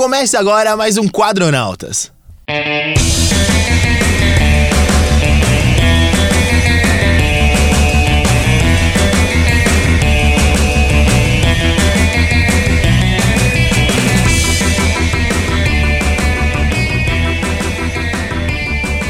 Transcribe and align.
Comece 0.00 0.34
agora 0.34 0.78
mais 0.78 0.96
um 0.96 1.06
Quadronautas. 1.06 2.10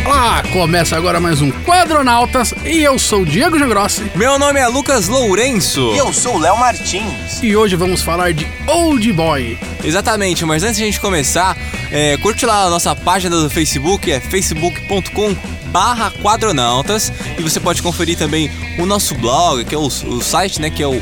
Olá, 0.04 0.42
começa 0.52 0.96
agora 0.96 1.20
mais 1.20 1.40
um 1.40 1.52
Quadronautas 1.52 2.52
e 2.64 2.82
eu 2.82 2.98
sou 2.98 3.20
o 3.20 3.24
Diego 3.24 3.56
Jangrossi 3.56 4.10
Meu 4.16 4.40
nome 4.40 4.58
é 4.58 4.66
Lucas 4.66 5.06
Lourenço. 5.06 5.92
E 5.94 5.98
eu 5.98 6.12
sou 6.12 6.34
o 6.34 6.38
Léo 6.40 6.58
Martins. 6.58 7.40
e 7.40 7.54
hoje 7.54 7.76
vamos 7.76 8.02
falar 8.02 8.32
de 8.32 8.44
Old 8.66 9.12
Boy. 9.12 9.56
Exatamente, 9.82 10.44
mas 10.44 10.62
antes 10.62 10.76
de 10.76 10.82
a 10.82 10.86
gente 10.86 11.00
começar, 11.00 11.56
é, 11.90 12.16
curte 12.18 12.44
lá 12.44 12.64
a 12.64 12.70
nossa 12.70 12.94
página 12.94 13.36
do 13.36 13.48
Facebook, 13.48 14.10
é 14.10 14.20
facebook.com 14.20 15.34
barra 15.66 16.10
quadronautas 16.10 17.12
e 17.38 17.42
você 17.42 17.60
pode 17.60 17.80
conferir 17.82 18.18
também 18.18 18.50
o 18.78 18.84
nosso 18.84 19.14
blog, 19.14 19.64
que 19.64 19.74
é 19.74 19.78
o, 19.78 19.86
o 19.86 20.20
site, 20.20 20.60
né, 20.60 20.68
que 20.68 20.82
é 20.82 20.86
o 20.86 21.00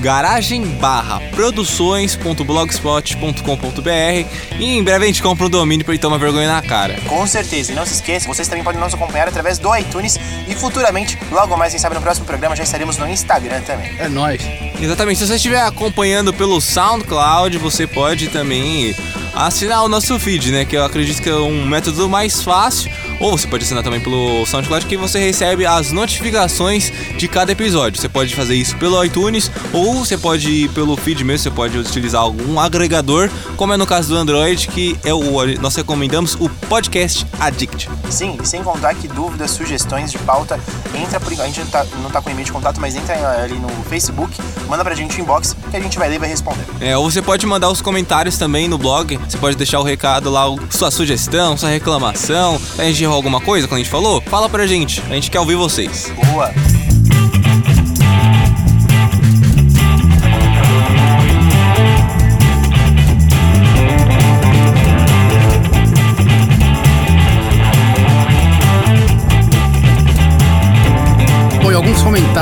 garagem 0.00 0.64
barra 0.64 1.20
produções.blogspot.com.br 1.34 4.28
e 4.58 4.76
em 4.76 4.82
breve 4.82 5.04
a 5.04 5.06
gente 5.06 5.22
compra 5.22 5.46
um 5.46 5.50
domínio 5.50 5.84
pra 5.84 5.94
ele 5.94 6.00
tomar 6.00 6.16
vergonha 6.16 6.48
na 6.48 6.62
cara. 6.62 6.98
Com 7.06 7.26
certeza. 7.26 7.72
E 7.72 7.74
não 7.74 7.84
se 7.84 7.94
esqueça, 7.94 8.26
vocês 8.26 8.48
também 8.48 8.64
podem 8.64 8.80
nos 8.80 8.94
acompanhar 8.94 9.28
através 9.28 9.58
do 9.58 9.74
iTunes 9.76 10.18
e 10.48 10.54
futuramente, 10.54 11.18
logo 11.30 11.56
mais, 11.56 11.72
quem 11.72 11.80
sabe 11.80 11.94
no 11.94 12.00
próximo 12.00 12.26
programa, 12.26 12.56
já 12.56 12.64
estaremos 12.64 12.96
no 12.96 13.08
Instagram 13.08 13.60
também. 13.60 13.92
É 13.98 14.08
nóis. 14.08 14.40
Exatamente, 14.80 15.18
se 15.18 15.26
você 15.26 15.34
estiver 15.34 15.60
acompanhando 15.60 16.32
pelo 16.32 16.60
SoundCloud, 16.60 17.58
você 17.58 17.86
pode 17.86 18.28
também 18.28 18.94
assinar 19.34 19.84
o 19.84 19.88
nosso 19.88 20.18
feed, 20.18 20.50
né? 20.50 20.64
Que 20.64 20.76
eu 20.76 20.84
acredito 20.84 21.22
que 21.22 21.28
é 21.28 21.34
um 21.34 21.66
método 21.66 22.08
mais 22.08 22.42
fácil. 22.42 22.90
Ou 23.20 23.36
você 23.36 23.46
pode 23.46 23.64
assinar 23.64 23.84
também 23.84 24.00
pelo 24.00 24.46
SoundCloud, 24.46 24.86
que 24.86 24.96
você 24.96 25.18
recebe 25.18 25.66
as 25.66 25.92
notificações 25.92 26.90
de 27.18 27.28
cada 27.28 27.52
episódio. 27.52 28.00
Você 28.00 28.08
pode 28.08 28.34
fazer 28.34 28.54
isso 28.54 28.76
pelo 28.78 29.04
iTunes, 29.04 29.50
ou 29.72 29.94
você 29.94 30.16
pode 30.16 30.50
ir 30.50 30.70
pelo 30.70 30.96
feed 30.96 31.22
mesmo, 31.22 31.44
você 31.44 31.50
pode 31.50 31.76
utilizar 31.76 32.22
algum 32.22 32.58
agregador, 32.58 33.30
como 33.56 33.74
é 33.74 33.76
no 33.76 33.86
caso 33.86 34.08
do 34.08 34.16
Android, 34.16 34.66
que 34.68 34.98
é 35.04 35.12
o 35.12 35.20
nós 35.60 35.76
recomendamos 35.76 36.34
o 36.40 36.48
Podcast 36.48 37.26
Addict. 37.38 37.90
Sim, 38.08 38.38
e 38.42 38.46
sem 38.46 38.62
contar 38.62 38.94
que 38.94 39.06
dúvidas, 39.06 39.50
sugestões 39.50 40.10
de 40.10 40.18
pauta, 40.18 40.58
entra 40.94 41.20
por. 41.20 41.30
A 41.32 41.46
gente 41.46 41.60
não 41.60 41.66
tá, 41.66 41.86
não 42.02 42.10
tá 42.10 42.22
com 42.22 42.30
e-mail 42.30 42.46
de 42.46 42.52
contato, 42.52 42.80
mas 42.80 42.96
entra 42.96 43.14
ali 43.42 43.54
no 43.54 43.68
Facebook, 43.84 44.34
manda 44.66 44.82
pra 44.82 44.94
gente 44.94 45.20
um 45.20 45.24
inbox 45.24 45.54
que 45.70 45.76
a 45.76 45.80
gente 45.80 45.98
vai 45.98 46.08
ler 46.08 46.16
e 46.16 46.18
vai 46.18 46.28
responder. 46.28 46.64
É, 46.80 46.96
ou 46.96 47.10
você 47.10 47.22
pode 47.22 47.46
mandar 47.46 47.70
os 47.70 47.80
comentários 47.80 48.36
também 48.36 48.68
no 48.68 48.78
blog. 48.78 49.16
Você 49.16 49.38
pode 49.38 49.56
deixar 49.56 49.80
o 49.80 49.82
recado 49.82 50.30
lá, 50.30 50.44
sua 50.70 50.90
sugestão, 50.90 51.56
sua 51.56 51.68
reclamação. 51.68 52.60
A 52.78 52.84
gente 52.84 53.02
errou 53.02 53.16
alguma 53.16 53.40
coisa 53.40 53.66
quando 53.66 53.80
a 53.80 53.82
gente 53.82 53.90
falou? 53.90 54.20
Fala 54.22 54.48
pra 54.48 54.66
gente. 54.66 55.02
A 55.08 55.14
gente 55.14 55.30
quer 55.30 55.40
ouvir 55.40 55.56
vocês. 55.56 56.12
Boa! 56.30 56.52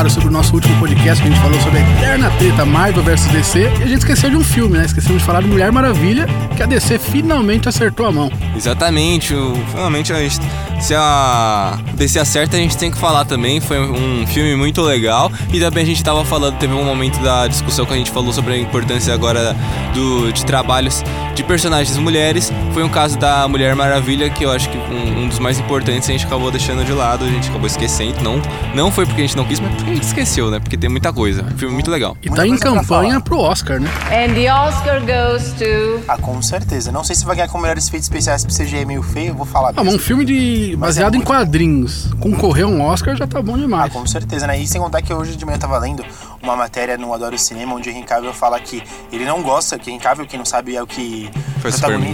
Sobre 0.06 0.28
o 0.28 0.30
nosso 0.30 0.54
último 0.54 0.78
podcast 0.78 1.20
que 1.20 1.28
a 1.28 1.32
gente 1.32 1.42
falou 1.42 1.60
sobre 1.60 1.80
a 1.80 1.82
eterna 1.82 2.30
treta 2.38 2.64
Marvel 2.64 3.02
vs 3.02 3.26
DC 3.26 3.58
e 3.62 3.66
a 3.66 3.86
gente 3.86 3.98
esqueceu 3.98 4.30
de 4.30 4.36
um 4.36 4.44
filme, 4.44 4.78
né? 4.78 4.84
Esquecemos 4.84 5.20
de 5.20 5.26
falar 5.26 5.42
de 5.42 5.48
Mulher 5.48 5.72
Maravilha, 5.72 6.24
que 6.56 6.62
a 6.62 6.66
DC 6.66 7.00
finalmente 7.00 7.68
acertou 7.68 8.06
a 8.06 8.12
mão. 8.12 8.30
Exatamente. 8.56 9.34
Finalmente, 9.72 10.12
a 10.12 10.20
gente, 10.20 10.40
se 10.80 10.94
a 10.94 11.78
DC 11.94 12.18
acerta, 12.18 12.56
a 12.56 12.60
gente 12.60 12.76
tem 12.76 12.90
que 12.90 12.98
falar 12.98 13.24
também. 13.24 13.60
Foi 13.60 13.78
um 13.80 14.26
filme 14.26 14.54
muito 14.56 14.80
legal. 14.82 15.30
E 15.52 15.60
também 15.60 15.82
a 15.82 15.86
gente 15.86 16.02
tava 16.02 16.24
falando, 16.24 16.56
teve 16.58 16.72
um 16.72 16.84
momento 16.84 17.20
da 17.20 17.46
discussão 17.46 17.84
que 17.84 17.92
a 17.92 17.96
gente 17.96 18.10
falou 18.10 18.32
sobre 18.32 18.54
a 18.54 18.58
importância 18.58 19.12
agora 19.12 19.56
do, 19.94 20.32
de 20.32 20.44
trabalhos 20.44 21.02
de 21.34 21.42
personagens 21.44 21.96
mulheres. 21.96 22.52
Foi 22.72 22.82
um 22.82 22.88
caso 22.88 23.18
da 23.18 23.46
Mulher 23.48 23.74
Maravilha, 23.74 24.28
que 24.30 24.44
eu 24.44 24.50
acho 24.50 24.68
que 24.68 24.76
um, 24.76 25.22
um 25.24 25.28
dos 25.28 25.38
mais 25.38 25.58
importantes 25.58 26.08
a 26.08 26.12
gente 26.12 26.26
acabou 26.26 26.50
deixando 26.50 26.84
de 26.84 26.92
lado, 26.92 27.24
a 27.24 27.28
gente 27.28 27.48
acabou 27.48 27.66
esquecendo. 27.66 28.20
Não, 28.22 28.40
não 28.74 28.90
foi 28.90 29.06
porque 29.06 29.22
a 29.22 29.24
gente 29.24 29.36
não 29.36 29.44
quis, 29.44 29.60
mas 29.60 29.74
porque 29.74 29.90
a 29.90 29.94
gente 29.94 30.04
esqueceu, 30.04 30.50
né? 30.50 30.58
Porque 30.58 30.76
tem 30.76 30.90
muita 30.90 31.12
coisa. 31.12 31.44
Um 31.44 31.58
filme 31.58 31.74
muito 31.74 31.90
legal. 31.90 32.16
E 32.22 32.30
tá 32.30 32.46
em 32.46 32.56
campanha 32.56 33.20
pro 33.20 33.38
Oscar, 33.38 33.80
né? 33.80 33.88
And 34.10 34.34
the 34.34 34.52
Oscar 34.52 35.00
goes 35.00 35.52
to. 35.52 36.02
Ah, 36.08 36.18
com 36.18 36.40
certeza. 36.42 36.90
Não 36.90 37.04
sei 37.04 37.14
se 37.14 37.24
vai 37.24 37.36
ganhar 37.36 37.48
com 37.48 37.58
melhores 37.58 37.86
efeitos 37.86 38.06
especiais 38.06 38.44
porque 38.44 38.62
CGI 38.64 38.78
é 38.78 38.84
meio 38.84 39.02
feio, 39.02 39.28
eu 39.28 39.34
vou 39.34 39.46
falar 39.46 39.72
Ah, 39.76 39.84
mas 39.84 39.94
um 39.94 39.98
filme 39.98 40.24
de 40.24 40.67
Mas 40.76 40.96
baseado 40.96 41.14
é 41.14 41.18
em 41.18 41.20
quadrinhos. 41.20 42.08
Concorrer 42.20 42.64
a 42.64 42.68
um 42.68 42.80
Oscar 42.82 43.16
já 43.16 43.26
tá 43.26 43.40
bom 43.42 43.54
Ah, 43.54 43.58
demais. 43.58 43.92
com 43.92 44.06
certeza, 44.06 44.46
né? 44.46 44.60
E 44.60 44.66
sem 44.66 44.80
contar 44.80 45.02
que 45.02 45.12
hoje 45.12 45.36
de 45.36 45.44
manhã 45.44 45.56
eu 45.56 45.60
tava 45.60 45.78
lendo 45.78 46.04
uma 46.42 46.54
matéria 46.56 46.96
no 46.96 47.12
Adoro 47.12 47.36
Cinema, 47.38 47.74
onde 47.74 47.88
o 47.88 47.92
Henry 47.92 48.04
Cavill 48.04 48.32
fala 48.32 48.58
que 48.60 48.82
ele 49.12 49.24
não 49.24 49.42
gosta, 49.42 49.78
que 49.78 49.90
Henry 49.90 50.00
Cavill, 50.02 50.26
quem 50.26 50.38
não 50.38 50.46
sabe, 50.46 50.76
é 50.76 50.82
o 50.82 50.86
que 50.86 51.30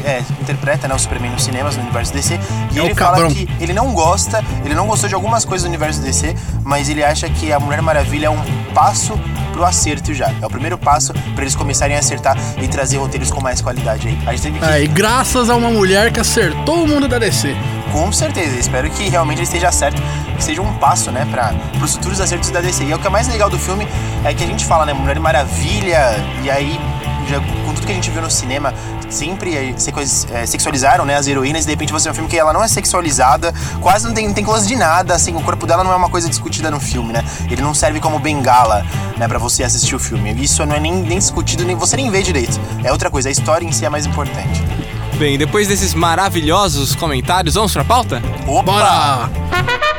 é, 0.05 0.21
interpreta 0.41 0.89
né, 0.89 0.95
o 0.95 0.99
Superman 0.99 1.31
nos 1.33 1.45
cinemas, 1.45 1.77
no 1.77 1.83
universo 1.83 2.13
DC. 2.13 2.39
E 2.73 2.79
É 2.79 2.85
ele 2.85 2.95
fala 2.95 3.13
cabrão. 3.19 3.31
que 3.31 3.49
ele 3.61 3.73
não 3.73 3.93
gosta, 3.93 4.43
ele 4.65 4.75
não 4.75 4.87
gostou 4.87 5.09
de 5.09 5.15
algumas 5.15 5.45
coisas 5.45 5.65
do 5.65 5.69
universo 5.69 6.01
DC, 6.01 6.35
mas 6.63 6.89
ele 6.89 7.05
acha 7.05 7.29
que 7.29 7.53
a 7.53 7.61
Mulher 7.61 7.83
Maravilha 7.83 8.27
é 8.27 8.31
um 8.31 8.43
passo 8.75 9.19
pro 9.53 9.65
acerto 9.65 10.13
já. 10.15 10.33
É 10.43 10.47
o 10.47 10.51
primeiro 10.51 10.77
passo 10.77 11.13
pra 11.13 11.43
eles 11.43 11.55
começarem 11.55 11.95
a 11.95 12.01
acertar 12.01 12.37
e 12.61 12.67
trazer 12.67 12.97
roteiros 12.97 13.31
com 13.31 13.41
mais 13.41 13.61
qualidade 13.61 14.09
aí. 14.09 14.19
A 14.27 14.33
gente 14.33 14.43
teve 14.43 14.59
que 14.59 14.65
É, 14.65 14.83
e 14.83 14.87
graças 14.89 15.49
a 15.51 15.55
uma 15.55 15.71
mulher 15.71 16.11
que 16.13 16.19
acertou 16.19 16.83
o 16.83 16.87
mundo 16.89 17.07
da 17.07 17.19
DC. 17.19 17.55
com 17.93 18.11
certeza, 18.11 18.57
espero 18.59 18.91
que 18.91 19.09
realmente 19.09 19.39
ele 19.39 19.45
esteja 19.45 19.71
certo, 19.71 20.03
que 20.45 20.51
seja 20.51 20.61
um 20.61 20.75
passo, 20.75 21.11
né, 21.11 21.27
para 21.31 21.55
os 21.83 21.95
futuros 21.97 22.21
acertos 22.21 22.51
da 22.51 22.61
DC. 22.61 22.85
E 22.85 22.93
é 22.93 22.97
o 22.97 22.99
que 22.99 23.07
é 23.07 23.11
mais 23.11 23.27
legal 23.27 23.49
do 23.49 23.59
filme 23.59 23.89
é 24.25 24.35
que 24.35 24.45
a 24.45 24.47
gente 24.47 24.65
fala, 24.67 24.85
né, 24.85 24.93
Mulher 24.93 25.19
Maravilha, 25.19 26.23
e 26.43 26.51
aí, 26.51 26.79
já, 27.27 27.41
com 27.41 27.73
tudo 27.73 27.87
que 27.87 27.93
a 27.93 27.95
gente 27.95 28.11
viu 28.11 28.21
no 28.21 28.31
cinema, 28.31 28.75
sempre 29.09 29.55
eh, 29.55 29.75
eh, 30.33 30.47
sexualizaram, 30.47 31.07
né, 31.07 31.17
as 31.17 31.27
heroínas, 31.27 31.65
e 31.65 31.67
de 31.67 31.73
repente 31.73 31.93
você 31.93 32.09
vê 32.09 32.11
um 32.11 32.15
filme 32.15 32.29
que 32.29 32.37
ela 32.37 32.53
não 32.53 32.63
é 32.63 32.69
sexualizada, 32.69 33.55
quase 33.81 34.07
não 34.07 34.13
tem, 34.13 34.27
não 34.27 34.35
tem 34.35 34.45
close 34.45 34.67
de 34.67 34.77
nada, 34.77 35.15
assim, 35.15 35.35
o 35.35 35.41
corpo 35.41 35.67
dela 35.67 35.83
não 35.83 35.93
é 35.93 35.97
uma 35.97 36.11
coisa 36.11 36.29
discutida 36.29 36.71
no 36.71 36.79
filme, 36.79 37.13
né, 37.13 37.25
ele 37.51 37.63
não 37.63 37.73
serve 37.73 37.99
como 37.99 38.19
bengala, 38.19 38.85
né, 39.17 39.27
pra 39.27 39.39
você 39.39 39.65
assistir 39.65 39.95
o 39.95 39.99
filme. 39.99 40.31
Isso 40.43 40.65
não 40.67 40.77
é 40.77 40.81
nem, 40.81 40.93
nem 40.93 41.19
discutido, 41.19 41.65
nem 41.65 41.75
você 41.75 41.97
nem 41.97 42.11
vê 42.11 42.23
direito. 42.23 42.61
É 42.83 42.93
outra 42.93 43.11
coisa, 43.11 43.31
a 43.31 43.33
história 43.33 43.65
em 43.65 43.73
si 43.73 43.87
é 43.87 43.89
mais 43.89 44.05
importante. 44.05 44.63
Bem, 45.15 45.39
depois 45.39 45.69
desses 45.69 45.95
maravilhosos 45.95 46.95
comentários, 46.95 47.55
vamos 47.55 47.73
pra 47.73 47.85
pauta? 47.85 48.23
Opa! 48.47 48.63
Bora! 48.63 49.94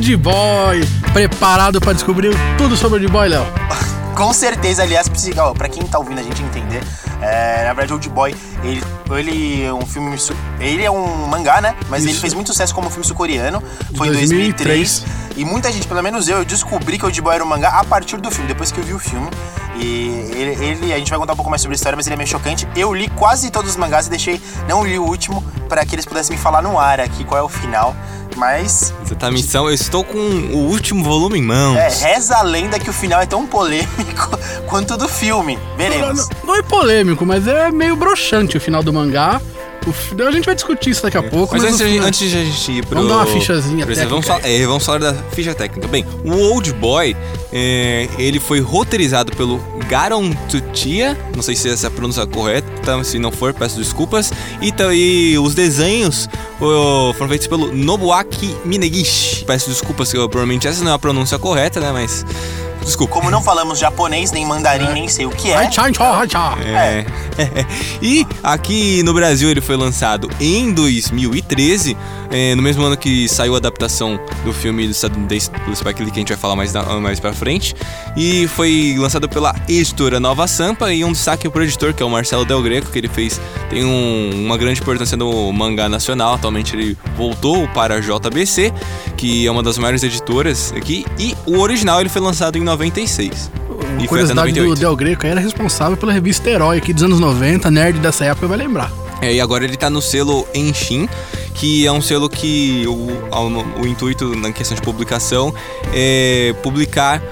Old 0.00 0.16
Boy, 0.16 0.80
preparado 1.12 1.78
pra 1.78 1.92
descobrir 1.92 2.34
tudo 2.56 2.74
sobre 2.74 3.00
Old 3.00 3.08
Boy, 3.12 3.28
Léo? 3.28 3.44
Com 4.16 4.32
certeza, 4.32 4.82
aliás, 4.82 5.10
pra 5.58 5.68
quem 5.68 5.82
tá 5.82 5.98
ouvindo 5.98 6.18
a 6.18 6.22
gente 6.22 6.42
entender, 6.42 6.82
é, 7.20 7.64
na 7.66 7.74
verdade, 7.74 7.92
Old 7.92 8.08
Boy, 8.08 8.34
ele, 8.64 8.82
ele 9.10 9.62
é 9.62 9.74
um 9.74 9.82
filme. 9.84 10.16
Ele 10.58 10.82
é 10.82 10.90
um 10.90 11.26
mangá, 11.26 11.60
né? 11.60 11.76
Mas 11.90 12.02
ele 12.04 12.12
Isso. 12.12 12.22
fez 12.22 12.32
muito 12.32 12.46
sucesso 12.46 12.74
como 12.74 12.88
filme 12.88 13.04
sul-coreano. 13.04 13.62
Foi 13.94 14.08
em 14.08 14.12
2003. 14.12 15.00
2003. 15.02 15.04
E 15.36 15.44
muita 15.44 15.70
gente, 15.70 15.86
pelo 15.86 16.02
menos 16.02 16.28
eu, 16.30 16.38
eu 16.38 16.44
descobri 16.46 16.96
que 16.98 17.04
Old 17.04 17.20
Boy 17.20 17.34
era 17.34 17.44
um 17.44 17.46
mangá 17.46 17.68
a 17.68 17.84
partir 17.84 18.16
do 18.22 18.30
filme, 18.30 18.48
depois 18.48 18.72
que 18.72 18.80
eu 18.80 18.84
vi 18.84 18.94
o 18.94 18.98
filme. 18.98 19.28
E 19.76 20.30
ele, 20.34 20.64
ele- 20.64 20.94
a 20.94 20.98
gente 20.98 21.10
vai 21.10 21.18
contar 21.18 21.34
um 21.34 21.36
pouco 21.36 21.50
mais 21.50 21.60
sobre 21.60 21.74
a 21.74 21.76
história, 21.76 21.94
mas 21.94 22.06
ele 22.06 22.14
é 22.14 22.16
meio 22.16 22.28
chocante. 22.28 22.66
Eu 22.74 22.94
li 22.94 23.06
quase 23.10 23.50
todos 23.50 23.72
os 23.72 23.76
mangás 23.76 24.06
e 24.06 24.10
deixei, 24.10 24.40
não 24.66 24.82
li 24.82 24.98
o 24.98 25.04
último, 25.04 25.44
pra 25.68 25.84
que 25.84 25.94
eles 25.94 26.06
pudessem 26.06 26.36
me 26.36 26.42
falar 26.42 26.62
no 26.62 26.78
ar 26.78 27.00
aqui 27.00 27.22
qual 27.22 27.38
é 27.38 27.42
o 27.44 27.48
final. 27.50 27.94
Mas 28.36 28.92
Você 29.04 29.14
tá 29.14 29.30
missão, 29.30 29.68
eu 29.68 29.74
estou 29.74 30.02
com 30.04 30.18
o 30.18 30.68
último 30.70 31.04
volume 31.04 31.38
em 31.38 31.42
mãos. 31.42 31.76
é, 31.76 31.88
reza 31.88 32.36
a 32.36 32.42
lenda 32.42 32.78
que 32.78 32.88
o 32.88 32.92
final 32.92 33.20
é 33.20 33.26
tão 33.26 33.46
polêmico 33.46 34.38
quanto 34.66 34.94
o 34.94 34.96
do 34.96 35.08
filme. 35.08 35.58
Veremos. 35.76 36.28
Não, 36.28 36.36
não 36.48 36.56
é 36.56 36.62
polêmico, 36.62 37.24
mas 37.26 37.46
é 37.46 37.70
meio 37.70 37.96
broxante 37.96 38.56
o 38.56 38.60
final 38.60 38.82
do 38.82 38.92
mangá. 38.92 39.40
O 39.86 40.22
A 40.26 40.30
gente 40.30 40.44
vai 40.44 40.54
discutir 40.54 40.90
isso 40.90 41.02
daqui 41.02 41.16
a 41.16 41.22
pouco. 41.22 41.54
Mas, 41.54 41.62
Mas, 41.62 41.80
antes, 41.80 42.04
antes 42.04 42.30
de 42.30 42.36
a 42.36 42.44
gente 42.44 42.72
ir 42.72 42.86
pro... 42.86 42.96
Vamos 42.96 43.10
dar 43.10 43.16
uma 43.18 43.26
fichazinha 43.26 43.86
Vamos 43.86 43.98
técnica. 43.98 44.22
falar, 44.22 44.48
é, 44.48 44.66
vamos 44.66 44.84
falar 44.84 44.98
da 44.98 45.14
ficha 45.32 45.54
técnica. 45.54 45.88
Bem, 45.88 46.04
o 46.24 46.32
Old 46.32 46.72
Boy, 46.74 47.16
é, 47.52 48.08
ele 48.18 48.38
foi 48.38 48.60
roteirizado 48.60 49.34
pelo 49.36 49.58
Garon 49.88 50.32
Tutia, 50.48 51.18
não 51.34 51.42
sei 51.42 51.56
se 51.56 51.68
essa 51.68 51.86
é 51.86 51.88
a 51.88 51.90
pronúncia 51.90 52.26
correta, 52.26 53.02
se 53.04 53.18
não 53.18 53.32
for, 53.32 53.54
peço 53.54 53.78
desculpas. 53.78 54.32
E, 54.60 54.72
e 54.94 55.38
os 55.38 55.54
desenhos 55.54 56.28
foram 56.58 57.28
feitos 57.28 57.46
pelo 57.46 57.72
Nobuaki 57.72 58.54
Minegishi. 58.64 59.44
Peço 59.44 59.70
desculpas, 59.70 60.10
que 60.10 60.18
eu, 60.18 60.28
provavelmente 60.28 60.68
essa 60.68 60.84
não 60.84 60.92
é 60.92 60.94
a 60.94 60.98
pronúncia 60.98 61.38
correta, 61.38 61.80
né, 61.80 61.90
mas... 61.92 62.24
Desculpa. 62.84 63.14
Como 63.14 63.30
não 63.30 63.42
falamos 63.42 63.78
japonês, 63.78 64.32
nem 64.32 64.44
mandarim, 64.46 64.92
nem 64.92 65.08
sei 65.08 65.26
o 65.26 65.30
que 65.30 65.50
é. 65.50 65.56
Tchau. 66.26 66.58
É. 66.64 67.04
e 68.02 68.26
aqui 68.42 69.02
no 69.02 69.12
Brasil 69.14 69.50
ele 69.50 69.60
foi 69.60 69.76
lançado 69.76 70.28
em 70.40 70.72
2013, 70.72 71.96
é, 72.30 72.54
no 72.54 72.62
mesmo 72.62 72.84
ano 72.84 72.96
que 72.96 73.28
saiu 73.28 73.54
a 73.54 73.58
adaptação 73.58 74.18
do 74.44 74.52
filme 74.52 74.86
do 74.86 74.90
estadunidense 74.92 75.50
do 75.66 75.74
Spike 75.74 76.02
Lee, 76.02 76.10
que 76.10 76.18
a 76.18 76.20
gente 76.20 76.28
vai 76.28 76.38
falar 76.38 76.56
mais, 76.56 76.72
da- 76.72 76.82
mais 77.00 77.18
pra 77.20 77.32
frente. 77.32 77.74
E 78.16 78.46
foi 78.48 78.94
lançado 78.98 79.28
pela 79.28 79.54
editora 79.68 80.18
Nova 80.20 80.46
Sampa 80.46 80.92
e 80.92 81.04
um 81.04 81.12
destaque 81.12 81.48
pro 81.48 81.62
editor, 81.62 81.92
que 81.94 82.02
é 82.02 82.06
o 82.06 82.10
Marcelo 82.10 82.44
Del 82.44 82.62
Greco, 82.62 82.90
que 82.90 82.98
ele 82.98 83.08
fez, 83.08 83.40
tem 83.68 83.84
um- 83.84 84.30
uma 84.46 84.56
grande 84.56 84.80
importância 84.80 85.16
no 85.16 85.52
mangá 85.52 85.88
nacional. 85.88 86.34
Atualmente 86.34 86.74
ele 86.76 86.96
voltou 87.16 87.66
para 87.68 87.96
a 87.96 88.00
JBC, 88.00 88.72
que 89.16 89.46
é 89.46 89.50
uma 89.50 89.62
das 89.62 89.78
maiores 89.78 90.02
editoras 90.02 90.72
aqui. 90.76 91.04
E 91.18 91.36
o 91.46 91.58
original 91.58 92.00
ele 92.00 92.08
foi 92.08 92.20
lançado 92.22 92.56
em 92.56 92.60
96. 92.70 93.50
Uma 93.68 94.02
E 94.02 94.08
foi 94.08 94.20
até 94.20 94.32
curiosidade 94.34 94.52
do 94.52 94.60
98. 94.60 94.78
Del 94.80 94.96
Greco 94.96 95.26
era 95.26 95.40
responsável 95.40 95.96
pela 95.96 96.12
revista 96.12 96.48
Herói 96.48 96.78
aqui 96.78 96.92
dos 96.92 97.02
anos 97.02 97.20
90, 97.20 97.70
nerd 97.70 97.98
dessa 97.98 98.24
época 98.24 98.46
vai 98.46 98.58
lembrar. 98.58 98.90
É, 99.20 99.34
e 99.34 99.40
agora 99.40 99.64
ele 99.64 99.76
tá 99.76 99.90
no 99.90 100.00
selo 100.00 100.46
Enshin, 100.54 101.08
que 101.54 101.86
é 101.86 101.92
um 101.92 102.00
selo 102.00 102.28
que 102.28 102.84
o, 102.86 102.92
o, 102.92 103.82
o 103.82 103.86
intuito 103.86 104.34
na 104.34 104.50
questão 104.50 104.74
de 104.74 104.80
publicação 104.80 105.54
é 105.92 106.54
publicar 106.62 107.22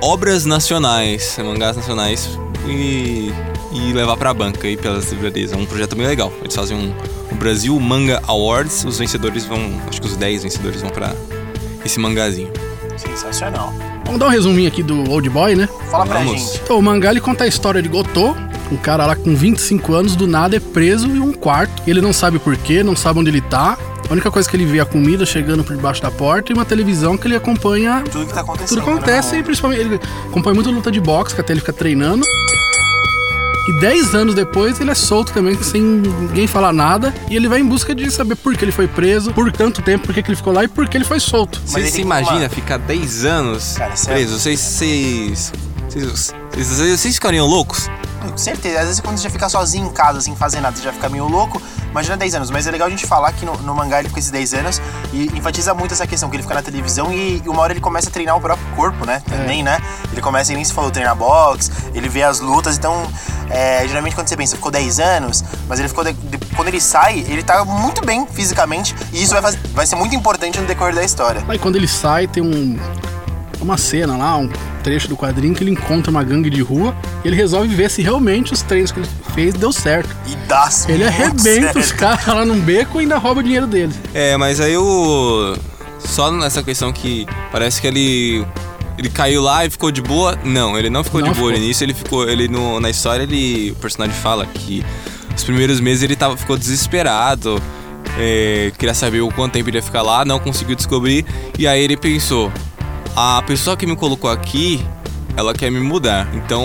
obras 0.00 0.44
nacionais, 0.44 1.36
mangás 1.38 1.76
nacionais 1.76 2.38
e, 2.68 3.32
e 3.72 3.92
levar 3.92 4.16
pra 4.16 4.32
banca 4.32 4.68
aí 4.68 4.76
pelas 4.76 5.10
livrarias. 5.10 5.52
É 5.52 5.56
um 5.56 5.66
projeto 5.66 5.96
bem 5.96 6.06
legal. 6.06 6.32
Eles 6.42 6.54
fazem 6.54 6.76
um, 6.76 6.94
o 7.30 7.34
Brasil 7.34 7.78
Manga 7.80 8.22
Awards, 8.26 8.84
os 8.84 8.98
vencedores 8.98 9.44
vão, 9.44 9.80
acho 9.88 10.00
que 10.00 10.06
os 10.06 10.16
10 10.16 10.44
vencedores 10.44 10.80
vão 10.80 10.90
pra 10.90 11.12
esse 11.84 11.98
mangazinho. 11.98 12.52
Sensacional. 12.96 13.72
Vamos 14.04 14.20
dar 14.20 14.26
um 14.26 14.30
resuminho 14.30 14.68
aqui 14.68 14.82
do 14.82 15.10
Old 15.10 15.28
Boy, 15.30 15.54
né? 15.54 15.68
Fala 15.90 16.06
pra 16.06 16.18
Vamos. 16.18 16.40
gente. 16.40 16.60
Então, 16.62 16.78
o 16.78 16.82
mangá 16.82 17.10
ele 17.10 17.20
conta 17.20 17.44
a 17.44 17.46
história 17.46 17.80
de 17.80 17.88
Gotô, 17.88 18.34
um 18.70 18.76
cara 18.76 19.06
lá 19.06 19.14
com 19.16 19.34
25 19.34 19.94
anos, 19.94 20.16
do 20.16 20.26
nada 20.26 20.56
é 20.56 20.60
preso 20.60 21.06
em 21.06 21.20
um 21.20 21.32
quarto. 21.32 21.82
Ele 21.86 22.00
não 22.00 22.12
sabe 22.12 22.38
porquê, 22.38 22.82
não 22.82 22.96
sabe 22.96 23.20
onde 23.20 23.30
ele 23.30 23.40
tá. 23.40 23.78
A 24.08 24.12
única 24.12 24.30
coisa 24.30 24.48
que 24.48 24.56
ele 24.56 24.66
vê 24.66 24.78
é 24.78 24.80
a 24.80 24.84
comida 24.84 25.24
chegando 25.24 25.64
por 25.64 25.74
debaixo 25.74 26.02
da 26.02 26.10
porta 26.10 26.52
e 26.52 26.54
uma 26.54 26.64
televisão 26.64 27.16
que 27.16 27.26
ele 27.26 27.36
acompanha. 27.36 28.02
Tudo 28.10 28.26
que 28.26 28.34
tá 28.34 28.40
acontecendo. 28.40 28.80
Tudo 28.80 28.90
acontece 28.90 29.34
né, 29.34 29.40
e 29.40 29.42
principalmente 29.42 29.80
ele 29.80 30.00
acompanha 30.28 30.54
muito 30.54 30.70
luta 30.70 30.90
de 30.90 31.00
boxe, 31.00 31.34
que 31.34 31.40
até 31.40 31.52
ele 31.52 31.60
fica 31.60 31.72
treinando. 31.72 32.24
E 33.76 33.80
10 33.80 34.14
anos 34.14 34.34
depois 34.34 34.80
ele 34.80 34.90
é 34.90 34.94
solto 34.94 35.32
também, 35.32 35.60
sem 35.62 35.80
ninguém 35.80 36.46
falar 36.46 36.72
nada. 36.72 37.14
E 37.30 37.36
ele 37.36 37.48
vai 37.48 37.60
em 37.60 37.66
busca 37.66 37.94
de 37.94 38.10
saber 38.10 38.36
por 38.36 38.56
que 38.56 38.64
ele 38.64 38.72
foi 38.72 38.86
preso, 38.88 39.32
por 39.32 39.50
tanto 39.52 39.80
tempo, 39.82 40.06
por 40.06 40.14
que 40.14 40.22
que 40.22 40.28
ele 40.30 40.36
ficou 40.36 40.52
lá 40.52 40.64
e 40.64 40.68
por 40.68 40.88
que 40.88 40.96
ele 40.96 41.04
foi 41.04 41.20
solto. 41.20 41.60
Mas 41.72 41.84
Você 41.84 41.90
se 41.90 42.00
imagina 42.00 42.40
uma- 42.40 42.48
ficar 42.48 42.78
10 42.78 43.24
anos 43.24 43.74
Cara, 43.76 43.94
é- 43.94 44.04
preso? 44.12 44.38
Vocês, 44.38 44.60
vocês, 44.60 45.52
vocês, 45.88 46.34
vocês, 46.54 47.00
vocês 47.00 47.14
ficariam 47.14 47.46
loucos? 47.46 47.88
Com 48.20 48.36
certeza. 48.38 48.78
Às 48.80 48.84
vezes 48.86 49.00
quando 49.00 49.16
você 49.18 49.24
já 49.24 49.30
fica 49.30 49.48
sozinho 49.48 49.86
em 49.86 49.90
casa, 49.92 50.20
sem 50.20 50.36
fazer 50.36 50.60
nada, 50.60 50.76
você 50.76 50.82
já 50.84 50.92
fica 50.92 51.08
meio 51.08 51.26
louco. 51.26 51.60
Imagina 51.92 52.16
10 52.16 52.34
anos. 52.34 52.50
Mas 52.50 52.66
é 52.66 52.70
legal 52.72 52.88
a 52.88 52.90
gente 52.90 53.06
falar 53.06 53.32
que 53.32 53.46
no, 53.46 53.56
no 53.58 53.74
mangá 53.74 54.00
ele 54.00 54.08
fica 54.08 54.18
esses 54.18 54.30
10 54.32 54.54
anos 54.54 54.82
e 55.12 55.26
enfatiza 55.38 55.72
muito 55.74 55.94
essa 55.94 56.06
questão, 56.06 56.28
que 56.28 56.34
ele 56.36 56.42
fica 56.42 56.54
na 56.54 56.62
televisão 56.62 57.12
e, 57.12 57.40
e 57.44 57.48
uma 57.48 57.62
hora 57.62 57.72
ele 57.72 57.80
começa 57.80 58.08
a 58.08 58.12
treinar 58.12 58.36
o 58.36 58.40
próprio 58.40 58.66
corpo, 58.74 59.04
né? 59.06 59.22
Também, 59.28 59.62
né? 59.62 59.78
Ele 60.10 60.20
começa, 60.20 60.50
ele 60.50 60.56
nem 60.56 60.64
se 60.64 60.72
falou, 60.72 60.90
treinar 60.90 61.14
boxe, 61.14 61.70
ele 61.94 62.08
vê 62.08 62.22
as 62.24 62.40
lutas. 62.40 62.76
Então, 62.76 63.06
é, 63.50 63.86
geralmente 63.86 64.14
quando 64.16 64.26
você 64.28 64.36
pensa, 64.36 64.56
ficou 64.56 64.72
10 64.72 64.98
anos, 64.98 65.44
mas 65.68 65.78
ele 65.78 65.88
ficou. 65.88 66.02
de- 66.02 66.12
de- 66.14 66.42
quando 66.56 66.68
ele 66.68 66.80
sai, 66.80 67.20
ele 67.28 67.42
tá 67.42 67.64
muito 67.64 68.04
bem 68.04 68.26
fisicamente 68.26 68.94
e 69.12 69.22
isso 69.22 69.32
vai, 69.38 69.52
vai 69.74 69.86
ser 69.86 69.96
muito 69.96 70.14
importante 70.14 70.58
no 70.58 70.66
decorrer 70.66 70.94
da 70.94 71.04
história. 71.04 71.44
Aí 71.48 71.58
quando 71.58 71.76
ele 71.76 71.88
sai, 71.88 72.26
tem 72.26 72.42
um, 72.42 72.78
uma 73.62 73.76
cena 73.78 74.16
lá, 74.16 74.36
um 74.36 74.48
trecho 74.82 75.08
do 75.08 75.16
quadrinho 75.16 75.54
que 75.54 75.62
ele 75.62 75.70
encontra 75.70 76.10
uma 76.10 76.22
gangue 76.24 76.50
de 76.50 76.60
rua 76.60 76.94
e 77.24 77.28
ele 77.28 77.36
resolve 77.36 77.74
ver 77.74 77.90
se 77.90 78.02
realmente 78.02 78.52
os 78.52 78.62
treinos 78.62 78.90
que 78.90 79.00
ele 79.00 79.08
fez 79.34 79.54
deu 79.54 79.72
certo. 79.72 80.14
E 80.26 80.34
dá 80.46 80.68
Ele 80.88 81.04
arrebenta 81.04 81.78
os 81.78 81.92
caras 81.92 82.26
lá 82.26 82.44
num 82.44 82.60
beco 82.60 82.98
e 82.98 83.02
ainda 83.02 83.18
rouba 83.18 83.40
o 83.40 83.42
dinheiro 83.42 83.66
deles. 83.66 83.94
É, 84.12 84.36
mas 84.36 84.60
aí 84.60 84.76
o. 84.76 85.56
Só 86.00 86.30
nessa 86.32 86.62
questão 86.62 86.92
que 86.92 87.26
parece 87.50 87.80
que 87.80 87.86
ele. 87.86 88.44
Ele 88.98 89.08
caiu 89.08 89.40
lá 89.42 89.64
e 89.64 89.70
ficou 89.70 89.90
de 89.90 90.02
boa. 90.02 90.38
Não, 90.44 90.78
ele 90.78 90.90
não 90.90 91.02
ficou 91.02 91.20
Não 91.20 91.32
de 91.32 91.34
boa 91.38 91.50
no 91.50 91.54
ficou. 91.56 91.64
início, 91.64 91.84
ele 91.84 91.94
ficou. 91.94 92.28
Ele 92.28 92.48
no, 92.48 92.78
na 92.80 92.90
história, 92.90 93.22
ele. 93.22 93.70
O 93.70 93.76
personagem 93.76 94.14
fala 94.14 94.44
que 94.46 94.84
os 95.34 95.44
primeiros 95.44 95.80
meses 95.80 96.02
ele 96.02 96.14
tava, 96.16 96.36
ficou 96.36 96.58
desesperado. 96.58 97.60
é, 98.18 98.70
queria 98.76 98.94
saber 98.94 99.20
o 99.22 99.28
quanto 99.32 99.52
tempo 99.52 99.70
ele 99.70 99.78
ia 99.78 99.82
ficar 99.82 100.02
lá, 100.02 100.24
não 100.24 100.38
conseguiu 100.38 100.76
descobrir. 100.76 101.24
E 101.58 101.66
aí 101.66 101.82
ele 101.82 101.96
pensou: 101.96 102.52
a 103.16 103.42
pessoa 103.42 103.76
que 103.76 103.86
me 103.86 103.96
colocou 103.96 104.30
aqui. 104.30 104.84
Ela 105.34 105.54
quer 105.54 105.70
me 105.70 105.80
mudar, 105.80 106.28
então 106.34 106.62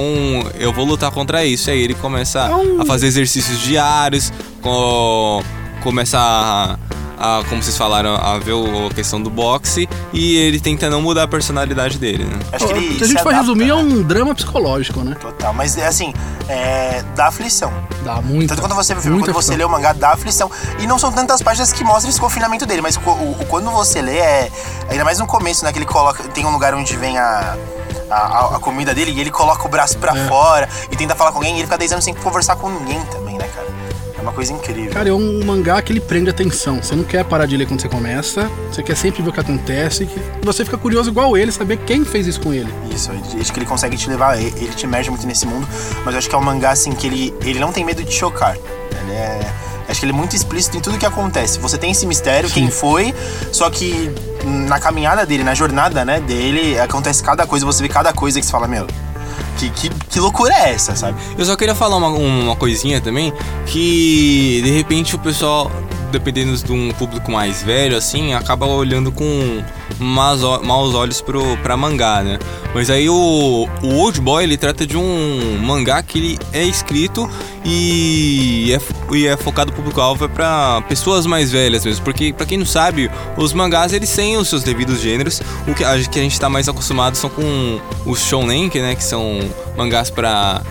eu 0.60 0.74
vou 0.74 0.84
lutar 0.84 1.10
contra 1.10 1.46
isso. 1.46 1.70
Aí 1.70 1.80
ele 1.82 1.94
começa 1.96 2.50
a 2.82 2.86
fazer 2.86 3.08
exercícios 3.08 3.60
diários, 3.62 4.34
co- 4.62 5.42
começa 5.82 6.18
a, 6.20 6.78
a, 7.18 7.44
como 7.50 7.62
vocês 7.64 7.78
falaram, 7.78 8.16
a 8.16 8.38
ver 8.40 8.54
o- 8.54 8.88
a 8.88 8.94
questão 8.94 9.22
do 9.22 9.30
boxe 9.30 9.88
e 10.14 10.36
ele 10.38 10.60
tenta 10.60 10.90
não 10.90 11.02
mudar 11.02 11.24
a 11.24 11.28
personalidade 11.28 11.98
dele, 11.98 12.26
né? 12.26 12.40
Acho 12.54 12.68
que 12.68 12.74
ele 12.74 12.88
Se 12.98 13.04
a 13.04 13.08
se 13.08 13.12
gente 13.14 13.24
for 13.24 13.30
adapta, 13.34 13.40
resumir, 13.42 13.64
é 13.64 13.68
né? 13.68 13.74
um 13.76 14.02
drama 14.04 14.36
psicológico, 14.36 15.02
né? 15.02 15.16
Total. 15.20 15.54
Mas, 15.54 15.78
é 15.78 15.88
assim, 15.88 16.14
é, 16.48 17.04
dá 17.16 17.28
aflição. 17.28 17.72
Dá 18.04 18.22
muito. 18.22 18.50
Tanto 18.50 18.62
quando 18.62 18.76
você 18.76 18.94
vê 18.94 19.00
o 19.00 19.04
filme, 19.04 19.20
quando 19.20 19.34
você 19.34 19.56
lê 19.56 19.64
o 19.64 19.70
mangá, 19.70 19.94
dá 19.94 20.12
aflição. 20.14 20.50
E 20.80 20.88
não 20.88 20.98
são 21.00 21.12
tantas 21.12 21.42
páginas 21.42 21.74
que 21.74 21.84
mostram 21.84 22.10
esse 22.10 22.20
confinamento 22.20 22.66
dele, 22.66 22.82
mas 22.82 22.96
o- 22.98 23.00
o- 23.10 23.46
quando 23.50 23.70
você 23.72 24.02
lê, 24.02 24.18
é. 24.18 24.52
Ainda 24.90 25.04
mais 25.04 25.20
no 25.20 25.28
começo, 25.28 25.66
né? 25.66 25.72
Que 25.72 25.80
ele 25.80 25.86
coloca. 25.86 26.24
Tem 26.24 26.46
um 26.46 26.52
lugar 26.52 26.74
onde 26.76 26.96
vem 26.96 27.18
a. 27.18 27.56
A, 28.10 28.56
a- 28.56 28.60
comida 28.60 28.94
dele 28.94 29.12
e 29.12 29.20
ele 29.20 29.30
coloca 29.30 29.66
o 29.66 29.70
braço 29.70 29.98
pra 29.98 30.16
É. 30.18 30.28
fora 30.28 30.70
e 30.90 30.96
tenta 30.96 31.14
falar 31.14 31.32
com 31.34 31.40
alguém 31.40 31.56
e 31.56 31.58
ele 31.58 31.64
fica 31.66 31.78
10 31.78 31.92
anos 31.92 32.06
sem 32.06 32.14
conversar 32.14 32.56
com 32.56 32.70
ninguém 32.70 32.98
também, 33.12 33.38
né, 33.38 33.46
cara? 33.54 33.68
É 34.18 34.22
uma 34.22 34.32
coisa 34.32 34.52
incrível. 34.52 34.92
Cara, 34.92 35.10
é 35.10 35.14
um 35.14 35.46
mangá 35.46 35.82
que 35.82 35.92
ele 35.94 36.00
prende 36.00 36.30
atenção. 36.30 36.82
Você 36.82 36.96
não 36.96 37.04
quer 37.04 37.24
parar 37.24 37.46
de 37.46 37.56
ler 37.56 37.68
quando 37.68 37.82
você 37.82 37.88
começa, 37.90 38.50
você 38.72 38.82
quer 38.82 38.96
sempre 38.96 39.22
ver 39.22 39.30
o 39.30 39.34
que 39.34 39.40
acontece, 39.40 40.06
que 40.06 40.20
você 40.42 40.66
fica 40.66 40.78
curioso 40.78 41.10
igual 41.10 41.38
ele, 41.38 41.52
saber 41.52 41.78
quem 41.78 42.04
fez 42.04 42.26
isso 42.26 42.42
com 42.42 42.54
ele. 42.54 42.72
Isso, 42.94 43.12
acho 43.12 43.54
que 43.54 43.60
ele 43.60 43.66
consegue 43.66 43.96
te 43.96 44.10
levar, 44.10 44.42
ele 44.42 44.74
te 44.76 44.86
emerge 44.86 45.10
muito 45.10 45.26
nesse 45.28 45.46
mundo, 45.46 45.68
mas 46.04 46.14
eu 46.14 46.18
acho 46.18 46.30
que 46.30 46.36
é 46.36 46.38
um 46.38 46.44
mangá 46.44 46.72
assim 46.72 46.92
que 46.94 47.06
ele, 47.06 47.34
ele 47.42 47.60
não 47.60 47.72
tem 47.72 47.86
medo 47.86 48.04
de 48.04 48.12
chocar. 48.12 48.56
Ele 48.56 49.12
é. 49.12 49.54
Acho 49.88 50.02
que 50.02 50.06
ele 50.06 50.12
é 50.12 50.16
muito 50.16 50.36
explícito 50.36 50.76
em 50.76 50.82
tudo 50.82 50.98
que 50.98 51.06
acontece. 51.06 51.60
Você 51.60 51.78
tem 51.78 51.92
esse 51.92 52.06
mistério, 52.06 52.50
quem 52.50 52.70
foi, 52.70 53.16
só 53.54 53.70
que 53.70 54.12
na 54.44 54.80
caminhada 54.80 55.26
dele, 55.26 55.46
na 55.46 55.54
jornada, 55.54 56.04
né, 56.04 56.20
dele, 56.20 56.78
acontece 56.78 57.24
cada 57.24 57.48
coisa, 57.48 57.66
você 57.66 57.84
vê 57.84 57.88
cada 57.88 58.12
coisa 58.12 58.38
que 58.38 58.46
você 58.46 58.52
fala, 58.52 58.68
meu, 58.68 58.86
que, 59.58 59.70
que, 59.72 59.90
que 59.90 60.20
loucura 60.20 60.54
é 60.54 60.74
essa, 60.74 60.96
sabe? 60.96 61.20
Eu 61.38 61.46
só 61.46 61.56
queria 61.56 61.76
falar 61.76 61.98
uma, 61.98 62.10
uma 62.10 62.56
coisinha 62.56 63.02
também, 63.02 63.34
que 63.66 64.62
de 64.64 64.72
repente 64.72 65.16
o 65.16 65.20
pessoal, 65.20 65.72
dependendo 66.12 66.56
de 66.56 66.72
um 66.72 66.92
público 66.92 67.32
mais 67.32 67.64
velho, 67.64 67.98
assim, 67.98 68.34
acaba 68.34 68.66
olhando 68.66 69.12
com 69.12 69.64
maus, 70.00 70.44
o- 70.44 70.62
maus 70.64 70.94
olhos 70.94 71.22
pro, 71.22 71.58
pra 71.58 71.76
mangá, 71.78 72.22
né? 72.24 72.40
Mas 72.74 72.90
aí 72.90 73.10
o, 73.10 73.68
o 73.82 73.88
Old 73.96 74.20
Boy, 74.22 74.44
ele 74.44 74.58
trata 74.58 74.86
de 74.86 74.98
um 74.98 75.58
mangá 75.64 76.02
que 76.04 76.18
ele 76.20 76.40
é 76.54 76.64
escrito 76.64 77.30
e 77.66 78.74
é, 78.74 79.16
e 79.16 79.28
é 79.28 79.36
focado 79.38 79.72
público-alvo 79.74 80.26
é 80.26 80.28
pra 80.28 80.82
pessoas 80.88 81.26
mais 81.26 81.52
velhas 81.52 81.86
mesmo, 81.86 82.04
porque 82.04 82.34
pra 82.34 82.46
quem 82.46 82.58
não 82.58 82.66
sabe, 82.66 83.10
os 83.36 83.54
mangás 83.54 83.94
eles 83.94 84.14
têm 84.16 84.38
os 84.38 84.48
seus 84.48 84.64
devidos 84.64 85.02
gêneros, 85.02 85.42
o 85.68 85.74
que 85.74 85.84
a, 85.84 85.98
que 86.00 86.20
a 86.20 86.24
gente 86.24 86.40
tá 86.40 86.50
mais 86.50 86.68
acostumado 86.70 87.16
são 87.16 87.30
com 87.30 87.80
os 88.06 88.20
shonen, 88.20 88.70
que, 88.70 88.80
né, 88.82 88.96
que 88.96 89.04
são 89.04 89.40
mangás 89.76 90.10
pra 90.10 90.62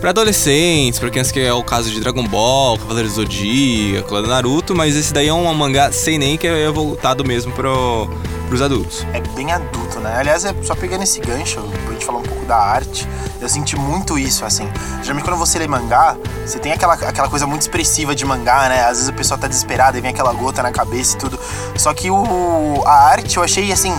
Pra 0.00 0.10
adolescentes, 0.10 0.98
pra 0.98 1.10
crianças 1.10 1.30
que 1.30 1.38
é 1.40 1.52
o 1.52 1.62
caso 1.62 1.90
de 1.90 2.00
Dragon 2.00 2.24
Ball, 2.26 2.78
Cavaleiro 2.78 3.06
do 3.06 3.14
Zodíaco, 3.16 4.18
Naruto, 4.22 4.74
mas 4.74 4.96
esse 4.96 5.12
daí 5.12 5.28
é 5.28 5.34
um 5.34 5.52
mangá 5.52 5.92
sem 5.92 6.16
nem 6.16 6.38
que 6.38 6.46
é 6.46 6.70
voltado 6.70 7.22
mesmo 7.22 7.52
pro, 7.52 8.08
pros 8.50 8.60
adultos. 8.60 9.06
É 9.14 9.20
bem 9.34 9.52
adulto, 9.52 10.00
né? 10.00 10.16
Aliás, 10.18 10.44
é 10.44 10.52
só 10.62 10.74
pegando 10.74 11.04
esse 11.04 11.20
gancho, 11.20 11.62
pra 11.84 11.92
gente 11.92 12.04
falar 12.04 12.18
um 12.18 12.22
pouco 12.22 12.44
da 12.46 12.56
arte, 12.56 13.08
eu 13.40 13.48
senti 13.48 13.76
muito 13.76 14.18
isso, 14.18 14.44
assim. 14.44 14.68
Geralmente 15.02 15.24
quando 15.24 15.38
você 15.38 15.56
lê 15.58 15.68
mangá, 15.68 16.16
você 16.44 16.58
tem 16.58 16.72
aquela, 16.72 16.94
aquela 16.94 17.28
coisa 17.28 17.46
muito 17.46 17.62
expressiva 17.62 18.12
de 18.12 18.24
mangá, 18.26 18.68
né? 18.68 18.82
Às 18.82 18.98
vezes 18.98 19.08
a 19.08 19.12
pessoa 19.12 19.38
tá 19.38 19.46
desesperada 19.46 19.96
e 19.96 20.00
vem 20.00 20.10
aquela 20.10 20.32
gota 20.32 20.62
na 20.62 20.72
cabeça 20.72 21.16
e 21.16 21.18
tudo. 21.18 21.38
Só 21.76 21.94
que 21.94 22.10
o, 22.10 22.82
a 22.84 23.08
arte 23.10 23.36
eu 23.36 23.42
achei, 23.44 23.70
assim, 23.70 23.94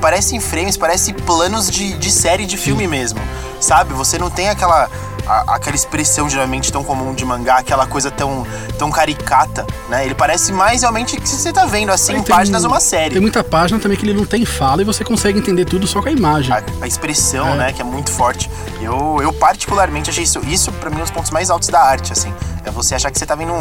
parece 0.00 0.34
em 0.34 0.40
frames, 0.40 0.76
parece 0.76 1.12
planos 1.12 1.70
de, 1.70 1.96
de 1.96 2.10
série 2.10 2.46
de 2.46 2.56
filme 2.56 2.88
mesmo. 2.88 3.20
Sabe? 3.64 3.92
Você 3.94 4.18
não 4.18 4.30
tem 4.30 4.48
aquela 4.48 4.88
a- 5.26 5.54
aquela 5.54 5.74
expressão 5.74 6.28
geralmente 6.28 6.70
tão 6.70 6.84
comum 6.84 7.14
de 7.14 7.24
mangá, 7.24 7.56
aquela 7.56 7.86
coisa 7.86 8.10
tão, 8.10 8.46
tão 8.78 8.90
caricata, 8.90 9.66
né? 9.88 10.04
Ele 10.04 10.14
parece 10.14 10.52
mais 10.52 10.82
realmente 10.82 11.16
que 11.18 11.26
você 11.26 11.50
tá 11.50 11.64
vendo 11.64 11.90
assim, 11.90 12.20
páginas 12.22 12.60
de 12.60 12.68
uma 12.68 12.78
série. 12.78 13.12
Tem 13.14 13.22
muita 13.22 13.42
página 13.42 13.80
também 13.80 13.96
que 13.96 14.04
ele 14.04 14.12
não 14.12 14.26
tem 14.26 14.44
fala 14.44 14.82
e 14.82 14.84
você 14.84 15.02
consegue 15.02 15.38
entender 15.38 15.64
tudo 15.64 15.86
só 15.86 16.02
com 16.02 16.08
a 16.10 16.12
imagem. 16.12 16.52
A, 16.52 16.62
a 16.82 16.86
expressão, 16.86 17.48
É. 17.48 17.56
né, 17.56 17.72
que 17.72 17.80
é 17.80 17.84
muito 17.84 18.10
forte. 18.12 18.50
Eu, 18.82 19.18
eu 19.22 19.32
particularmente 19.32 20.10
achei 20.10 20.24
isso, 20.24 20.40
isso 20.46 20.70
pra 20.72 20.90
mim, 20.90 20.96
um 20.98 21.00
dos 21.00 21.10
pontos 21.10 21.30
mais 21.30 21.48
altos 21.48 21.70
da 21.70 21.80
arte, 21.80 22.12
assim. 22.12 22.32
É 22.66 22.70
você 22.70 22.94
achar 22.94 23.10
que 23.10 23.18
você 23.18 23.26
tá 23.26 23.34
vendo. 23.34 23.52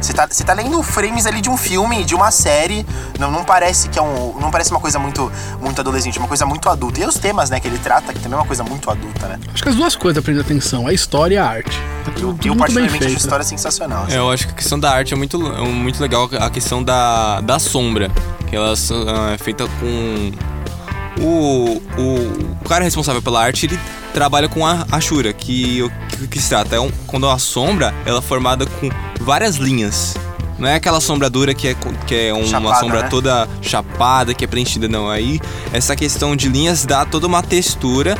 Você 0.00 0.12
tá, 0.12 0.26
você 0.28 0.44
tá 0.44 0.52
lendo 0.52 0.80
frames 0.84 1.26
ali 1.26 1.40
de 1.40 1.50
um 1.50 1.56
filme, 1.56 2.04
de 2.04 2.14
uma 2.14 2.30
série. 2.30 2.86
Não, 3.18 3.28
não 3.28 3.42
parece 3.44 3.88
que 3.88 3.98
é 3.98 4.02
um. 4.02 4.34
Não 4.40 4.52
parece 4.52 4.70
uma 4.70 4.78
coisa 4.78 5.00
muito, 5.00 5.30
muito 5.60 5.80
adolescente, 5.80 6.16
é 6.16 6.20
uma 6.20 6.28
coisa 6.28 6.46
muito 6.46 6.68
adulta. 6.68 7.00
E 7.00 7.04
os 7.04 7.16
temas, 7.16 7.50
né, 7.50 7.58
que 7.58 7.66
ele 7.66 7.78
trata, 7.78 8.12
que 8.12 8.20
também 8.20 8.34
é 8.34 8.40
uma 8.40 8.46
coisa 8.46 8.62
muito 8.62 8.88
adulta, 8.88 9.26
né? 9.26 9.38
Acho 9.52 9.62
que 9.62 9.68
as 9.68 9.74
duas 9.76 9.94
coisas 9.94 10.22
prendem 10.24 10.42
atenção, 10.42 10.86
a 10.86 10.92
história 10.92 11.34
e 11.34 11.38
a 11.38 11.44
arte. 11.46 11.78
É 12.06 12.10
tudo, 12.10 12.20
Eu, 12.20 12.52
eu 12.52 12.56
particularmente 12.56 12.78
acho 12.94 12.96
a 12.96 13.06
feito. 13.06 13.18
história 13.18 13.44
sensacional. 13.44 14.04
assim. 14.04 14.14
É, 14.14 14.18
eu 14.18 14.30
acho 14.30 14.46
que 14.46 14.52
a 14.52 14.56
questão 14.56 14.78
da 14.80 14.90
arte 14.90 15.12
é 15.12 15.16
muito, 15.16 15.36
é 15.46 15.60
muito 15.62 16.00
legal, 16.00 16.28
a 16.40 16.48
questão 16.50 16.82
da, 16.82 17.40
da 17.42 17.58
sombra. 17.58 18.10
Que 18.48 18.56
ela 18.56 18.72
ah, 18.72 19.32
é 19.32 19.38
feita 19.38 19.66
com. 19.78 20.32
O, 21.20 21.80
o, 21.98 22.56
o 22.62 22.68
cara 22.68 22.82
responsável 22.84 23.20
pela 23.20 23.42
arte, 23.42 23.66
ele 23.66 23.78
trabalha 24.14 24.48
com 24.48 24.66
a 24.66 24.86
Ashura, 24.90 25.32
que 25.32 25.82
o 25.82 25.90
que, 26.08 26.26
que 26.26 26.38
se 26.40 26.48
trata? 26.48 26.76
É 26.76 26.80
um, 26.80 26.90
quando 27.06 27.28
a 27.28 27.38
sombra 27.38 27.94
ela 28.06 28.18
é 28.18 28.22
formada 28.22 28.64
com 28.66 28.88
várias 29.20 29.56
linhas. 29.56 30.14
Não 30.58 30.68
é 30.68 30.76
aquela 30.76 31.00
sombra 31.00 31.28
dura 31.28 31.54
que 31.54 31.68
é, 31.68 31.76
que 32.06 32.14
é 32.14 32.32
uma 32.32 32.46
Chapada, 32.46 32.80
sombra 32.80 33.02
né? 33.02 33.08
toda 33.08 33.48
chapada, 33.60 34.32
que 34.32 34.44
é 34.44 34.46
preenchida, 34.46 34.86
não. 34.88 35.10
Aí 35.10 35.40
essa 35.72 35.94
questão 35.96 36.36
de 36.36 36.48
linhas 36.48 36.84
dá 36.86 37.04
toda 37.04 37.26
uma 37.26 37.42
textura 37.42 38.16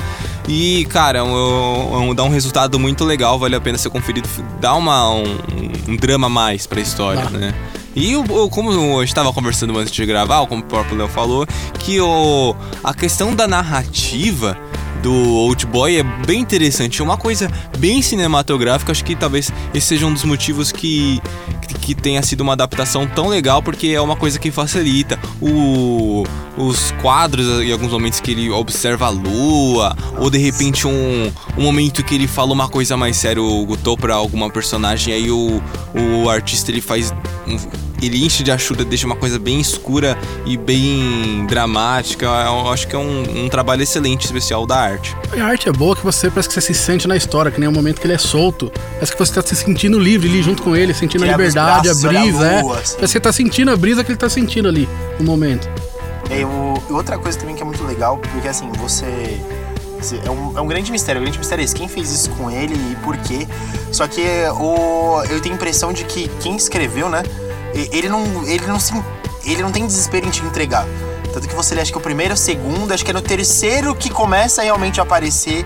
e, 0.48 0.84
cara, 0.86 1.18
é 1.18 1.22
um- 1.22 1.94
é 1.94 1.98
um- 1.98 2.14
dá 2.14 2.22
um 2.24 2.28
resultado 2.28 2.78
muito 2.78 3.04
legal, 3.04 3.38
vale 3.38 3.54
a 3.56 3.60
pena 3.60 3.78
ser 3.78 3.90
conferido. 3.90 4.28
Dá 4.60 4.74
uma, 4.74 5.10
um, 5.10 5.38
um 5.88 5.96
drama 5.96 6.26
a 6.26 6.30
mais 6.30 6.66
pra 6.66 6.80
história, 6.80 7.24
Dá. 7.24 7.30
né? 7.30 7.54
E 7.94 8.16
o, 8.16 8.22
o- 8.22 8.48
como 8.48 8.70
a 8.98 9.04
gente 9.04 9.14
tava 9.14 9.32
conversando 9.32 9.78
antes 9.78 9.92
de 9.92 10.04
gravar, 10.06 10.46
como 10.46 10.62
o 10.62 10.64
próprio 10.64 10.96
Léo 10.96 11.08
falou, 11.08 11.46
que 11.78 12.00
o, 12.00 12.54
a 12.82 12.94
questão 12.94 13.34
da 13.34 13.46
narrativa 13.46 14.56
do 15.02 15.12
Old 15.12 15.66
Boy 15.66 15.98
é 15.98 16.02
bem 16.24 16.40
interessante, 16.40 17.00
é 17.00 17.04
uma 17.04 17.16
coisa 17.16 17.50
bem 17.78 18.00
cinematográfica, 18.00 18.92
acho 18.92 19.04
que 19.04 19.16
talvez 19.16 19.52
esse 19.74 19.88
seja 19.88 20.06
um 20.06 20.12
dos 20.12 20.22
motivos 20.24 20.70
que, 20.72 21.20
que, 21.72 21.94
tenha 21.94 22.22
sido 22.22 22.40
uma 22.42 22.52
adaptação 22.54 23.06
tão 23.06 23.28
legal, 23.28 23.62
porque 23.62 23.88
é 23.88 24.00
uma 24.00 24.16
coisa 24.16 24.38
que 24.38 24.50
facilita 24.50 25.18
o, 25.40 26.24
os 26.56 26.90
quadros 27.02 27.60
em 27.62 27.72
alguns 27.72 27.92
momentos 27.92 28.20
que 28.20 28.30
ele 28.30 28.50
observa 28.50 29.06
a 29.06 29.10
lua, 29.10 29.96
ou 30.18 30.30
de 30.30 30.38
repente 30.38 30.86
um, 30.86 31.32
um 31.56 31.62
momento 31.62 32.02
que 32.04 32.14
ele 32.14 32.26
fala 32.26 32.52
uma 32.52 32.68
coisa 32.68 32.96
mais 32.96 33.16
séria, 33.16 33.42
o 33.42 33.64
Gutô 33.66 33.96
pra 33.96 34.14
alguma 34.14 34.50
personagem, 34.50 35.12
aí 35.14 35.30
o, 35.30 35.62
o 36.24 36.28
artista 36.28 36.70
ele 36.70 36.80
faz. 36.80 37.12
um- 37.46 37.91
ele 38.06 38.24
enche 38.24 38.42
de 38.42 38.50
ajuda, 38.50 38.84
deixa 38.84 39.06
uma 39.06 39.16
coisa 39.16 39.38
bem 39.38 39.60
escura 39.60 40.16
e 40.44 40.56
bem 40.56 41.46
dramática. 41.48 42.26
Eu 42.26 42.70
acho 42.70 42.86
que 42.88 42.94
é 42.94 42.98
um, 42.98 43.44
um 43.44 43.48
trabalho 43.48 43.82
excelente, 43.82 44.24
especial 44.24 44.66
da 44.66 44.76
arte. 44.76 45.16
A 45.40 45.44
arte 45.44 45.68
é 45.68 45.72
boa 45.72 45.94
que 45.96 46.02
você 46.04 46.30
parece 46.30 46.48
que 46.48 46.54
você 46.54 46.60
se 46.60 46.74
sente 46.74 47.06
na 47.08 47.16
história, 47.16 47.50
que 47.50 47.60
nem 47.60 47.68
o 47.68 47.72
momento 47.72 48.00
que 48.00 48.06
ele 48.06 48.14
é 48.14 48.18
solto. 48.18 48.72
Parece 48.94 49.12
que 49.12 49.18
você 49.18 49.32
tá 49.32 49.42
se 49.42 49.54
sentindo 49.56 49.98
livre 49.98 50.28
ali 50.28 50.42
junto 50.42 50.62
com 50.62 50.74
ele, 50.76 50.92
sentindo 50.94 51.22
Que 51.24 51.28
a 51.28 51.32
liberdade, 51.32 51.82
braços, 51.88 52.04
a 52.04 52.08
olha 52.08 52.18
a 52.18 52.22
brisa, 52.22 52.46
é. 52.46 52.62
lua, 52.62 52.78
assim. 52.78 52.94
Parece 52.96 52.96
que 52.96 53.06
você 53.08 53.20
tá 53.20 53.32
sentindo 53.32 53.70
a 53.70 53.76
brisa 53.76 54.02
que 54.04 54.10
ele 54.10 54.18
tá 54.18 54.28
sentindo 54.28 54.68
ali 54.68 54.88
no 55.18 55.24
momento. 55.24 55.68
É, 56.30 56.44
o- 56.44 56.82
e 56.88 56.92
outra 56.92 57.18
coisa 57.18 57.38
também 57.38 57.54
que 57.54 57.62
é 57.62 57.64
muito 57.64 57.82
legal, 57.84 58.18
porque 58.18 58.48
assim, 58.48 58.68
você. 58.78 59.38
você- 60.00 60.20
É 60.24 60.30
um, 60.30 60.58
é 60.58 60.60
um 60.60 60.66
grande 60.66 60.90
mistério. 60.90 61.20
O 61.20 61.22
grande 61.24 61.38
mistério 61.38 61.62
é 61.62 61.64
esse, 61.64 61.74
quem 61.74 61.88
fez 61.88 62.10
isso 62.12 62.30
com 62.30 62.50
ele 62.50 62.74
e 62.74 62.96
por 63.04 63.16
quê. 63.18 63.46
Só 63.92 64.06
que 64.08 64.20
o, 64.58 65.22
eu 65.30 65.40
tenho 65.40 65.54
a 65.54 65.56
impressão 65.56 65.92
de 65.92 66.04
que 66.04 66.28
quem 66.40 66.56
escreveu, 66.56 67.08
né? 67.08 67.22
Ele 67.74 68.08
não, 68.08 68.46
ele 68.46 68.66
não 68.66 68.78
se. 68.78 68.92
Ele 69.44 69.62
não 69.62 69.72
tem 69.72 69.86
desespero 69.86 70.26
em 70.26 70.30
te 70.30 70.42
entregar. 70.44 70.86
Tanto 71.32 71.48
que 71.48 71.54
você 71.54 71.74
lê, 71.74 71.80
acho 71.80 71.90
que 71.90 71.98
o 71.98 72.00
primeiro, 72.00 72.34
o 72.34 72.36
segundo, 72.36 72.92
acho 72.92 73.04
que 73.04 73.10
é 73.10 73.14
no 73.14 73.22
terceiro 73.22 73.94
que 73.94 74.10
começa 74.10 74.60
a 74.60 74.64
realmente 74.64 75.00
aparecer 75.00 75.64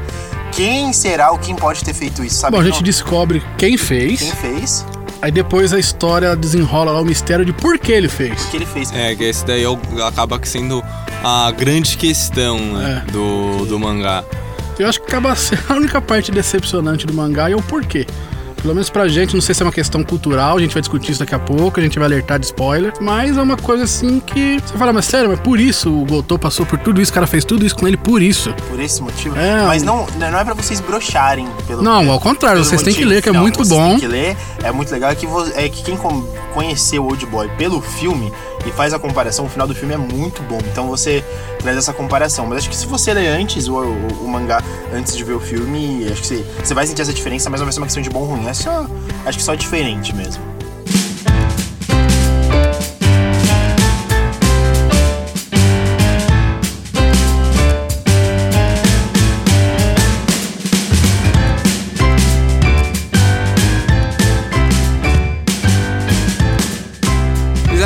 quem 0.53 0.93
será 0.93 1.33
ou 1.33 1.39
quem 1.39 1.55
pode 1.57 1.83
ter 1.85 1.93
feito 1.93 2.23
isso, 2.25 2.37
sabe? 2.37 2.55
Bom, 2.57 2.63
a 2.63 2.65
gente 2.65 2.77
Não- 2.77 2.83
descobre 2.83 3.43
quem 3.59 3.77
fez, 3.77 4.21
Quem 4.21 4.33
fez, 4.33 4.87
aí 5.21 5.31
depois 5.33 5.73
a 5.73 5.79
história 5.79 6.35
desenrola 6.37 6.93
lá 6.93 7.01
o 7.01 7.05
mistério 7.05 7.45
de 7.45 7.53
por 7.53 7.79
que 7.79 7.91
ele 7.93 8.09
fez. 8.09 8.45
o 8.45 8.49
que 8.51 8.57
ele 8.57 8.67
fez. 8.67 8.93
É, 8.93 9.15
que 9.15 9.25
esse 9.25 9.45
daí 9.45 9.65
é 9.65 9.69
o- 9.69 9.79
acaba 10.07 10.41
sendo 10.45 10.83
a 11.25 11.51
grande 11.51 11.97
questão 11.97 12.59
né, 12.59 13.05
É. 13.07 13.11
do, 13.11 13.67
do 13.67 13.79
mangá. 13.79 14.23
Eu 14.79 14.89
acho 14.89 15.01
que 15.03 15.09
acaba 15.09 15.35
sendo 15.35 15.63
a 15.69 15.75
única 15.75 16.01
parte 16.01 16.31
decepcionante 16.31 17.05
do 17.07 17.13
mangá 17.13 17.51
é 17.51 17.57
o 17.57 17.61
porquê. 17.63 18.07
Pelo 18.67 18.75
menos 18.75 18.91
pra 18.91 19.07
gente, 19.07 19.33
não 19.33 19.41
sei 19.41 19.55
se 19.55 19.63
é 19.63 19.65
uma 19.65 19.71
questão 19.71 20.03
cultural, 20.03 20.57
a 20.57 20.61
gente 20.61 20.73
vai 20.75 20.81
discutir 20.81 21.13
isso 21.13 21.21
daqui 21.21 21.37
a 21.37 21.39
pouco, 21.39 21.79
a 21.79 21.83
gente 21.85 22.01
vai 22.01 22.09
alertar 22.09 22.37
de 22.37 22.47
spoiler, 22.47 22.93
mas 23.01 23.39
é 23.39 23.41
uma 23.41 23.57
coisa 23.57 23.85
assim 23.85 24.19
que. 24.19 24.59
Você 24.59 24.77
fala, 24.77 24.93
mas 24.93 25.05
sério, 25.05 25.31
mas 25.31 25.39
por 25.39 25.61
isso 25.61 25.89
o 25.89 26.05
Gotô 26.05 26.37
passou 26.37 26.67
por 26.67 26.77
tudo 26.77 27.01
isso, 27.01 27.13
o 27.13 27.15
cara 27.15 27.29
fez 27.29 27.45
tudo 27.45 27.65
isso 27.65 27.77
com 27.77 27.87
ele 27.87 27.97
por 27.97 28.21
isso. 28.21 28.53
Por 28.69 28.81
esse 28.81 29.01
motivo. 29.01 29.39
É, 29.39 29.65
Mas 29.67 29.85
não, 29.85 30.05
não 30.19 30.37
é 30.41 30.45
pra 30.45 30.53
vocês 30.53 30.81
brocharem 30.81 31.47
pelo 31.69 31.81
Não, 31.81 32.11
ao 32.11 32.19
contrário, 32.19 32.65
vocês 32.65 32.83
têm 32.83 32.93
que 32.93 33.05
ler, 33.05 33.23
que 33.23 33.29
é 33.29 33.31
final. 33.31 33.43
muito 33.43 33.59
Vocês 33.59 33.69
bom. 33.69 33.91
têm 33.91 34.01
que 34.01 34.09
ler, 34.09 34.37
é 34.65 34.73
muito 34.73 34.91
legal. 34.91 35.13
É 35.13 35.15
que, 35.15 35.29
é 35.55 35.69
que 35.69 35.85
quem 35.85 35.97
conheceu 36.53 37.05
o 37.05 37.07
Old 37.07 37.25
Boy 37.27 37.49
pelo 37.57 37.81
filme 37.81 38.33
e 38.67 38.73
faz 38.73 38.93
a 38.93 38.99
comparação, 38.99 39.47
o 39.47 39.49
final 39.49 39.67
do 39.67 39.75
filme 39.75 39.95
é 39.95 39.97
muito 39.97 40.43
bom. 40.43 40.59
Então 40.73 40.89
você 40.89 41.25
traz 41.59 41.77
essa 41.77 41.93
comparação. 41.93 42.47
Mas 42.47 42.59
acho 42.59 42.69
que 42.71 42.77
se 42.77 42.87
você 42.87 43.15
ler 43.15 43.29
antes 43.29 43.69
o, 43.69 43.75
o- 43.77 44.25
o 44.25 44.29
mangá, 44.29 44.63
antes 44.93 45.17
de 45.17 45.23
ver 45.25 45.35
o 45.35 45.41
filme, 45.41 46.05
acho 46.11 46.21
que 46.23 46.27
você, 46.29 46.45
você 46.65 46.75
vai 46.75 46.87
sentir 46.87 47.03
essa 47.03 47.13
diferença, 47.13 47.49
mas 47.49 47.61
não 47.61 47.67
vai 47.67 47.73
ser 47.73 47.81
uma 47.81 47.87
questão 47.87 48.03
de 48.03 48.11
bom 48.11 48.21
ou 48.21 48.27
ruim. 48.27 48.47
É 48.49 48.55
só, 48.55 48.87
acho 49.25 49.39
que 49.39 49.45
só 49.45 49.55
diferente 49.55 50.15
mesmo. 50.15 50.43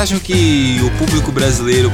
Acham 0.01 0.17
que 0.17 0.79
o 0.83 0.89
público 0.97 1.31
brasileiro, 1.31 1.91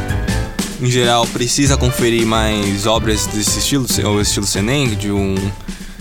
em 0.80 0.90
geral, 0.90 1.28
precisa 1.28 1.76
conferir 1.76 2.26
mais 2.26 2.86
obras 2.86 3.28
desse 3.28 3.60
estilo, 3.60 3.86
ou 4.06 4.22
estilo 4.22 4.46
Senem, 4.46 4.96
de 4.96 5.12
um 5.12 5.36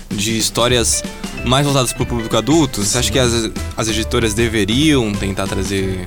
de 0.09 0.39
histórias 0.39 1.03
mais 1.45 1.65
voltadas 1.65 1.93
para 1.93 2.05
o 2.05 2.07
público 2.07 2.37
adulto? 2.37 2.85
Você 2.85 2.97
acha 2.97 3.11
que 3.11 3.19
as, 3.19 3.51
as 3.77 3.89
editoras 3.89 4.35
deveriam 4.35 5.13
tentar 5.13 5.49
trazer 5.49 6.07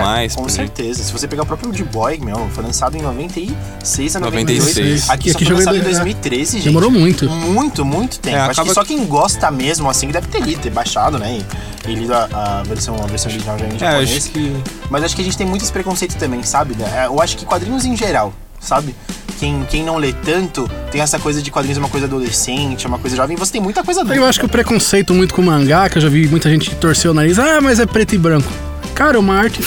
mais? 0.00 0.34
Com 0.36 0.48
certeza. 0.48 1.02
Se 1.02 1.12
você 1.12 1.26
pegar 1.28 1.42
o 1.42 1.46
próprio 1.46 1.68
Old 1.68 1.82
Boy, 1.84 2.18
meu, 2.18 2.48
foi 2.54 2.64
lançado 2.64 2.96
em 2.96 3.02
96 3.02 4.16
a 4.16 4.20
98. 4.20 4.58
96. 4.66 5.10
Aqui 5.10 5.28
E 5.28 5.32
só 5.32 5.38
aqui 5.38 5.44
foi 5.46 5.54
lançado 5.56 5.74
em 5.74 5.78
jogou- 5.78 5.92
2013, 5.92 6.52
gente. 6.58 6.64
Demorou 6.64 6.90
muito. 6.90 7.28
Muito, 7.28 7.84
muito 7.84 8.18
tempo. 8.20 8.36
É, 8.36 8.40
Acho 8.40 8.52
acaba 8.52 8.68
que 8.68 8.74
só 8.74 8.82
que- 8.82 8.88
quem 8.94 9.04
gosta 9.06 9.50
mesmo, 9.50 9.88
assim, 9.88 10.08
deve 10.08 10.26
ter 10.28 10.40
lido, 10.42 10.60
ter 10.60 10.70
baixado, 10.70 11.18
né? 11.18 11.40
E, 11.86 11.90
e 11.90 11.94
lido 11.94 12.12
a, 12.14 12.60
a 12.60 12.62
versão, 12.64 12.94
a 13.02 13.06
versão 13.06 13.30
original 13.30 13.58
já 13.58 13.66
em 13.66 13.74
É, 13.74 13.78
japonês. 13.78 14.16
acho 14.16 14.30
que. 14.30 14.56
Mas 14.90 15.04
acho 15.04 15.16
que 15.16 15.22
a 15.22 15.24
gente 15.24 15.36
tem 15.36 15.46
muito 15.46 15.62
esse 15.62 15.72
preconceito 15.72 16.16
também, 16.16 16.42
sabe? 16.42 16.76
É, 16.94 17.06
Eu 17.06 17.20
acho 17.20 17.36
que 17.36 17.44
quadrinhos 17.44 17.84
em 17.84 17.96
geral, 17.96 18.32
sabe? 18.60 18.94
Quem, 19.38 19.64
quem 19.70 19.84
não 19.84 19.96
lê 19.98 20.12
tanto 20.12 20.68
tem 20.90 21.00
essa 21.00 21.16
coisa 21.16 21.40
de 21.40 21.48
quadrinhos 21.48 21.78
é 21.78 21.80
uma 21.80 21.88
coisa 21.88 22.06
adolescente, 22.06 22.84
é 22.84 22.88
uma 22.88 22.98
coisa 22.98 23.14
jovem. 23.16 23.36
Você 23.36 23.52
tem 23.52 23.60
muita 23.60 23.84
coisa 23.84 24.00
adulta. 24.00 24.16
Eu 24.18 24.24
acho 24.26 24.40
que 24.40 24.46
o 24.46 24.48
preconceito 24.48 25.14
muito 25.14 25.32
com 25.32 25.40
mangá, 25.42 25.88
que 25.88 25.96
eu 25.98 26.02
já 26.02 26.08
vi 26.08 26.26
muita 26.26 26.50
gente 26.50 26.68
que 26.68 26.74
torceu 26.74 27.12
o 27.12 27.14
nariz, 27.14 27.38
ah, 27.38 27.60
mas 27.60 27.78
é 27.78 27.86
preto 27.86 28.16
e 28.16 28.18
branco. 28.18 28.52
Cara, 28.98 29.16
uma 29.20 29.36
arte. 29.36 29.62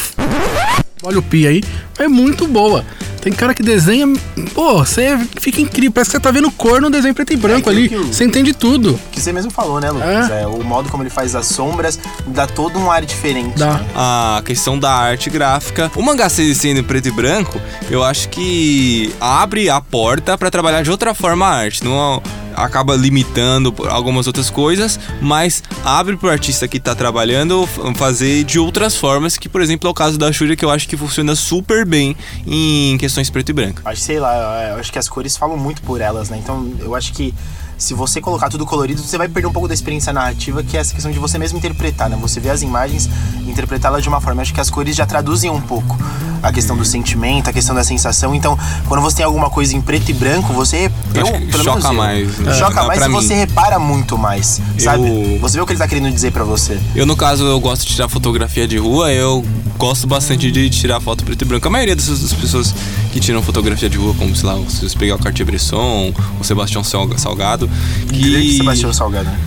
Olha 1.02 1.20
o 1.20 1.22
pi 1.22 1.48
aí, 1.48 1.64
é 2.06 2.08
muito 2.08 2.48
boa. 2.48 2.84
Tem 3.22 3.32
cara 3.32 3.54
que 3.54 3.62
desenha. 3.62 4.08
Pô, 4.52 4.80
você 4.80 5.16
fica 5.40 5.62
incrível. 5.62 5.92
Parece 5.92 6.10
que 6.10 6.18
você 6.18 6.20
tá 6.24 6.32
vendo 6.32 6.50
cor 6.50 6.82
no 6.82 6.90
desenho 6.90 7.14
preto 7.14 7.34
e 7.34 7.36
branco 7.36 7.70
aquilo 7.70 7.86
ali. 7.86 7.90
que 7.90 7.96
Você 8.14 8.24
entende 8.24 8.52
tudo. 8.52 9.00
Que 9.12 9.22
você 9.22 9.32
mesmo 9.32 9.52
falou, 9.52 9.80
né, 9.80 9.92
Lucas? 9.92 10.30
É. 10.32 10.48
o 10.48 10.64
modo 10.64 10.90
como 10.90 11.04
ele 11.04 11.12
faz 11.12 11.36
as 11.36 11.46
sombras 11.46 12.00
dá 12.26 12.48
todo 12.48 12.80
um 12.80 12.90
ar 12.90 13.06
diferente. 13.06 13.60
Dá. 13.60 13.74
né? 13.76 13.86
a 13.96 14.42
questão 14.44 14.78
da 14.80 14.92
arte 14.92 15.30
gráfica. 15.30 15.92
O 15.96 16.02
mangá 16.02 16.30
se- 16.30 16.56
sendo 16.56 16.80
em 16.80 16.84
preto 16.84 17.10
e 17.10 17.12
branco, 17.12 17.62
eu 17.92 18.04
acho 18.04 18.28
que 18.30 19.14
abre 19.22 19.70
a 19.70 19.80
porta 19.80 20.36
pra 20.36 20.50
trabalhar 20.50 20.82
de 20.82 20.90
outra 20.90 21.14
forma 21.14 21.46
a 21.46 21.54
arte. 21.56 21.84
Não 21.84 22.24
acaba 22.56 22.96
limitando 22.98 23.74
algumas 23.90 24.28
outras 24.28 24.50
coisas, 24.50 25.00
mas 25.22 25.64
abre 25.86 26.18
pro 26.18 26.30
artista 26.30 26.68
que 26.68 26.80
tá 26.82 26.94
trabalhando 26.94 27.68
fazer 27.96 28.44
de 28.44 28.60
outras 28.60 28.96
formas, 28.96 29.38
que 29.38 29.48
por 29.48 29.62
exemplo 29.62 29.88
é 29.88 29.92
o 29.92 29.94
caso 29.94 30.18
da 30.18 30.32
Shuri, 30.34 30.58
que 30.58 30.66
eu 30.66 30.70
acho 30.70 30.88
que 30.88 30.98
funciona 30.98 31.34
super 31.36 31.86
bem 31.92 32.16
em 32.48 32.98
questões 32.98 33.30
preto 33.30 33.50
e 33.50 33.54
branco. 33.54 33.82
Acho, 33.86 34.02
sei 34.02 34.20
lá, 34.20 34.70
eu 34.70 34.78
acho 34.78 34.92
que 34.92 34.98
as 34.98 35.10
cores 35.10 35.38
falam 35.38 35.58
muito 35.58 35.82
por 35.82 36.02
elas, 36.02 36.30
né? 36.30 36.38
Então 36.38 36.72
eu 36.80 36.96
acho 36.96 37.14
que 37.14 37.34
se 37.82 37.94
você 37.96 38.22
colocar 38.22 38.48
tudo 38.50 38.64
colorido, 38.66 39.02
você 39.02 39.18
vai 39.18 39.28
perder 39.28 39.48
um 39.48 39.52
pouco 39.52 39.68
da 39.68 39.74
experiência 39.74 40.14
narrativa, 40.14 40.62
que 40.64 40.78
é 40.78 40.80
essa 40.80 40.94
questão 40.94 41.12
de 41.12 41.18
você 41.18 41.38
mesmo 41.40 41.58
interpretar, 41.58 42.10
né? 42.10 42.18
Você 42.22 42.40
vê 42.40 42.50
as 42.52 42.62
imagens 42.62 43.10
interpretá-las 43.48 44.04
de 44.04 44.10
uma 44.10 44.22
forma. 44.22 44.40
Eu 44.40 44.44
acho 44.44 44.54
que 44.54 44.62
as 44.62 44.70
cores 44.70 44.96
já 44.96 45.06
traduzem 45.06 45.50
um 45.50 45.60
pouco 45.60 45.98
a 46.44 46.52
questão 46.52 46.76
do 46.78 46.86
sentimento, 46.86 47.50
a 47.50 47.54
questão 47.54 47.74
da 47.76 47.84
sensação. 47.84 48.34
Então, 48.36 48.58
quando 48.88 49.02
você 49.02 49.18
tem 49.18 49.26
alguma 49.26 49.50
coisa 49.50 49.76
em 49.76 49.82
preto 49.82 50.10
e 50.10 50.14
branco, 50.14 50.54
você. 50.54 50.92
Eu, 51.14 51.26
pelo 51.52 51.64
choca 51.64 51.88
eu, 51.88 51.94
mais, 51.94 52.38
né? 52.40 52.54
Choca 52.54 52.82
É, 52.82 52.88
mais 52.88 53.02
e 53.02 53.08
mim. 53.08 53.14
você 53.16 53.34
repara 53.34 53.80
muito 53.80 54.18
mais, 54.18 54.62
sabe? 54.78 55.08
Eu- 55.08 55.40
Você 55.40 55.58
vê 55.58 55.62
o 55.64 55.66
que 55.66 55.74
ele 55.74 55.80
tá 55.80 55.88
querendo 55.88 56.12
dizer 56.12 56.32
pra 56.32 56.44
você. 56.44 56.80
Eu, 56.96 57.06
no 57.06 57.16
caso, 57.16 57.44
eu 57.44 57.60
gosto 57.60 57.82
de 57.88 57.94
tirar 57.96 58.08
fotografia 58.10 58.68
de 58.68 58.78
rua, 58.78 59.12
eu 59.12 59.44
gosto 59.78 60.06
bastante 60.06 60.52
de 60.52 60.70
tirar 60.70 61.00
foto 61.02 61.24
preto 61.24 61.42
e 61.42 61.46
branco. 61.46 61.68
A 61.68 61.72
maioria 61.72 61.96
dessas 61.96 62.22
das 62.22 62.34
pessoas 62.34 62.74
que 63.12 63.20
tiram 63.20 63.42
fotografia 63.42 63.90
de 63.90 63.98
rua, 63.98 64.14
como, 64.18 64.36
sei 64.36 64.48
lá, 64.48 64.56
se 64.70 64.88
você 64.88 64.96
pegar 64.98 65.16
o 65.16 65.20
Cartier-Bresson, 65.20 66.14
o 66.40 66.44
Sebastião 66.44 66.84
Salga- 66.84 67.18
Salgado, 67.18 67.70
que... 68.12 68.58
Sebastião 68.58 68.94
Salgado. 68.94 69.30
né? 69.30 69.40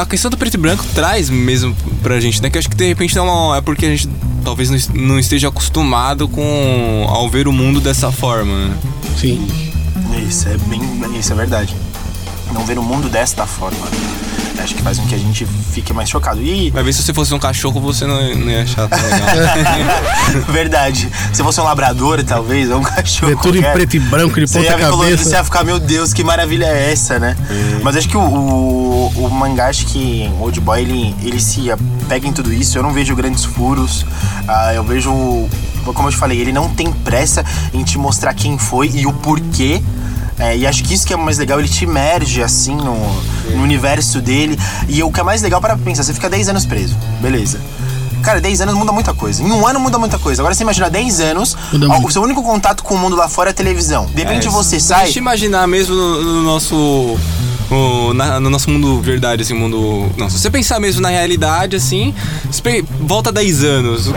A 0.00 0.06
questão 0.06 0.30
do 0.30 0.36
preto 0.38 0.54
e 0.54 0.56
branco 0.58 0.84
traz 0.94 1.28
mesmo 1.28 1.76
pra 2.02 2.18
gente, 2.18 2.40
né? 2.42 2.48
Que 2.48 2.56
eu 2.56 2.60
acho 2.60 2.68
que 2.70 2.76
de 2.76 2.86
repente 2.86 3.16
é, 3.18 3.20
uma- 3.20 3.58
é 3.58 3.60
porque 3.60 3.84
a 3.84 3.90
gente 3.90 4.08
talvez 4.42 4.70
não 4.70 4.76
es- 4.76 4.88
não 4.88 5.18
esteja 5.18 5.48
acostumado 5.48 6.26
com 6.28 7.04
ao 7.08 7.28
ver 7.28 7.46
o 7.46 7.52
mundo 7.52 7.78
dessa 7.80 8.10
forma, 8.10 8.68
né? 8.68 8.76
Sim. 9.18 9.46
Isso 10.26 10.48
é 10.48 10.56
bem. 10.68 10.80
Isso 11.18 11.32
é 11.32 11.36
verdade. 11.36 11.74
Não 12.54 12.64
ver 12.64 12.78
o 12.78 12.82
mundo 12.82 13.08
desta 13.10 13.46
forma. 13.46 13.86
Acho 14.66 14.74
que 14.74 14.82
faz 14.82 14.98
com 14.98 15.06
que 15.06 15.14
a 15.14 15.18
gente 15.18 15.46
fique 15.46 15.92
mais 15.92 16.10
chocado. 16.10 16.42
E 16.42 16.70
Vai 16.70 16.82
ver 16.82 16.92
se 16.92 17.00
você 17.00 17.14
fosse 17.14 17.32
um 17.32 17.38
cachorro, 17.38 17.80
você 17.80 18.04
não, 18.04 18.16
não 18.34 18.50
ia 18.50 18.64
achar 18.64 18.88
tão 18.88 18.98
legal. 19.00 20.50
verdade. 20.50 21.08
Se 21.32 21.40
fosse 21.40 21.60
um 21.60 21.62
labrador, 21.62 22.24
talvez, 22.24 22.68
ou 22.68 22.80
um 22.80 22.82
cachorro. 22.82 23.28
Ver 23.28 23.38
tudo 23.40 23.58
em 23.58 23.62
preto 23.62 23.94
e 23.94 24.00
branco, 24.00 24.40
de 24.40 24.52
ponta 24.52 24.76
ver 24.76 24.90
colorido, 24.90 25.18
você 25.18 25.22
cabeça. 25.22 25.36
ia 25.36 25.44
ficar, 25.44 25.62
meu 25.62 25.78
Deus, 25.78 26.12
que 26.12 26.24
maravilha 26.24 26.64
é 26.64 26.90
essa, 26.90 27.16
né? 27.16 27.36
Mas 27.80 27.94
acho 27.94 28.08
que 28.08 28.16
o, 28.16 28.20
o, 28.20 29.12
o 29.14 29.30
mangá, 29.30 29.68
acho 29.68 29.86
que 29.86 30.28
o 30.36 30.42
Old 30.42 30.60
Boy, 30.60 30.80
ele, 30.80 31.14
ele 31.22 31.38
se 31.40 31.68
pega 32.08 32.26
em 32.26 32.32
tudo 32.32 32.52
isso. 32.52 32.76
Eu 32.76 32.82
não 32.82 32.92
vejo 32.92 33.14
grandes 33.14 33.44
furos. 33.44 34.04
Ah, 34.48 34.74
eu 34.74 34.82
vejo, 34.82 35.12
como 35.84 36.08
eu 36.08 36.12
te 36.12 36.16
falei, 36.16 36.40
ele 36.40 36.52
não 36.52 36.68
tem 36.70 36.90
pressa 36.90 37.44
em 37.72 37.84
te 37.84 37.98
mostrar 37.98 38.34
quem 38.34 38.58
foi 38.58 38.90
e 38.92 39.06
o 39.06 39.12
porquê. 39.12 39.80
É, 40.38 40.56
e 40.56 40.66
acho 40.66 40.82
que 40.84 40.92
isso 40.92 41.06
que 41.06 41.14
é 41.14 41.16
mais 41.16 41.38
legal, 41.38 41.58
ele 41.58 41.68
te 41.68 41.84
imerge 41.84 42.42
assim 42.42 42.74
no, 42.76 42.94
no 43.56 43.62
universo 43.62 44.20
dele. 44.20 44.58
E 44.88 45.02
o 45.02 45.10
que 45.10 45.18
é 45.20 45.22
mais 45.22 45.40
legal 45.42 45.60
para 45.60 45.76
pensar, 45.78 46.02
você 46.02 46.12
fica 46.12 46.28
10 46.28 46.48
anos 46.50 46.66
preso, 46.66 46.94
beleza. 47.20 47.58
Cara, 48.22 48.40
10 48.40 48.60
anos 48.62 48.74
muda 48.74 48.90
muita 48.92 49.14
coisa. 49.14 49.40
Em 49.42 49.50
um 49.52 49.66
ano 49.66 49.78
muda 49.78 49.98
muita 49.98 50.18
coisa. 50.18 50.42
Agora 50.42 50.54
você 50.54 50.62
imagina 50.62 50.90
10 50.90 51.20
anos, 51.20 51.56
ó, 51.88 51.98
o 52.06 52.10
seu 52.10 52.22
único 52.22 52.42
contato 52.42 52.82
com 52.82 52.94
o 52.94 52.98
mundo 52.98 53.14
lá 53.16 53.28
fora 53.28 53.50
é 53.50 53.52
a 53.52 53.54
televisão. 53.54 54.06
De 54.06 54.16
repente 54.24 54.48
É, 54.48 54.50
você 54.50 54.80
se 54.80 54.86
sai. 54.88 55.02
A 55.04 55.06
gente 55.06 55.18
imaginar 55.18 55.66
mesmo 55.68 55.94
no, 55.94 56.22
no 56.22 56.42
nosso. 56.42 57.16
o- 57.70 58.12
na- 58.14 58.38
no 58.40 58.50
nosso 58.50 58.68
mundo 58.70 59.00
verdade, 59.00 59.42
assim, 59.42 59.54
mundo. 59.54 60.10
Não, 60.16 60.28
se 60.28 60.38
você 60.38 60.50
pensar 60.50 60.78
mesmo 60.80 61.00
na 61.00 61.08
realidade, 61.08 61.76
assim, 61.76 62.14
volta 63.00 63.30
10 63.32 63.62
anos. 63.64 64.10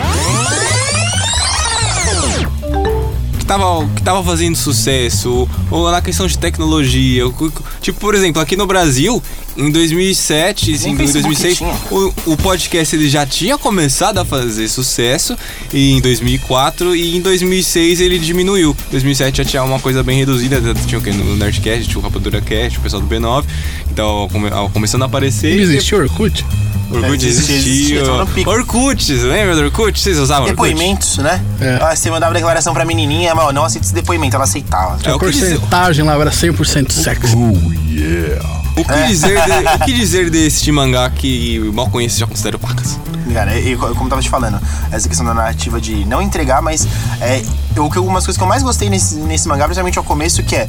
Que 3.50 3.58
tava, 3.58 3.88
que 3.96 4.02
tava 4.04 4.24
fazendo 4.24 4.56
sucesso, 4.56 5.50
ou 5.72 5.90
na 5.90 6.02
questão 6.04 6.28
de 6.28 6.38
tecnologia. 6.38 7.26
ou- 7.26 7.34
Tipo, 7.82 8.00
por 8.00 8.14
exemplo, 8.14 8.40
aqui 8.40 8.56
no 8.56 8.68
Brasil, 8.68 9.24
em 9.58 9.72
2007, 9.72 10.72
assim, 10.76 10.92
em 10.92 10.96
Facebook 10.96 11.36
2006, 11.36 11.58
tinha. 11.58 11.74
o, 11.90 12.14
o 12.34 12.38
podcast 12.38 12.96
ele 12.96 13.10
já 13.10 13.26
tinha 13.26 13.58
começado 13.58 14.20
a 14.20 14.26
fazer 14.26 14.68
sucesso 14.68 15.36
e 15.74 15.94
em 15.94 16.00
2004 16.00 16.96
e 16.96 17.18
em 17.18 17.22
2006 17.22 18.00
ele 18.02 18.20
diminuiu. 18.20 18.78
2007 18.92 19.38
já 19.40 19.46
tinha 19.46 19.64
uma 19.64 19.80
coisa 19.80 20.04
bem 20.04 20.20
reduzida, 20.20 20.62
tinha 20.86 21.00
o 21.00 21.02
que 21.02 21.10
no 21.12 21.36
Nerdcast, 21.36 21.88
tinha 21.88 21.98
o 22.00 22.04
Rapadura 22.04 22.42
Cast, 22.42 22.78
o 22.78 22.82
pessoal 22.82 23.02
do 23.02 23.08
B9, 23.08 23.46
então 23.92 24.28
come- 24.32 24.50
ah, 24.50 24.70
começando 24.72 25.02
a 25.02 25.06
aparecer. 25.08 25.56
Não 25.56 26.02
Orkut? 26.02 26.46
Orkut 26.92 27.24
É, 27.24 27.30
existia, 27.30 27.56
existia. 27.56 28.04
Orkut, 28.48 29.14
lembra 29.14 29.56
do 29.56 29.62
Orkut? 29.64 30.00
Vocês 30.00 30.18
usavam 30.18 30.48
Orkut? 30.50 30.70
Depoimentos, 30.70 31.18
né? 31.20 31.40
É. 31.62 31.78
Ah, 31.82 31.96
você 31.96 32.10
mandava 32.10 32.34
declaração 32.34 32.74
pra 32.74 32.84
menininha, 32.84 33.36
mas 33.36 33.54
não 33.54 33.64
aceita 33.64 33.86
esse 33.86 33.94
depoimento, 33.94 34.36
ela 34.36 34.46
aceitava. 34.46 34.98
É, 35.04 35.10
A 35.12 35.16
o 35.16 35.20
que 35.20 35.30
dizer- 35.32 35.52
porcentagem 35.60 36.04
lá 36.06 36.14
era 36.16 36.32
100% 36.32 36.92
sexo. 36.92 37.38
O 37.38 38.84
que, 38.86 39.08
dizer 39.08 39.36
de- 39.44 39.76
o 39.84 39.86
que 39.86 39.94
dizer 39.94 40.30
desse 40.30 40.72
mangá 40.72 41.10
que 41.10 41.60
mal 41.74 41.90
conheço 41.90 42.16
e 42.18 42.20
já 42.22 42.28
considero 42.28 42.58
pacas? 42.58 42.98
Cara, 43.34 43.60
e, 43.60 43.74
e 43.74 43.76
como 43.78 44.06
eu 44.06 44.10
tava 44.10 44.22
te 44.22 44.30
falando, 44.30 44.60
essa 44.92 45.08
questão 45.08 45.26
da 45.26 45.34
narrativa 45.34 45.80
de 45.82 46.06
não 46.06 46.22
entregar, 46.22 46.62
mas 46.62 46.88
é, 47.22 47.44
eu, 47.76 47.86
o 47.86 47.92
que 47.92 47.98
algumas 47.98 48.24
coisas 48.26 48.38
que 48.38 48.44
eu 48.44 48.48
mais 48.48 48.64
gostei 48.64 48.90
nesse, 48.90 49.16
nesse 49.16 49.48
mangá, 49.48 49.66
principalmente 49.66 49.98
ao 49.98 50.04
começo, 50.04 50.42
que 50.44 50.56
é, 50.56 50.68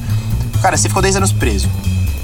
cara, 0.61 0.77
você 0.77 0.89
ficou 0.89 1.01
10 1.03 1.17
anos 1.17 1.33
preso. 1.33 1.69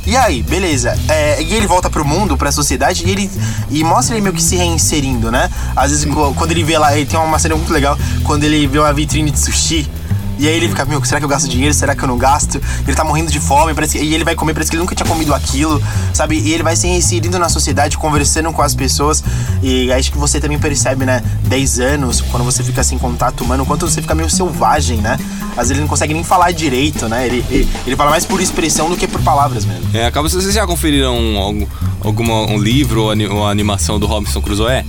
E 0.06 0.16
aí, 0.16 0.42
beleza. 0.42 0.96
É, 1.08 1.42
e 1.42 1.52
ele 1.54 1.66
volta 1.66 1.90
pro 1.90 2.04
mundo, 2.04 2.36
pra 2.36 2.52
sociedade, 2.52 3.04
e 3.06 3.10
ele. 3.10 3.30
E 3.70 3.82
mostra 3.82 4.14
ele 4.14 4.22
meio 4.22 4.34
que 4.34 4.42
se 4.42 4.54
reinserindo, 4.56 5.30
né? 5.32 5.50
Às 5.74 5.90
vezes, 5.90 6.04
co- 6.06 6.32
quando 6.34 6.52
ele 6.52 6.62
vê 6.62 6.78
lá, 6.78 6.96
ele 6.96 7.06
tem 7.06 7.18
uma 7.18 7.38
cena 7.38 7.56
muito 7.56 7.72
legal, 7.72 7.98
quando 8.22 8.44
ele 8.44 8.66
vê 8.66 8.78
uma 8.78 8.92
vitrine 8.92 9.30
de 9.30 9.40
sushi. 9.40 9.88
E 10.38 10.46
aí 10.46 10.54
ele 10.54 10.68
fica, 10.68 10.84
meu, 10.84 11.02
será 11.04 11.18
que 11.20 11.24
eu 11.24 11.28
gasto 11.28 11.48
dinheiro? 11.48 11.72
Será 11.72 11.94
que 11.94 12.02
eu 12.02 12.08
não 12.08 12.18
gasto? 12.18 12.60
Ele 12.86 12.94
tá 12.94 13.04
morrendo 13.04 13.30
de 13.30 13.40
fome, 13.40 13.74
parece 13.74 13.98
e 13.98 14.14
ele 14.14 14.24
vai 14.24 14.34
comer, 14.34 14.52
parece 14.52 14.70
que 14.70 14.76
ele 14.76 14.82
nunca 14.82 14.94
tinha 14.94 15.08
comido 15.08 15.34
aquilo, 15.34 15.82
sabe? 16.12 16.38
E 16.38 16.52
ele 16.52 16.62
vai 16.62 16.76
se 16.76 16.86
inserindo 16.86 17.38
na 17.38 17.48
sociedade, 17.48 17.96
conversando 17.96 18.52
com 18.52 18.62
as 18.62 18.74
pessoas. 18.74 19.22
E 19.62 19.90
acho 19.92 20.12
que 20.12 20.18
você 20.18 20.38
também 20.38 20.58
percebe, 20.58 21.04
né? 21.04 21.22
10 21.44 21.80
anos, 21.80 22.20
quando 22.20 22.44
você 22.44 22.62
fica 22.62 22.80
assim 22.80 22.96
em 22.96 22.98
contato 22.98 23.42
humano, 23.42 23.62
o 23.62 23.66
quanto 23.66 23.88
você 23.88 24.02
fica 24.02 24.14
meio 24.14 24.28
selvagem, 24.28 24.98
né? 24.98 25.18
Às 25.52 25.68
vezes 25.68 25.70
ele 25.70 25.80
não 25.80 25.88
consegue 25.88 26.12
nem 26.12 26.22
falar 26.22 26.52
direito, 26.52 27.08
né? 27.08 27.26
Ele, 27.26 27.44
ele, 27.50 27.68
ele 27.86 27.96
fala 27.96 28.10
mais 28.10 28.24
por 28.26 28.40
expressão 28.40 28.90
do 28.90 28.96
que 28.96 29.08
por 29.08 29.22
palavras 29.22 29.64
mesmo. 29.64 29.84
É, 29.94 30.06
acaba, 30.06 30.28
vocês 30.28 30.52
já 30.52 30.66
conferiram 30.66 31.14
algum, 31.38 31.66
alguma, 32.02 32.42
um 32.50 32.58
livro 32.58 33.04
ou 33.04 33.46
animação 33.46 33.98
do 33.98 34.06
Robinson 34.06 34.42
Crusoe? 34.42 34.84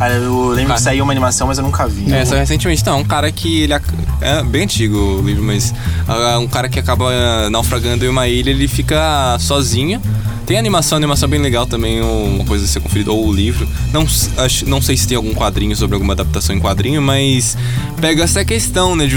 Eu 0.00 0.48
lembro 0.50 0.68
Cara. 0.68 0.74
que 0.74 0.82
saiu 0.82 1.04
uma 1.04 1.12
animação, 1.12 1.48
mas 1.48 1.58
eu 1.58 1.64
nunca 1.64 1.86
vi. 1.86 2.12
É, 2.12 2.24
só 2.24 2.36
recentemente 2.36 2.84
não, 2.86 3.00
um 3.00 3.04
cara 3.04 3.30
que 3.32 3.62
ele 3.62 3.72
é 3.72 4.42
bem 4.44 4.62
antigo 4.62 4.96
o 4.96 5.22
livro, 5.22 5.42
mas 5.42 5.74
ah, 6.06 6.38
um 6.38 6.46
cara 6.46 6.68
que 6.68 6.78
acaba 6.78 7.10
ah, 7.10 7.50
naufragando 7.50 8.04
em 8.04 8.08
uma 8.08 8.28
ilha, 8.28 8.50
ele 8.50 8.68
fica 8.68 9.36
sozinho. 9.40 10.00
Tem 10.46 10.56
animação, 10.56 10.96
animação 10.96 11.28
bem 11.28 11.40
legal 11.40 11.66
também, 11.66 12.00
uma 12.00 12.44
coisa 12.44 12.64
a 12.64 12.68
ser 12.68 12.80
conferida, 12.80 13.12
ou 13.12 13.26
o 13.26 13.32
livro. 13.32 13.68
Não, 13.92 14.06
acho, 14.38 14.66
não 14.66 14.80
sei 14.80 14.96
se 14.96 15.06
tem 15.06 15.16
algum 15.16 15.34
quadrinho 15.34 15.76
sobre 15.76 15.94
alguma 15.94 16.14
adaptação 16.14 16.56
em 16.56 16.60
quadrinho, 16.60 17.02
mas 17.02 17.54
pega 18.00 18.22
essa 18.22 18.42
questão, 18.46 18.96
né, 18.96 19.06
de 19.06 19.16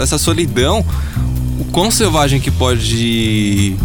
essa 0.00 0.18
solidão, 0.18 0.84
o 1.58 1.64
quão 1.72 1.90
selvagem 1.90 2.38
que 2.38 2.50
pode 2.50 3.76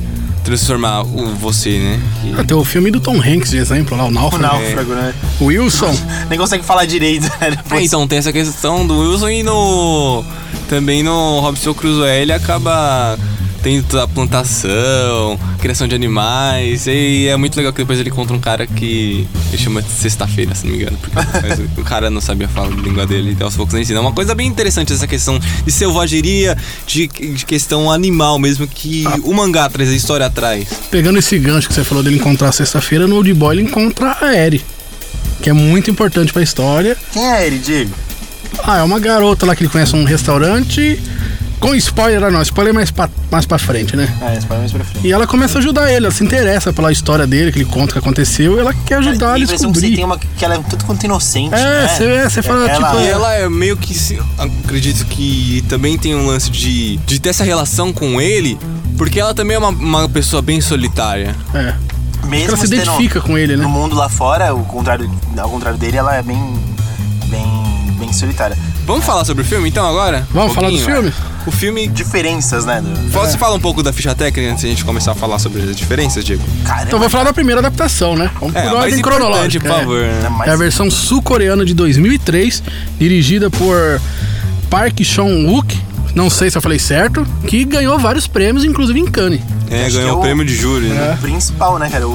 transformar 0.44 1.02
o 1.04 1.34
você, 1.36 1.80
né? 1.80 2.00
Que- 2.22 2.34
Ah, 2.40 2.44
Tem 2.44 2.56
o 2.58 2.64
filme 2.64 2.92
do 2.92 3.00
Tom 3.00 3.16
Hanks, 3.22 3.52
de 3.52 3.58
exemplo, 3.58 3.98
lá, 3.98 4.06
o 4.06 4.08
O 4.08 4.12
Náufrago. 4.12 4.44
náufrago, 4.62 4.94
né? 4.94 5.14
O 5.40 5.46
Wilson. 5.46 5.96
Nem 6.30 6.38
consegue 6.38 6.64
falar 6.64 6.86
direito, 6.86 7.24
né? 7.24 7.32
É, 7.42 7.52
Depois. 7.52 7.84
então 7.86 8.08
tem 8.08 8.20
essa 8.20 8.32
questão 8.34 8.86
do 8.86 9.00
Wilson 9.00 9.30
e 9.30 9.44
no. 9.44 10.24
Também 10.70 11.04
no 11.04 11.40
Robson 11.40 11.74
Crusoe 11.74 12.10
ele 12.10 12.32
acaba 12.34 13.18
tendo 13.64 13.88
toda 13.88 14.04
a 14.04 14.08
plantação, 14.08 15.40
criação 15.60 15.88
de 15.88 15.96
animais. 15.96 16.86
E 16.86 17.28
é 17.28 17.38
muito 17.38 17.56
legal 17.56 17.72
que 17.72 17.82
depois 17.82 17.98
ele 17.98 18.10
encontra 18.10 18.36
um 18.36 18.40
cara 18.40 18.68
que 18.68 19.26
ele 19.48 19.58
chama 19.58 19.82
de 19.82 19.90
sexta-feira, 19.90 20.54
se 20.54 20.66
não 20.66 20.74
me 20.74 20.82
engano. 20.82 20.98
Porque 20.98 21.80
o 21.82 21.84
cara 21.84 22.10
não 22.10 22.20
sabia 22.20 22.48
falar 22.50 22.68
a 22.68 22.72
língua 22.72 23.08
dele 23.08 23.36
e 23.40 23.42
aos 23.42 23.56
poucos 23.56 23.74
ele 23.74 23.84
ensina. 23.84 24.00
É 24.00 24.02
uma 24.02 24.12
coisa 24.12 24.36
bem 24.36 24.48
interessante 24.48 24.92
essa 24.92 25.08
questão 25.08 25.40
de 25.40 25.72
selvageria, 25.72 26.58
de, 26.86 27.08
de 27.08 27.46
questão 27.46 27.90
animal 27.90 28.38
mesmo, 28.38 28.68
que 28.68 29.06
o 29.24 29.34
mangá 29.34 29.70
traz, 29.70 29.90
a 29.90 29.96
história 29.96 30.26
atrás. 30.26 30.68
Pegando 30.92 31.18
esse 31.18 31.40
gancho 31.40 31.70
que 31.70 31.74
você 31.74 31.84
falou 31.84 32.04
dele 32.04 32.18
encontrar 32.18 32.52
sexta-feira, 32.52 33.08
no 33.08 33.16
Old 33.16 33.34
Boy 33.34 33.56
ele 33.56 33.64
encontra 33.64 34.18
a 34.20 34.36
Eri. 34.36 34.64
Que 35.42 35.50
é 35.50 35.54
muito 35.54 35.90
importante 35.90 36.34
pra 36.34 36.42
história. 36.42 36.98
Quem 37.14 37.26
é 37.26 37.48
ele, 37.48 37.60
Diego? 37.60 37.92
Ah, 38.62 38.80
é 38.80 38.84
uma 38.84 39.00
garota 39.00 39.46
lá 39.46 39.56
que 39.56 39.64
ele 39.64 39.70
conhece 39.70 39.96
num 39.96 40.04
restaurante. 40.04 41.02
Com 41.64 41.76
spoiler, 41.76 42.32
não, 42.32 42.42
spoiler 42.42 42.74
mais 42.74 42.92
pra, 42.92 43.10
mais 43.32 43.46
pra 43.46 43.58
frente, 43.58 43.96
né? 43.96 44.08
Ah, 44.22 44.34
esse 44.36 44.46
mais 44.48 44.72
pra 44.72 44.84
frente. 44.84 45.08
E 45.08 45.12
ela 45.12 45.26
começa 45.26 45.58
a 45.58 45.60
ajudar 45.60 45.88
ele, 45.90 46.06
ela 46.06 46.12
se 46.14 46.24
interessa 46.24 46.74
pela 46.74 46.92
história 46.92 47.26
dele, 47.26 47.52
que 47.52 47.60
ele 47.60 47.66
conta 47.66 47.92
o 47.92 47.94
que 47.94 48.00
aconteceu, 48.00 48.58
e 48.58 48.60
ela 48.60 48.74
quer 48.74 48.96
ajudar 48.96 49.34
a 49.34 49.36
ele 49.36 49.46
a 49.46 49.48
que 49.48 49.58
você 49.58 49.66
descobrir. 49.68 49.96
tem 49.96 50.06
uma, 50.06 50.18
que 50.18 50.44
ela 50.44 50.56
é 50.56 50.58
tanto 50.70 50.86
quanto 50.86 51.04
inocente. 51.06 51.56
É, 51.56 51.58
né? 51.64 51.88
você- 51.88 52.30
você 52.30 52.42
fala, 52.42 52.70
ela, 52.70 52.88
tipo, 52.90 53.02
E 53.02 53.08
ela 53.08 53.34
é 53.34 53.50
meio 53.50 53.78
que. 53.78 53.94
Acredito 54.38 55.06
que 55.06 55.64
também 55.70 55.98
tem 55.98 56.14
um 56.16 56.28
lance 56.28 56.50
de, 56.52 56.98
de 56.98 57.20
ter 57.20 57.30
essa 57.30 57.44
relação 57.44 57.94
com 57.94 58.20
ele, 58.22 58.58
porque 58.98 59.20
ela 59.20 59.34
também 59.34 59.56
é 59.56 59.60
uma, 59.60 59.70
uma 59.70 60.10
pessoa 60.10 60.42
bem 60.42 60.60
solitária. 60.62 61.36
É. 61.54 61.74
mesmo 62.28 62.50
ela 62.50 62.58
se 62.58 62.66
identifica 62.66 63.22
com 63.22 63.38
ele, 63.38 63.56
né? 63.56 63.64
No 63.64 63.70
mundo 63.70 63.96
lá 63.96 64.10
fora, 64.10 64.50
ao 64.50 64.60
contrário, 64.66 65.10
ao 65.38 65.50
contrário 65.50 65.80
dele, 65.80 65.98
ela 65.98 66.16
é 66.16 66.22
bem. 66.22 66.38
bem. 67.28 67.96
bem 68.00 68.12
solitária. 68.14 68.58
Vamos 68.86 69.06
falar 69.06 69.24
sobre 69.24 69.44
o 69.44 69.46
filme 69.46 69.70
então 69.70 69.88
agora? 69.88 70.28
Vamos 70.32 70.52
Um 70.52 70.56
falar 70.56 70.70
do 70.70 70.78
filme? 70.80 71.14
O 71.46 71.52
filme. 71.52 71.88
Diferenças, 71.88 72.66
né? 72.66 72.82
do- 72.82 73.12
Você 73.12 73.38
fala 73.38 73.56
um 73.56 73.60
pouco 73.60 73.84
da 73.84 73.92
ficha 73.94 74.14
técnica 74.16 74.50
antes 74.52 74.62
de 74.62 74.68
a 74.68 74.70
gente 74.70 74.86
começar 74.86 75.12
a 75.12 75.16
falar 75.16 75.40
sobre 75.40 75.62
as 75.62 75.76
diferenças, 75.76 76.24
Diego? 76.24 76.44
Caramba. 76.66 76.84
Então 76.88 77.00
vou 77.00 77.10
falar 77.10 77.26
da 77.26 77.34
primeira 77.34 77.60
adaptação, 77.60 78.16
né? 78.16 78.30
Vamos 78.40 78.56
É, 78.56 78.62
por 78.64 78.74
ordem 78.78 79.02
cronológica. 79.02 79.68
por 79.68 79.76
é. 79.76 79.80
favor. 79.80 80.02
né, 80.02 80.30
mas- 80.38 80.48
É 80.48 80.52
a 80.52 80.56
versão 80.56 80.90
sul-coreana 80.90 81.66
de 81.66 81.74
2003, 81.74 82.64
dirigida 83.00 83.50
por 83.50 84.02
Park 84.70 85.02
Chan-wook. 85.04 85.78
não 86.16 86.30
sei 86.30 86.50
se 86.52 86.58
eu 86.58 86.62
falei 86.62 86.78
certo, 86.80 87.26
que 87.48 87.66
ganhou 87.66 87.98
vários 87.98 88.28
prêmios, 88.28 88.64
inclusive 88.64 89.00
em 89.00 89.06
Cannes. 89.06 89.42
É, 89.70 89.86
Acho 89.88 89.96
ganhou 89.98 90.10
é 90.12 90.14
o 90.14 90.20
prêmio 90.22 90.46
de 90.46 90.56
júri, 90.56 90.86
né? 90.88 91.16
O 91.18 91.22
principal, 91.22 91.80
né, 91.80 91.90
cara? 91.90 92.08
O, 92.08 92.12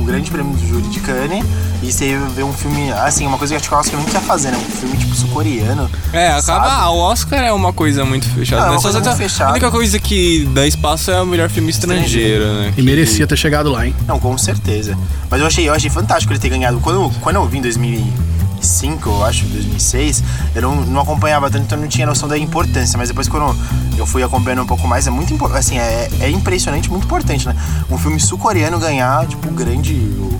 o 0.00 0.04
grande 0.04 0.30
prêmio 0.30 0.52
do 0.56 0.68
júri 0.68 0.86
de 0.88 1.00
Cannes. 1.00 1.44
E 1.82 1.92
você 1.92 2.16
vê 2.16 2.44
um 2.44 2.52
filme, 2.52 2.92
assim, 2.92 3.26
uma 3.26 3.36
coisa 3.36 3.54
que 3.54 3.56
acho 3.56 3.68
que 3.68 3.74
o 3.74 3.78
Oscar 3.78 3.98
nunca 3.98 4.12
ia 4.12 4.20
fazer, 4.20 4.52
né? 4.52 4.56
Um 4.56 4.70
filme, 4.70 4.96
tipo, 4.96 5.14
sul-coreano. 5.16 5.90
É, 6.12 6.28
acaba. 6.28 6.42
sabe? 6.42 6.66
Ah, 6.70 6.90
o 6.90 6.98
Oscar 6.98 7.40
é 7.40 7.52
uma 7.52 7.72
coisa 7.72 8.04
muito 8.04 8.28
fechada. 8.28 8.60
Não, 8.62 8.68
é 8.68 8.70
né? 8.70 8.76
uma 8.76 8.82
coisa 8.82 9.00
muito 9.00 9.16
fechada. 9.16 9.50
A 9.50 9.52
única 9.52 9.70
coisa 9.70 9.98
que 9.98 10.44
dá 10.54 10.64
espaço 10.64 11.10
é 11.10 11.20
o 11.20 11.26
melhor 11.26 11.50
filme 11.50 11.70
estrangeiro, 11.70 12.44
né? 12.44 12.72
E 12.76 12.82
merecia 12.82 13.26
ter 13.26 13.36
chegado 13.36 13.68
lá, 13.68 13.84
hein? 13.84 13.96
Não, 14.06 14.20
com 14.20 14.38
certeza. 14.38 14.96
Mas 15.28 15.40
eu 15.40 15.46
achei, 15.46 15.68
eu 15.68 15.74
achei 15.74 15.90
fantástico 15.90 16.32
ele 16.32 16.38
ter 16.38 16.50
ganhado. 16.50 16.78
Quando, 16.78 17.10
quando 17.18 17.36
eu 17.36 17.48
vi 17.48 17.58
em 17.58 17.62
2005, 17.62 19.08
eu 19.10 19.24
acho, 19.24 19.44
2006, 19.46 20.22
eu 20.54 20.62
não, 20.62 20.76
não 20.82 21.00
acompanhava 21.00 21.50
tanto, 21.50 21.64
então 21.64 21.78
eu 21.78 21.82
não 21.82 21.88
tinha 21.88 22.06
noção 22.06 22.28
da 22.28 22.38
importância. 22.38 22.96
Mas 22.96 23.08
depois, 23.08 23.26
quando 23.26 23.56
eu 23.98 24.06
fui 24.06 24.22
acompanhando 24.22 24.62
um 24.62 24.66
pouco 24.66 24.86
mais, 24.86 25.08
é 25.08 25.10
muito 25.10 25.34
importante. 25.34 25.58
Assim, 25.58 25.78
é, 25.78 26.08
é 26.20 26.30
impressionante, 26.30 26.88
muito 26.88 27.06
importante, 27.06 27.44
né? 27.48 27.56
Um 27.90 27.98
filme 27.98 28.20
sul-coreano 28.20 28.78
ganhar, 28.78 29.26
tipo, 29.26 29.48
o 29.48 29.52
grande. 29.52 29.94
O, 29.94 30.38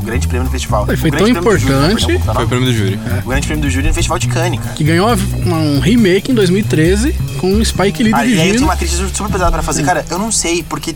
o 0.00 0.04
grande 0.04 0.26
prêmio 0.26 0.46
do 0.48 0.50
festival. 0.50 0.86
Foi 0.86 0.94
O 0.94 0.98
grande 0.98 1.16
tão 1.16 1.26
júri, 1.26 1.38
importante. 1.38 2.06
como 2.22 2.34
Foi 2.34 2.44
o 2.44 2.48
prêmio 2.48 2.66
do 2.66 2.74
júri. 2.74 3.00
O 3.24 3.28
grande 3.28 3.46
prêmio 3.46 3.64
do 3.64 3.70
júri 3.70 3.88
no 3.88 3.94
Festival 3.94 4.18
de 4.18 4.28
Cannes, 4.28 4.60
cara. 4.60 4.72
Que 4.74 4.84
ganhou 4.84 5.08
uma- 5.44 5.56
um 5.58 5.80
remake 5.80 6.32
em 6.32 6.34
2013 6.34 7.12
com 7.38 7.52
o 7.54 7.64
Spike 7.64 8.02
Lee 8.02 8.12
Ah, 8.14 8.18
e 8.18 8.20
aí 8.22 8.28
dirigindo. 8.30 8.54
tenho 8.54 8.64
uma 8.64 8.76
crítica 8.76 9.06
super 9.14 9.30
pesada 9.30 9.52
pra 9.52 9.62
fazer. 9.62 9.82
Cara, 9.84 10.04
eu 10.10 10.18
não 10.18 10.32
sei 10.32 10.62
porque 10.62 10.94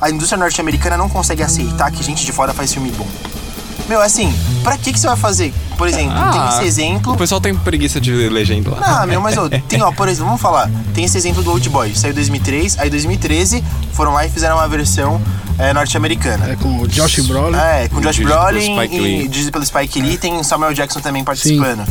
a 0.00 0.10
indústria 0.10 0.38
norte-americana 0.38 0.96
não 0.96 1.08
consegue 1.08 1.42
aceitar 1.42 1.90
que 1.90 2.02
gente 2.02 2.24
de 2.24 2.32
fora 2.32 2.52
faz 2.52 2.72
filme 2.72 2.90
bom. 2.96 3.06
Meu, 3.88 4.00
assim, 4.00 4.34
pra 4.64 4.76
que 4.76 4.92
que 4.92 4.98
você 4.98 5.06
vai 5.06 5.16
fazer? 5.16 5.52
Por 5.76 5.88
exemplo, 5.88 6.12
tem 6.14 6.40
Ah, 6.40 6.50
esse 6.54 6.64
exemplo. 6.64 7.12
O 7.12 7.16
pessoal 7.16 7.40
tem 7.40 7.54
preguiça 7.54 8.00
de 8.00 8.10
ler 8.12 8.30
legenda 8.30 8.70
lá. 8.70 9.02
Ah, 9.02 9.06
meu, 9.06 9.20
mas 9.20 9.36
ó, 9.36 9.48
tem, 9.48 9.82
ó, 9.82 9.92
por 9.92 10.08
exemplo, 10.08 10.26
vamos 10.26 10.40
falar. 10.40 10.70
Tem 10.94 11.04
esse 11.04 11.16
exemplo 11.18 11.42
do 11.42 11.50
Old 11.50 11.68
Boy, 11.68 11.94
saiu 11.94 12.12
em 12.12 12.14
2003, 12.14 12.78
aí 12.78 12.88
em 12.88 12.90
2013 12.90 13.62
foram 13.92 14.12
lá 14.12 14.24
e 14.26 14.30
fizeram 14.30 14.56
uma 14.56 14.66
versão 14.68 15.20
é, 15.58 15.72
norte-americana. 15.72 16.50
É, 16.52 16.56
com 16.56 16.80
o 16.80 16.88
Josh 16.88 17.20
Brolin. 17.20 17.56
É, 17.56 17.88
com 17.88 18.00
Josh 18.00 18.16
Dirigido 18.16 18.28
pelo 18.28 18.40
Brolin 18.40 19.20
e 19.24 19.28
dirigido 19.28 19.52
pelo 19.52 19.64
Spike 19.66 20.00
Lee, 20.00 20.18
tem 20.18 20.42
Samuel 20.42 20.72
Jackson 20.72 21.00
também 21.00 21.22
participando. 21.24 21.84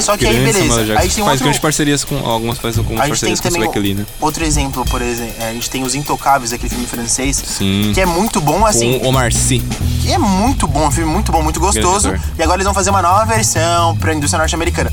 Só 0.00 0.16
que 0.16 0.26
aí, 0.26 0.34
beleza. 0.34 0.84
Jackson. 0.84 0.92
Aí 1.00 1.08
tem 1.08 1.08
Faz 1.08 1.18
outro... 1.18 1.38
grandes 1.38 1.60
parcerias 1.60 2.04
com 2.04 2.16
algumas 2.18 2.58
faz 2.58 2.78
algumas 2.78 3.02
A 3.02 3.06
gente 3.06 3.20
tem 3.20 3.30
parcerias 3.30 3.40
com 3.40 3.48
o 3.48 3.52
também 3.52 3.70
Spike 3.70 3.94
né? 3.94 4.06
outro 4.20 4.44
exemplo, 4.44 4.84
por 4.86 5.02
exemplo, 5.02 5.34
a 5.42 5.52
gente 5.52 5.70
tem 5.70 5.82
Os 5.82 5.94
Intocáveis, 5.94 6.52
aquele 6.52 6.70
filme 6.70 6.86
francês, 6.86 7.36
Sim. 7.36 7.92
que 7.94 8.00
é 8.00 8.06
muito 8.06 8.40
bom, 8.40 8.64
assim, 8.66 8.98
Com 8.98 9.06
o 9.06 9.08
Omar 9.08 9.32
Sy. 9.32 9.62
que 10.02 10.12
é 10.12 10.18
muito 10.18 10.66
bom, 10.66 10.86
um 10.86 10.90
filme 10.90 11.12
muito 11.12 11.32
bom, 11.32 11.42
muito 11.42 11.60
gostoso, 11.60 12.12
e 12.38 12.42
agora 12.42 12.56
eles 12.56 12.64
vão 12.64 12.74
fazer 12.74 12.90
uma 12.90 13.02
nova 13.02 13.24
versão 13.24 13.96
pra 13.96 14.14
indústria 14.14 14.38
norte-americana. 14.38 14.90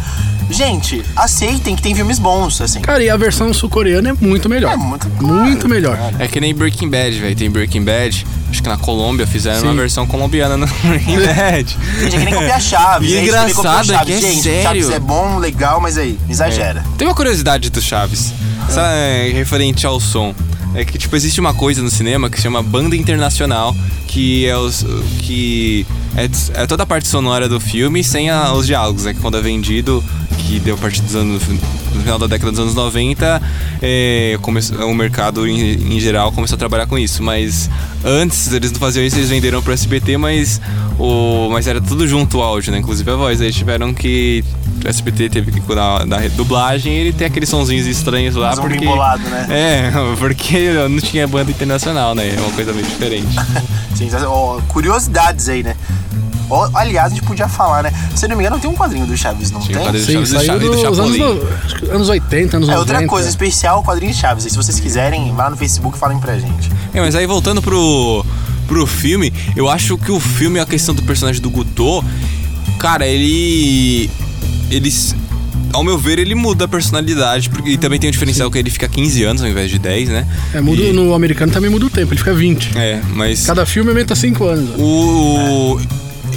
Gente, 0.49 1.03
aceitem 1.15 1.75
que 1.75 1.81
tem 1.81 1.93
filmes 1.93 2.19
bons, 2.19 2.59
assim. 2.61 2.79
Cara, 2.81 3.03
e 3.03 3.09
a 3.09 3.17
versão 3.17 3.53
sul-coreana 3.53 4.09
é 4.09 4.13
muito 4.19 4.47
melhor. 4.49 4.73
É 4.73 4.77
muito- 4.77 5.07
Muito 5.21 5.67
melhor. 5.67 5.97
É 6.19 6.27
que 6.27 6.39
nem 6.39 6.53
Breaking 6.55 6.89
Bad, 6.89 7.19
velho. 7.19 7.35
Tem 7.35 7.49
Breaking 7.49 7.83
Bad. 7.83 8.25
Acho 8.49 8.63
que 8.63 8.69
na 8.69 8.77
Colômbia 8.77 9.27
fizeram 9.27 9.59
Sim. 9.59 9.65
uma 9.67 9.73
versão 9.75 10.07
colombiana 10.07 10.55
no 10.55 10.65
Breaking 10.83 11.17
Bad. 11.19 11.77
Gente, 11.99 12.05
é 12.15 12.19
que 12.19 12.25
nem 12.25 12.33
copiar 12.33 12.61
Chaves. 12.61 13.11
E 13.11 13.17
é 13.17 13.23
engraçado 13.23 13.93
é 13.93 14.05
que 14.05 14.13
é 14.13 14.21
Gente, 14.21 14.41
sério. 14.43 14.63
Chaves 14.63 14.89
é 14.89 14.99
bom, 14.99 15.37
legal, 15.37 15.81
mas 15.81 15.97
aí, 15.97 16.17
exagera. 16.29 16.83
Tem 16.97 17.07
uma 17.07 17.13
curiosidade 17.15 17.69
do 17.69 17.81
Chaves. 17.81 18.33
É 18.77 19.31
referente 19.33 19.85
ao 19.85 19.99
som. 19.99 20.33
É 20.75 20.85
que, 20.85 20.97
tipo, 20.97 21.15
existe 21.15 21.39
uma 21.39 21.53
coisa 21.53 21.81
no 21.81 21.89
cinema 21.89 22.29
que 22.29 22.37
se 22.37 22.43
chama 22.43 22.61
banda 22.61 22.95
internacional, 22.95 23.75
que 24.07 24.45
é 24.45 24.55
os. 24.57 24.85
que 25.19 25.85
é, 26.15 26.61
é 26.61 26.67
toda 26.67 26.83
a 26.83 26.85
parte 26.85 27.07
sonora 27.07 27.49
do 27.49 27.59
filme 27.59 28.03
sem 28.03 28.29
a- 28.29 28.53
os 28.53 28.67
diálogos, 28.67 29.05
né? 29.05 29.13
Que 29.13 29.19
quando 29.19 29.37
é 29.37 29.41
vendido, 29.41 30.03
que 30.37 30.59
deu 30.59 30.75
a 30.75 30.77
partir 30.77 31.01
dos 31.01 31.15
anos. 31.15 31.41
no 31.47 32.01
final 32.03 32.19
da 32.19 32.27
década 32.27 32.51
dos 32.51 32.59
anos 32.59 32.75
90, 32.75 33.41
é, 33.81 34.37
come- 34.41 34.59
o 34.87 34.93
mercado 34.93 35.47
em, 35.47 35.95
em 35.95 35.99
geral 35.99 36.31
começou 36.31 36.55
a 36.55 36.59
trabalhar 36.59 36.85
com 36.85 36.97
isso. 36.97 37.23
Mas 37.23 37.69
antes 38.05 38.51
eles 38.53 38.71
não 38.71 38.79
faziam 38.79 39.03
isso, 39.03 39.15
eles 39.17 39.29
venderam 39.29 39.61
pro 39.63 39.73
SBT, 39.73 40.17
mas 40.17 40.61
o. 40.99 41.49
Mas 41.51 41.65
era 41.65 41.81
tudo 41.81 42.07
junto 42.07 42.37
o 42.37 42.41
áudio, 42.43 42.71
né? 42.71 42.77
Inclusive 42.77 43.09
a 43.09 43.15
voz. 43.15 43.41
Aí 43.41 43.51
tiveram 43.51 43.93
que. 43.95 44.43
O 44.83 44.87
SBT 44.87 45.29
teve 45.29 45.51
que 45.51 45.59
cuidar 45.61 46.05
da 46.05 46.19
dublagem 46.29 46.93
e 46.93 46.97
ele 46.97 47.13
tem 47.13 47.27
aqueles 47.27 47.49
sonzinhos 47.49 47.85
estranhos 47.87 48.35
lá. 48.35 48.49
Mas 48.49 48.59
um 48.59 48.61
porque, 48.61 48.85
bolado, 48.85 49.23
né? 49.29 49.47
É, 49.49 49.91
porque 50.17 50.71
não 50.89 50.99
tinha 50.99 51.27
banda 51.27 51.49
internacional, 51.51 52.13
né? 52.15 52.35
É 52.35 52.39
uma 52.39 52.51
coisa 52.51 52.71
meio 52.73 52.85
diferente. 52.85 53.35
Sim, 53.95 54.09
ó, 54.25 54.59
curiosidades 54.67 55.49
aí, 55.49 55.63
né? 55.63 55.75
Ó, 56.49 56.69
aliás, 56.75 57.11
a 57.11 57.15
gente 57.15 57.25
podia 57.25 57.49
falar, 57.49 57.83
né? 57.83 57.91
Se 58.15 58.23
eu 58.25 58.29
não 58.29 58.37
me 58.37 58.43
engano, 58.43 58.57
tem 58.59 58.69
um 58.69 58.73
quadrinho 58.75 59.05
do 59.05 59.17
Chaves, 59.17 59.51
não 59.51 59.59
Tinha 59.59 59.79
um 59.79 59.81
tem? 59.81 59.87
quadrinho 59.91 60.05
do 60.05 60.07
Sim, 60.07 60.13
Chaves, 60.13 60.29
do 60.29 60.35
saiu 60.37 60.45
Chaves 60.47 60.63
e 60.63 60.69
do 60.69 60.89
dos 60.89 60.99
anos, 60.99 61.17
no- 61.17 61.49
acho 61.65 61.75
que 61.75 61.89
anos 61.91 62.09
80, 62.09 62.57
anos 62.57 62.69
É 62.69 62.71
90. 62.73 62.79
outra 62.93 63.07
coisa, 63.07 63.27
especial 63.27 63.83
quadrinho 63.83 64.13
de 64.13 64.17
Chaves. 64.17 64.45
Aí, 64.45 64.51
se 64.51 64.55
vocês 64.55 64.79
quiserem, 64.79 65.33
vá 65.35 65.49
no 65.49 65.57
Facebook 65.57 65.97
e 65.97 65.99
falem 65.99 66.19
pra 66.19 66.37
gente. 66.39 66.71
É, 66.93 67.01
mas 67.01 67.15
aí 67.15 67.25
voltando 67.25 67.61
pro, 67.61 68.25
pro 68.65 68.87
filme, 68.87 69.33
eu 69.57 69.67
acho 69.69 69.97
que 69.97 70.09
o 70.11 70.19
filme, 70.21 70.57
a 70.59 70.65
questão 70.65 70.95
do 70.95 71.03
personagem 71.03 71.41
do 71.41 71.49
Guto, 71.49 72.01
cara, 72.79 73.05
ele. 73.05 74.09
Eles. 74.71 75.15
Ao 75.73 75.83
meu 75.83 75.97
ver, 75.97 76.17
ele 76.17 76.33
muda 76.33 76.65
a 76.65 76.67
personalidade. 76.67 77.49
Porque, 77.49 77.71
e 77.71 77.77
também 77.77 77.99
tem 77.99 78.09
o 78.09 78.11
diferencial 78.11 78.49
que 78.49 78.57
ele 78.57 78.69
fica 78.69 78.87
15 78.87 79.23
anos 79.23 79.41
ao 79.43 79.49
invés 79.49 79.69
de 79.69 79.77
10, 79.77 80.09
né? 80.09 80.25
É, 80.53 80.61
muda, 80.61 80.81
E- 80.81 80.93
no 80.93 81.13
americano 81.13 81.51
também 81.51 81.69
muda 81.69 81.85
o 81.85 81.89
tempo, 81.89 82.13
ele 82.13 82.19
fica 82.19 82.33
20. 82.33 82.77
É, 82.77 83.01
mas. 83.13 83.45
Cada 83.45 83.65
filme 83.65 83.89
aumenta 83.89 84.15
5 84.15 84.43
anos. 84.45 84.69
O. 84.79 85.79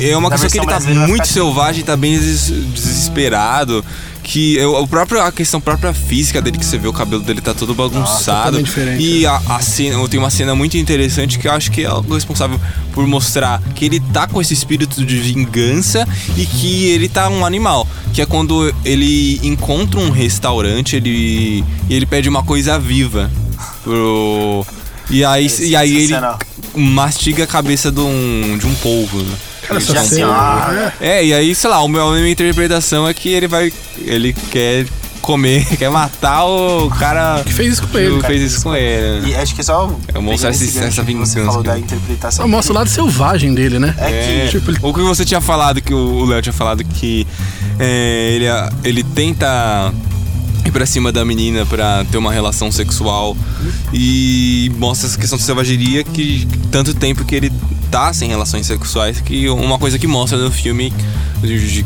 É 0.01 0.17
uma 0.17 0.31
Na 0.31 0.39
questão 0.39 0.49
que 0.51 0.59
ele 0.59 0.67
tá 0.67 0.81
muito 1.07 1.25
ficar 1.25 1.25
selvagem, 1.27 1.85
tá 1.85 1.97
bem 1.97 2.19
des- 2.19 2.51
desesperado. 2.75 3.85
Que 4.33 4.61
é 4.61 4.65
o 4.65 4.87
próprio, 4.87 5.21
a 5.21 5.33
questão 5.33 5.61
própria 5.61 5.93
física 5.93 6.41
dele, 6.41 6.57
que 6.57 6.65
você 6.65 6.79
vê 6.79 6.87
o 6.87 6.93
cabelo 6.93 7.21
dele 7.21 7.41
tá 7.41 7.53
todo 7.53 7.75
bagunçado. 7.75 8.45
totalmente 8.45 8.67
diferente, 8.67 9.03
e 9.03 9.27
a, 9.27 9.43
a 9.49 9.61
cena, 9.61 10.09
tem 10.09 10.21
uma 10.21 10.31
cena 10.31 10.55
muito 10.55 10.77
interessante 10.77 11.37
que 11.37 11.49
eu 11.49 11.53
acho 11.53 11.69
que 11.73 11.85
é 11.85 11.93
o 11.93 12.01
responsável 12.15 12.61
por 12.93 13.05
mostrar 13.09 13.61
que 13.75 13.85
ele 13.85 13.99
tá 13.99 14.29
com 14.29 14.41
esse 14.41 14.55
espírito 14.55 15.05
de 15.05 15.19
vingança 15.19 16.07
e 16.37 16.47
que 16.47 16.85
ele 16.91 17.09
tá 17.09 17.29
um 17.29 17.45
animal. 17.45 17.89
Que 18.13 18.23
é 18.23 18.27
quando 18.27 18.73
ele 18.85 19.41
encontra 19.43 19.99
um 19.99 20.11
restaurante, 20.11 20.95
ele, 20.95 21.65
e 21.89 21.95
ele 21.95 22.07
pede 22.07 22.29
uma 22.29 22.45
coisa 22.45 22.79
viva 22.79 23.29
pro. 23.83 24.65
E 25.11 25.25
aí, 25.25 25.47
É 25.47 25.65
e 25.65 25.75
aí 25.75 25.97
ele 26.05 26.15
mastiga 26.77 27.43
a 27.43 27.47
cabeça 27.49 27.91
de 27.91 27.99
um, 27.99 28.57
de 28.59 28.65
um 28.65 28.75
polvo, 28.77 29.19
né? 29.25 29.35
Cara, 29.71 29.81
Já 29.81 30.01
assim, 30.01 30.23
ó, 30.25 30.73
é, 30.73 30.93
É, 31.01 31.25
e 31.25 31.33
aí, 31.35 31.55
sei 31.55 31.71
lá, 31.71 31.81
o 31.83 31.89
meu, 31.89 32.09
a 32.09 32.15
minha 32.17 32.31
interpretação 32.31 33.07
é 33.09 33.15
que 33.15 33.29
ele 33.29 33.47
vai. 33.49 33.73
Ele 33.99 34.33
quer 34.51 34.87
comer, 35.23 35.65
quer 35.77 35.91
matar 35.91 36.45
o 36.47 36.89
cara 36.91 37.43
que 37.45 37.53
fez 37.53 37.75
isso 37.75 37.83
com 37.83 37.89
que 37.89 37.99
ele. 37.99 38.21
fez 38.23 38.53
isso 38.53 38.63
com 38.63 38.75
ele. 38.75 39.31
E 39.31 39.35
acho 39.37 39.55
que 39.55 39.61
é 39.61 39.65
só. 39.65 39.95
É 40.15 40.19
mostrar 40.19 40.51
pegando 40.51 40.65
esse- 40.65 40.79
essa 40.79 40.89
que 40.89 40.95
Você 40.95 41.03
vingança, 41.03 41.45
falou 41.45 41.63
da 41.63 41.79
interpretação. 41.79 42.49
Mostra 42.49 42.73
o 42.73 42.77
lado 42.77 42.89
selvagem 42.91 43.55
dele, 43.55 43.79
né? 43.79 43.95
É 43.99 44.47
que. 44.47 44.59
Tipo, 44.59 44.71
ele- 44.71 44.79
O 44.83 44.93
que 44.95 45.01
você 45.03 45.25
tinha 45.25 45.41
falado, 45.41 45.81
que 45.81 45.93
o 45.95 46.25
Léo 46.25 46.43
tinha 46.43 46.53
falado 46.53 46.83
que 46.85 47.27
é, 47.79 48.33
ele, 48.35 48.47
ele 48.83 49.03
tenta 49.05 49.93
ir 50.65 50.71
pra 50.71 50.85
cima 50.87 51.11
da 51.13 51.25
menina 51.25 51.65
pra 51.65 52.05
ter 52.11 52.19
uma 52.19 52.31
relação 52.33 52.71
sexual 52.71 53.35
e 53.93 54.71
mostra 54.79 55.09
essa 55.09 55.19
questão 55.19 55.39
de 55.39 55.45
selvageria 55.45 56.05
que 56.05 56.47
tanto 56.71 56.93
tempo 56.95 57.25
que 57.25 57.35
ele 57.35 57.53
tá 57.91 58.13
sem 58.13 58.29
relações 58.29 58.67
sexuais 58.67 59.21
que 59.21 59.49
uma 59.49 59.79
coisa 59.79 59.99
que 59.99 60.07
mostra 60.07 60.39
no 60.39 60.51
filme 60.51 60.93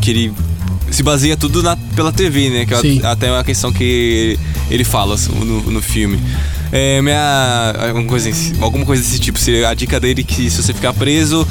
que 0.01 0.11
ele 0.11 0.33
se 0.91 1.03
baseia 1.03 1.37
tudo 1.37 1.63
na, 1.63 1.77
pela 1.97 2.13
TV, 2.13 2.51
né? 2.51 2.67
Que 2.67 2.77
Sim. 2.77 3.01
é 3.03 3.07
até 3.07 3.31
uma 3.31 3.43
questão 3.43 3.73
que 3.73 4.39
ele 4.71 4.85
fala 4.85 5.17
no, 5.45 5.63
no 5.71 5.83
filme. 5.83 6.21
É, 6.71 7.01
minha. 7.03 7.75
Alguma 7.89 8.05
coisa, 8.07 8.31
alguma 8.61 8.85
coisa 8.85 9.03
desse 9.03 9.19
tipo. 9.19 9.39
Se- 9.39 9.65
A 9.65 9.75
dica 9.75 9.99
dele 9.99 10.21
é 10.21 10.25
que 10.25 10.51
se 10.51 10.63
você 10.63 10.73
ficar 10.75 10.93
preso, 10.93 11.47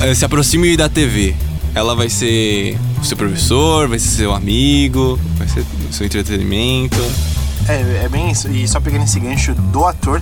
eh, 0.00 0.14
se 0.14 0.24
aproxime 0.24 0.76
da 0.76 0.88
TV. 0.88 1.34
Ela 1.74 1.94
vai 1.94 2.08
ser 2.08 2.76
o 3.00 3.04
seu 3.04 3.16
professor, 3.16 3.88
vai 3.88 3.98
ser 3.98 4.08
seu 4.08 4.32
amigo, 4.32 5.18
vai 5.36 5.48
ser 5.48 5.60
o 5.90 5.92
seu 5.92 6.06
entretenimento. 6.06 6.96
É, 7.68 8.04
é 8.04 8.08
bem 8.08 8.30
isso. 8.30 8.48
E 8.50 8.66
só 8.68 8.80
pegando 8.80 9.04
esse 9.04 9.18
gancho 9.20 9.54
do 9.54 9.84
ator, 9.84 10.20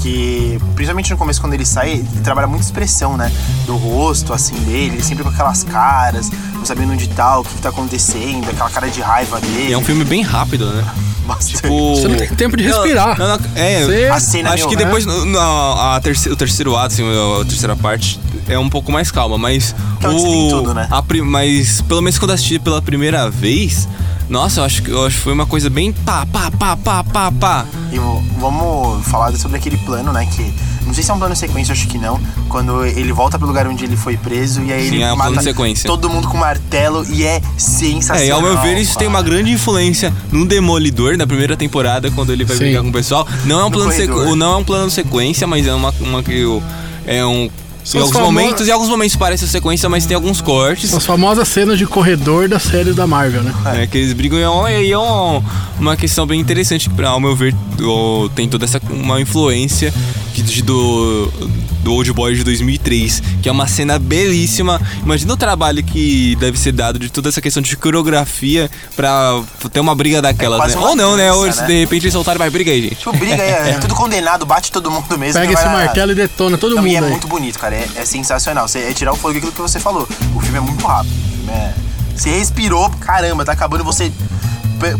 que 0.00 0.58
principalmente 0.74 1.10
no 1.10 1.16
começo, 1.16 1.40
quando 1.40 1.54
ele 1.54 1.64
sai, 1.66 1.92
ele 1.92 2.08
trabalha 2.24 2.46
muita 2.46 2.64
expressão, 2.64 3.16
né? 3.16 3.30
Do 3.66 3.76
rosto, 3.76 4.32
assim, 4.32 4.54
dele, 4.60 4.96
ele 4.96 5.02
sempre 5.02 5.22
com 5.22 5.30
aquelas 5.30 5.62
caras, 5.62 6.30
não 6.54 6.64
sabendo 6.64 6.92
onde 6.92 7.08
tá, 7.08 7.38
o 7.38 7.44
que, 7.44 7.54
que 7.54 7.60
tá 7.62 7.68
acontecendo, 7.68 8.48
aquela 8.50 8.70
cara 8.70 8.88
de 8.88 9.00
raiva 9.00 9.40
dele. 9.40 9.68
E 9.68 9.72
é 9.72 9.78
um 9.78 9.84
filme 9.84 10.04
bem 10.04 10.22
rápido, 10.22 10.66
né? 10.72 10.84
Bastante. 11.26 11.56
Tipo. 11.62 11.94
Você 11.94 12.08
não 12.08 12.16
tem 12.16 12.28
tempo 12.28 12.56
de 12.56 12.64
respirar. 12.64 13.16
Não, 13.18 13.28
não, 13.28 13.38
é, 13.54 13.84
Você- 13.84 14.08
A 14.10 14.18
cena, 14.20 14.50
acho 14.50 14.62
meu, 14.64 14.68
que 14.70 14.76
né? 14.76 14.84
depois 14.84 15.06
no- 15.06 15.26
na- 15.26 15.96
a 15.96 16.00
terceiro, 16.00 16.34
o 16.34 16.36
terceiro 16.36 16.76
ato, 16.76 16.94
assim, 16.94 17.04
a 17.40 17.44
terceira 17.44 17.76
parte 17.76 18.18
é 18.48 18.58
um 18.58 18.68
pouco 18.68 18.90
mais 18.90 19.12
calma, 19.12 19.38
mas 19.38 19.74
você 20.00 20.24
tem 20.24 20.48
tudo, 20.50 20.74
né? 20.74 20.88
a 20.90 21.02
mas 21.22 21.82
pelo 21.82 22.00
menos 22.02 22.18
quando 22.18 22.30
eu 22.30 22.34
assisti 22.34 22.58
pela 22.58 22.82
primeira 22.82 23.30
vez, 23.30 23.86
nossa, 24.30 24.60
eu 24.60 24.64
acho 24.64 24.82
que 24.82 24.90
eu 24.90 25.04
acho 25.04 25.16
que 25.16 25.22
foi 25.22 25.32
uma 25.32 25.44
coisa 25.46 25.68
bem 25.68 25.92
pá, 25.92 26.24
pá, 26.24 26.50
pá, 26.50 26.76
pá, 26.76 27.04
pá, 27.04 27.30
pá. 27.32 27.66
E 27.92 27.98
vamos 28.38 29.04
falar 29.08 29.34
sobre 29.36 29.58
aquele 29.58 29.76
plano, 29.78 30.12
né? 30.12 30.24
Que 30.26 30.54
Não 30.86 30.94
sei 30.94 31.02
se 31.04 31.10
é 31.10 31.14
um 31.14 31.18
plano 31.18 31.34
sequência, 31.36 31.72
acho 31.72 31.86
que 31.88 31.98
não. 31.98 32.18
Quando 32.48 32.84
ele 32.84 33.12
volta 33.12 33.38
pro 33.38 33.46
lugar 33.46 33.66
onde 33.66 33.84
ele 33.84 33.96
foi 33.96 34.16
preso 34.16 34.62
e 34.62 34.72
aí 34.72 34.88
Sim, 34.88 34.94
ele 34.96 35.02
é 35.02 35.12
um 35.12 35.16
mata 35.16 35.42
sequência. 35.42 35.86
todo 35.86 36.08
mundo 36.08 36.28
com 36.28 36.36
martelo 36.38 37.04
e 37.10 37.24
é 37.24 37.40
sensacional. 37.58 38.22
É, 38.22 38.26
e 38.26 38.30
ao 38.30 38.40
meu 38.40 38.56
ver, 38.60 38.76
isso 38.78 38.96
tem 38.96 39.06
uma 39.08 39.18
cara. 39.22 39.30
grande 39.34 39.50
influência 39.52 40.12
no 40.32 40.46
Demolidor, 40.46 41.16
na 41.16 41.26
primeira 41.26 41.56
temporada, 41.56 42.10
quando 42.10 42.32
ele 42.32 42.44
vai 42.44 42.56
Sim. 42.56 42.64
brigar 42.64 42.82
com 42.82 42.88
o 42.88 42.92
pessoal. 42.92 43.26
Não 43.44 43.58
é 43.60 43.62
um 43.64 43.66
No 43.66 43.72
plano, 43.72 43.92
sequ... 43.92 44.36
não 44.36 44.52
é 44.54 44.56
um 44.56 44.64
plano 44.64 44.90
sequência, 44.90 45.46
mas 45.46 45.66
é 45.66 45.74
uma, 45.74 45.92
uma 46.00 46.22
que 46.22 46.32
eu- 46.38 46.62
é 47.06 47.24
um. 47.26 47.48
Em 47.82 47.86
São 47.86 48.00
os 48.00 48.06
alguns 48.08 48.12
famo- 48.12 48.24
momentos, 48.26 48.68
em 48.68 48.70
alguns 48.70 48.88
momentos 48.88 49.16
parece 49.16 49.48
sequência, 49.48 49.88
mas 49.88 50.04
tem 50.06 50.14
alguns 50.14 50.40
cortes. 50.40 50.92
As 50.92 51.04
famosas 51.06 51.48
cenas 51.48 51.78
de 51.78 51.86
corredor 51.86 52.46
das 52.48 52.62
séries 52.62 52.94
da 52.94 53.06
Marvel, 53.06 53.42
né? 53.42 53.54
É, 53.82 53.86
que 53.86 53.96
eles 53.98 54.12
brigam 54.12 54.38
e 54.38 54.42
é, 54.42 54.48
uma, 54.48 54.70
é 54.70 55.42
uma, 55.78 55.96
questão 55.96 56.26
bem 56.26 56.38
interessante 56.40 56.88
que, 56.90 56.94
pra- 56.94 57.08
ao 57.10 57.20
meu 57.20 57.34
ver, 57.34 57.54
tem 58.34 58.48
toda 58.48 58.64
essa 58.66 58.80
uma 58.90 59.20
influência 59.20 59.92
de- 60.42 60.62
do, 60.62 61.26
do 61.82 61.92
Old 61.92 62.12
Boy 62.12 62.34
de 62.34 62.44
2003, 62.44 63.22
que 63.42 63.48
é 63.48 63.52
uma 63.52 63.66
cena 63.66 63.98
belíssima. 63.98 64.80
Imagina 65.02 65.32
o 65.32 65.36
trabalho 65.36 65.82
que 65.82 66.36
deve 66.36 66.58
ser 66.58 66.72
dado 66.72 66.98
de 66.98 67.08
toda 67.10 67.28
essa 67.28 67.40
questão 67.40 67.62
de 67.62 67.76
coreografia 67.76 68.70
pra 68.96 69.42
ter 69.72 69.80
uma 69.80 69.94
briga 69.94 70.20
daquelas, 70.22 70.58
quase 70.58 70.74
né? 70.74 70.80
uma 70.80 70.90
Ou 70.90 70.96
não, 70.96 71.16
né? 71.16 71.32
Ou 71.32 71.46
né? 71.46 71.52
de 71.66 71.80
repente 71.80 72.04
eles 72.04 72.12
soltaram, 72.12 72.38
vai, 72.38 72.50
briga 72.50 72.70
aí, 72.70 72.82
gente. 72.82 72.96
Tipo, 72.96 73.16
briga 73.16 73.42
aí, 73.42 73.50
é, 73.70 73.78
tudo 73.80 73.94
condenado, 73.94 74.44
bate 74.46 74.70
todo 74.70 74.90
mundo 74.90 75.16
mesmo. 75.18 75.40
Pega 75.40 75.52
vai 75.52 75.62
esse 75.62 75.64
lá. 75.64 75.72
martelo 75.84 76.12
e 76.12 76.14
detona 76.14 76.56
todo 76.58 76.74
Não, 76.74 76.82
mundo 76.82 76.92
e 76.92 76.96
é 76.96 76.98
aí. 77.00 77.10
muito 77.10 77.26
bonito, 77.28 77.58
cara. 77.58 77.74
É, 77.74 77.88
é 77.96 78.04
sensacional. 78.04 78.68
Você, 78.68 78.78
é 78.80 78.92
tirar 78.92 79.12
o 79.12 79.16
fogo 79.16 79.36
aquilo 79.36 79.52
que 79.52 79.60
você 79.60 79.78
falou. 79.80 80.08
O 80.34 80.40
filme 80.40 80.58
é 80.58 80.60
muito 80.60 80.86
rápido. 80.86 81.12
O 81.12 81.36
filme 81.36 81.52
é. 81.52 81.74
Você 82.16 82.30
respirou, 82.30 82.90
caramba, 83.00 83.44
tá 83.44 83.52
acabando 83.52 83.82
você. 83.84 84.12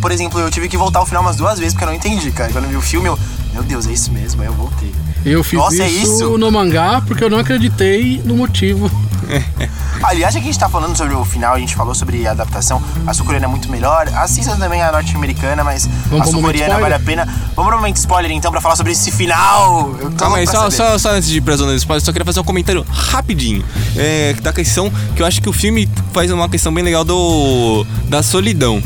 Por 0.00 0.10
exemplo, 0.12 0.38
eu 0.40 0.50
tive 0.50 0.68
que 0.68 0.76
voltar 0.76 0.98
ao 0.98 1.06
final 1.06 1.22
umas 1.22 1.36
duas 1.36 1.58
vezes 1.58 1.72
porque 1.74 1.84
eu 1.84 1.88
não 1.88 1.94
entendi, 1.94 2.30
cara. 2.30 2.52
Quando 2.52 2.64
eu 2.64 2.70
vi 2.70 2.76
o 2.76 2.80
filme, 2.82 3.08
eu. 3.08 3.18
Meu 3.52 3.62
Deus, 3.62 3.86
é 3.86 3.92
isso 3.92 4.10
mesmo. 4.12 4.40
Aí 4.42 4.48
eu 4.48 4.54
voltei. 4.54 4.92
Eu 5.24 5.44
fiz 5.44 5.58
Nossa, 5.58 5.82
é 5.82 5.88
isso, 5.88 6.14
isso? 6.14 6.38
no 6.38 6.50
mangá 6.50 7.02
porque 7.06 7.22
eu 7.22 7.30
não 7.30 7.38
acreditei 7.38 8.22
no 8.24 8.36
motivo. 8.36 8.90
Aliás, 10.02 10.34
já 10.34 10.40
que 10.40 10.48
a 10.48 10.52
gente 10.52 10.58
tá 10.58 10.68
falando 10.68 10.96
sobre 10.96 11.14
o 11.14 11.24
final, 11.24 11.54
a 11.54 11.58
gente 11.58 11.74
falou 11.74 11.94
sobre 11.94 12.26
a 12.26 12.32
adaptação. 12.32 12.82
A 13.06 13.12
sul-coreana 13.12 13.46
é 13.46 13.48
muito 13.48 13.70
melhor. 13.70 14.08
Assista 14.14 14.56
também 14.56 14.82
a 14.82 14.90
norte-americana, 14.90 15.62
mas 15.62 15.88
Vamos 16.06 16.28
a 16.28 16.30
sul-coreana 16.30 16.78
vale 16.78 16.94
a 16.94 16.98
pena. 16.98 17.26
Vamos 17.54 17.70
pro 17.70 17.76
momento 17.76 17.96
spoiler 17.96 18.30
então 18.30 18.50
pra 18.50 18.60
falar 18.60 18.76
sobre 18.76 18.92
esse 18.92 19.10
final. 19.10 19.94
Eu 20.00 20.10
Calma 20.12 20.38
aí, 20.38 20.46
só, 20.46 20.70
só, 20.70 20.98
só 20.98 21.10
antes 21.12 21.28
de 21.28 21.38
ir 21.38 21.40
pra 21.40 21.56
zona 21.56 21.72
do 21.72 21.76
spoiler, 21.78 22.04
só 22.04 22.12
queria 22.12 22.24
fazer 22.24 22.40
um 22.40 22.44
comentário 22.44 22.84
rapidinho. 22.88 23.64
É, 23.96 24.34
da 24.34 24.52
questão 24.52 24.90
que 25.14 25.22
eu 25.22 25.26
acho 25.26 25.40
que 25.40 25.48
o 25.48 25.52
filme 25.52 25.88
faz 26.12 26.30
uma 26.30 26.48
questão 26.48 26.72
bem 26.72 26.82
legal 26.82 27.04
do 27.04 27.86
da 28.08 28.22
solidão. 28.22 28.82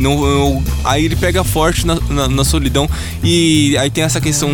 No, 0.00 0.16
no- 0.56 0.64
aí 0.84 1.04
ele 1.04 1.14
pega 1.14 1.44
forte 1.44 1.86
na, 1.86 1.96
na- 2.08 2.28
na 2.28 2.44
solidão 2.44 2.88
e 3.22 3.76
aí 3.78 3.90
tem 3.90 4.02
essa 4.02 4.20
questão 4.20 4.50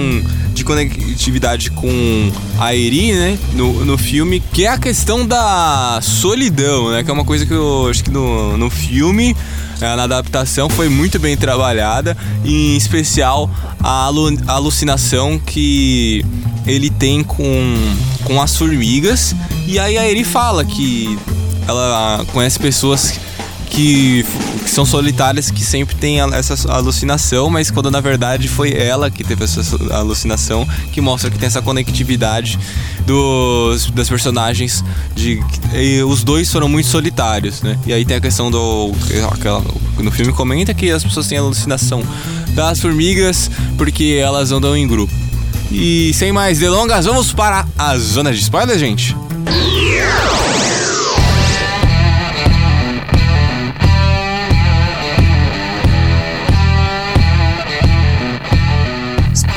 de 0.53 0.65
conectividade 0.65 1.71
com 1.71 2.33
a 2.59 2.75
Eri, 2.75 3.13
né, 3.13 3.39
no, 3.55 3.85
no 3.85 3.97
filme, 3.97 4.43
que 4.53 4.65
é 4.65 4.69
a 4.69 4.79
questão 4.79 5.25
da 5.27 6.01
solidão, 6.03 6.91
né, 6.91 7.03
que 7.05 7.11
é 7.11 7.13
uma 7.15 7.25
coisa 7.25 7.47
que 7.47 7.53
eu 7.53 7.89
acho 7.91 8.03
que 8.03 8.11
no, 8.11 8.57
no 8.57 8.69
filme, 8.71 9.37
eh, 9.81 9.97
na 9.97 10.05
adaptação, 10.05 10.69
foi 10.71 10.89
muito 10.89 11.19
bem 11.19 11.37
trabalhada, 11.37 12.17
em 12.45 12.75
especial 12.77 13.51
a 13.81 14.11
alucinação 14.49 15.39
que 15.39 16.25
ele 16.67 16.89
tem 16.91 17.23
com, 17.23 17.77
com 18.25 18.41
as 18.43 18.57
formigas, 18.57 19.37
e 19.67 19.79
aí 19.79 19.97
a 19.99 20.09
Eri 20.11 20.25
fala 20.25 20.65
que 20.65 21.19
ela 21.69 22.25
conhece 22.33 22.59
pessoas 22.59 23.21
que, 23.71 24.25
que 24.65 24.71
são 24.71 24.85
solitárias, 24.87 25.51
que 25.51 25.63
sempre 25.65 25.95
tem 25.97 26.21
a- 26.21 26.29
essa 26.33 26.71
alucinação, 26.73 27.51
mas 27.51 27.71
quando 27.71 27.91
na 27.91 28.01
verdade 28.01 28.49
foi 28.49 28.73
ela 28.73 29.11
que 29.11 29.23
teve 29.25 29.45
essa 29.45 29.61
alucinação, 29.95 30.67
que 30.93 31.01
mostra 31.01 31.31
que 31.31 31.39
tem 31.39 31.47
essa 31.47 31.61
conectividade 31.61 32.59
dos, 33.07 33.91
das 33.91 34.09
personagens, 34.09 34.85
de 35.15 35.41
e 35.75 36.03
os 36.03 36.23
dois 36.25 36.51
foram 36.51 36.69
muito 36.69 36.89
solitários, 36.89 37.63
né? 37.63 37.79
E 37.87 37.93
aí 37.93 38.05
tem 38.05 38.17
a 38.17 38.21
questão 38.21 38.51
do. 38.51 38.93
Aquela, 39.33 39.63
no 39.99 40.11
filme 40.11 40.33
comenta 40.33 40.73
que 40.73 40.91
as 40.91 41.03
pessoas 41.05 41.27
têm 41.27 41.39
alucinação 41.39 42.03
das 42.55 42.81
formigas 42.81 43.51
porque 43.77 44.19
elas 44.23 44.53
andam 44.53 44.77
em 44.77 44.87
grupo. 44.87 45.13
E 45.71 46.13
sem 46.15 46.33
mais 46.33 46.59
delongas, 46.61 47.05
vamos 47.07 47.33
para 47.33 47.67
a 47.77 47.99
zona 47.99 48.33
de 48.33 48.39
spoiler, 48.41 48.79
gente? 48.79 49.17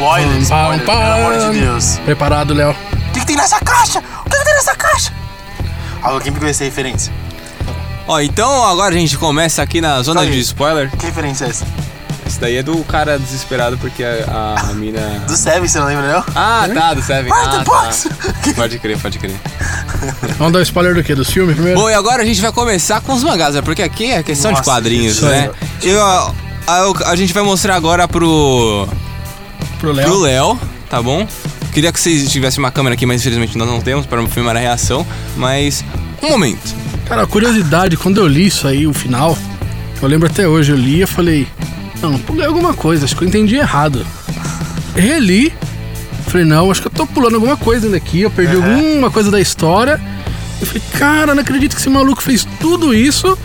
Spoiler, 0.09 0.27
Pam, 0.33 0.41
spoiler, 0.41 0.85
pam, 0.85 0.95
pelo 0.97 1.11
amor 1.13 1.51
de 1.53 1.59
Deus. 1.59 1.99
Preparado, 2.03 2.53
Léo? 2.53 2.71
O 2.71 3.11
que, 3.13 3.19
que 3.19 3.25
tem 3.27 3.35
nessa 3.35 3.59
caixa? 3.59 3.99
O 4.25 4.29
que, 4.29 4.37
que 4.37 4.43
tem 4.43 4.53
nessa 4.55 4.75
caixa? 4.75 5.13
Alô, 6.01 6.19
quem 6.19 6.33
pegou 6.33 6.49
essa 6.49 6.63
referência? 6.63 7.13
Ó, 8.07 8.19
então 8.19 8.65
agora 8.65 8.95
a 8.95 8.97
gente 8.97 9.15
começa 9.19 9.61
aqui 9.61 9.79
na 9.79 10.01
zona 10.01 10.21
Aí. 10.21 10.31
de 10.31 10.39
spoiler. 10.39 10.89
Que 10.97 11.05
referência 11.05 11.45
é 11.45 11.49
essa? 11.49 11.65
Isso 12.25 12.39
daí 12.39 12.57
é 12.57 12.63
do 12.63 12.83
cara 12.85 13.19
desesperado 13.19 13.77
porque 13.77 14.03
a, 14.03 14.55
a 14.69 14.73
mina. 14.73 14.99
Do 15.27 15.35
Seven, 15.37 15.67
você 15.67 15.77
não 15.79 15.85
lembra, 15.85 16.11
não? 16.11 16.23
Ah, 16.35 16.67
tá, 16.73 16.93
do 16.95 17.03
Seven. 17.03 17.31
Ah, 17.31 17.63
tá. 17.63 17.91
Pode 18.55 18.79
crer, 18.79 18.97
pode 18.97 19.19
crer. 19.19 19.35
Vamos 20.39 20.53
dar 20.53 20.61
spoiler 20.63 20.95
do 20.95 21.03
quê? 21.03 21.13
Dos 21.13 21.29
filmes 21.29 21.53
primeiro? 21.55 21.79
Bom, 21.79 21.87
e 21.89 21.93
agora 21.93 22.23
a 22.23 22.25
gente 22.25 22.41
vai 22.41 22.51
começar 22.51 22.99
com 23.01 23.13
os 23.13 23.23
mangás, 23.23 23.53
né? 23.53 23.61
Porque 23.61 23.83
aqui 23.83 24.11
é 24.11 24.23
questão 24.23 24.49
Nossa, 24.51 24.63
de 24.63 24.67
quadrinhos, 24.69 25.21
né? 25.21 25.51
Eu, 25.83 26.01
a, 26.03 26.31
a- 26.67 27.11
a 27.11 27.15
gente 27.15 27.31
vai 27.33 27.43
mostrar 27.43 27.75
agora 27.75 28.07
pro, 28.07 28.87
Pro 29.79 29.93
pro 29.93 29.93
Léo. 29.93 30.19
Léo, 30.19 30.59
tá 30.89 31.01
bom? 31.01 31.25
Queria 31.71 31.91
que 31.91 31.99
vocês 31.99 32.29
tivessem 32.29 32.59
uma 32.59 32.69
câmera 32.69 32.95
aqui, 32.95 33.05
mas 33.05 33.21
infelizmente 33.21 33.57
nós 33.57 33.67
não 33.67 33.79
temos 33.79 34.05
para 34.05 34.25
filmar 34.27 34.55
a 34.55 34.59
reação. 34.59 35.07
Mas, 35.37 35.83
um 36.21 36.29
momento. 36.29 36.75
Cara, 37.05 37.25
curiosidade, 37.25 37.95
quando 37.95 38.19
eu 38.19 38.27
li 38.27 38.47
isso 38.47 38.67
aí, 38.67 38.85
o 38.85 38.93
final, 38.93 39.37
eu 40.01 40.07
lembro 40.07 40.27
até 40.29 40.47
hoje, 40.47 40.73
eu 40.73 40.77
li 40.77 41.01
e 41.01 41.05
falei, 41.07 41.47
não, 42.01 42.19
pulei 42.19 42.45
alguma 42.45 42.73
coisa, 42.73 43.05
acho 43.05 43.15
que 43.15 43.23
eu 43.23 43.27
entendi 43.27 43.55
errado. 43.55 44.05
Reli, 44.95 45.53
falei, 46.27 46.45
não, 46.45 46.69
acho 46.69 46.81
que 46.81 46.87
eu 46.87 46.91
tô 46.91 47.07
pulando 47.07 47.35
alguma 47.35 47.55
coisa 47.55 47.87
ainda 47.87 47.97
aqui, 47.97 48.21
eu 48.21 48.29
perdi 48.29 48.55
alguma 48.55 49.09
coisa 49.09 49.31
da 49.31 49.39
história. 49.39 49.99
Eu 50.59 50.67
falei, 50.67 50.83
cara, 50.97 51.33
não 51.33 51.41
acredito 51.41 51.73
que 51.73 51.81
esse 51.81 51.89
maluco 51.89 52.21
fez 52.21 52.45
tudo 52.59 52.93
isso 52.93 53.37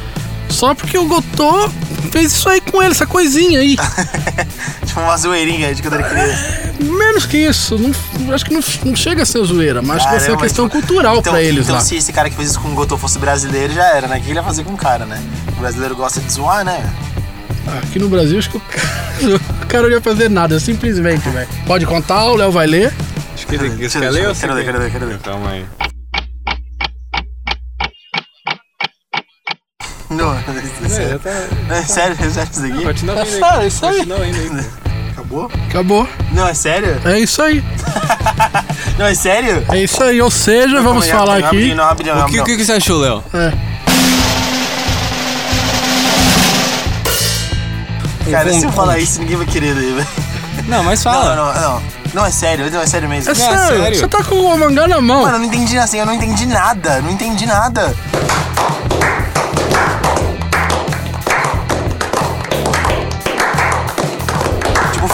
só 0.48 0.74
porque 0.74 0.96
o 0.98 1.06
Gotô 1.06 1.68
fez 2.10 2.32
isso 2.32 2.48
aí 2.48 2.60
com 2.60 2.82
ele, 2.82 2.92
essa 2.92 3.06
coisinha 3.06 3.60
aí. 3.60 3.76
tipo 4.94 5.00
uma 5.00 5.16
zoeirinha 5.16 5.74
de 5.74 5.82
quando 5.82 5.94
era 5.94 6.04
criança. 6.04 6.72
Menos 6.80 7.26
que 7.26 7.36
isso, 7.36 7.76
não, 7.78 8.32
acho 8.32 8.44
que 8.44 8.54
não, 8.54 8.60
não 8.84 8.94
chega 8.96 9.22
a 9.24 9.26
ser 9.26 9.42
zoeira, 9.44 9.82
mas 9.82 9.96
acho 9.96 10.06
que 10.06 10.10
vai 10.12 10.20
ser 10.20 10.30
uma 10.30 10.40
questão 10.40 10.68
tipo, 10.68 10.80
cultural 10.80 11.18
então, 11.18 11.32
pra 11.32 11.42
eles 11.42 11.64
então 11.64 11.74
lá. 11.74 11.80
se 11.80 11.96
esse 11.96 12.12
cara 12.12 12.30
que 12.30 12.36
fez 12.36 12.50
isso 12.50 12.60
com 12.60 12.68
o 12.68 12.74
Gotô 12.74 12.96
fosse 12.96 13.18
brasileiro, 13.18 13.72
já 13.74 13.84
era, 13.88 14.06
né? 14.06 14.18
O 14.18 14.20
que 14.22 14.30
ele 14.30 14.38
ia 14.38 14.42
fazer 14.44 14.62
com 14.62 14.72
o 14.72 14.76
cara, 14.76 15.04
né? 15.04 15.20
O 15.56 15.60
brasileiro 15.60 15.96
gosta 15.96 16.20
de 16.20 16.32
zoar, 16.32 16.64
né? 16.64 16.88
Aqui 17.82 17.98
no 17.98 18.08
Brasil, 18.08 18.38
acho 18.38 18.50
que 18.50 18.56
o 18.56 18.60
cara, 18.60 19.36
o 19.62 19.66
cara 19.66 19.82
não 19.84 19.90
ia 19.90 20.00
fazer 20.00 20.30
nada, 20.30 20.60
simplesmente, 20.60 21.28
velho. 21.28 21.48
Pode 21.66 21.86
contar, 21.86 22.26
o 22.26 22.36
Léo 22.36 22.52
vai 22.52 22.66
ler. 22.66 22.92
Acho 23.34 23.46
que 23.46 23.56
eu- 23.56 23.70
deixa 23.70 23.98
eu 23.98 24.12
ver, 24.12 24.34
quero 24.36 24.54
ler, 24.54 24.64
quero 24.64 24.78
ler, 24.78 24.90
quero 24.92 25.06
ler. 25.06 25.18
Calma 25.18 25.50
aí. 25.50 25.64
Não, 30.46 30.86
é 30.86 30.88
sério. 30.88 31.20
É 31.70 31.82
sério, 31.82 32.16
é 32.20 32.30
sério 32.30 32.50
isso 32.52 32.64
aqui? 32.66 32.84
Continua 32.84 33.20
É 33.20 33.24
sério, 33.24 33.66
isso 33.66 33.86
aí. 33.86 33.96
Continua 33.98 34.26
indo 34.26 34.58
aí. 34.58 34.66
Acabou? 35.12 35.50
Acabou. 35.68 36.08
Não, 36.32 36.48
é 36.48 36.54
sério? 36.54 37.00
É 37.04 37.18
isso 37.20 37.42
aí. 37.42 37.62
Não, 38.98 39.06
é 39.06 39.14
sério? 39.14 39.64
É 39.70 39.82
isso 39.82 40.02
aí. 40.02 40.20
Ou 40.20 40.30
seja, 40.30 40.80
vamos 40.82 41.04
Calma 41.06 41.34
aí, 41.34 41.40
falar 41.40 41.44
rapidinho, 41.44 41.66
aqui. 41.66 41.74
Não, 41.74 41.84
rapidinho, 41.84 42.14
O 42.14 42.16
que, 42.16 42.20
o 42.20 42.24
rapidinho. 42.24 42.44
que 42.44 42.56
que 42.56 42.64
você 42.64 42.72
achou, 42.72 42.98
Léo? 43.00 43.24
É. 43.34 43.52
Cara, 48.30 48.52
se 48.52 48.64
eu 48.64 48.72
falar 48.72 48.98
isso, 48.98 49.20
ninguém 49.20 49.36
vai 49.36 49.46
querer 49.46 49.74
ler, 49.74 49.94
velho. 49.94 50.08
Não, 50.66 50.82
mas 50.82 51.04
Não, 51.04 51.12
fala. 51.12 51.36
não, 51.36 51.54
não. 51.60 51.82
Não, 52.14 52.24
é 52.26 52.30
sério, 52.30 52.70
não, 52.70 52.80
é 52.80 52.86
sério 52.86 53.08
mesmo. 53.08 53.30
É 53.30 53.34
sério, 53.34 53.58
sério? 53.58 53.98
você 53.98 54.08
tá 54.08 54.22
com 54.22 54.36
o 54.36 54.56
mangá 54.58 54.86
na 54.86 55.00
mão. 55.00 55.22
Mano, 55.22 55.34
eu 55.34 55.38
não 55.40 55.46
entendi 55.46 55.76
assim, 55.76 55.98
eu 55.98 56.06
não 56.06 56.14
entendi 56.14 56.46
nada, 56.46 57.02
não 57.02 57.10
entendi 57.10 57.44
nada. 57.44 57.94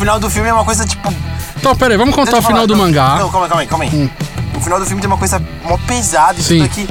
Final 0.00 0.18
do 0.18 0.30
filme 0.30 0.48
é 0.48 0.52
uma 0.52 0.64
coisa, 0.64 0.84
tipo... 0.84 1.12
Então, 1.56 1.76
pera 1.76 1.92
aí, 1.92 1.98
vamos 1.98 2.14
contar 2.14 2.38
o 2.38 2.42
final 2.42 2.52
falar, 2.52 2.66
do 2.66 2.74
não, 2.74 2.84
mangá. 2.84 3.14
Hum. 3.14 3.18
Não, 3.18 3.30
calma 3.30 3.46
aí, 3.46 3.48
calma 3.48 3.62
aí, 3.62 3.66
calma 3.68 3.84
aí. 3.84 4.10
O 4.56 4.60
final 4.60 4.80
do 4.80 4.86
filme 4.86 5.00
tem 5.00 5.08
uma 5.08 5.18
coisa 5.18 5.40
mó 5.62 5.78
pesada 5.86 6.40
e 6.40 6.42
Sim. 6.42 6.58
tudo 6.58 6.64
aqui. 6.64 6.88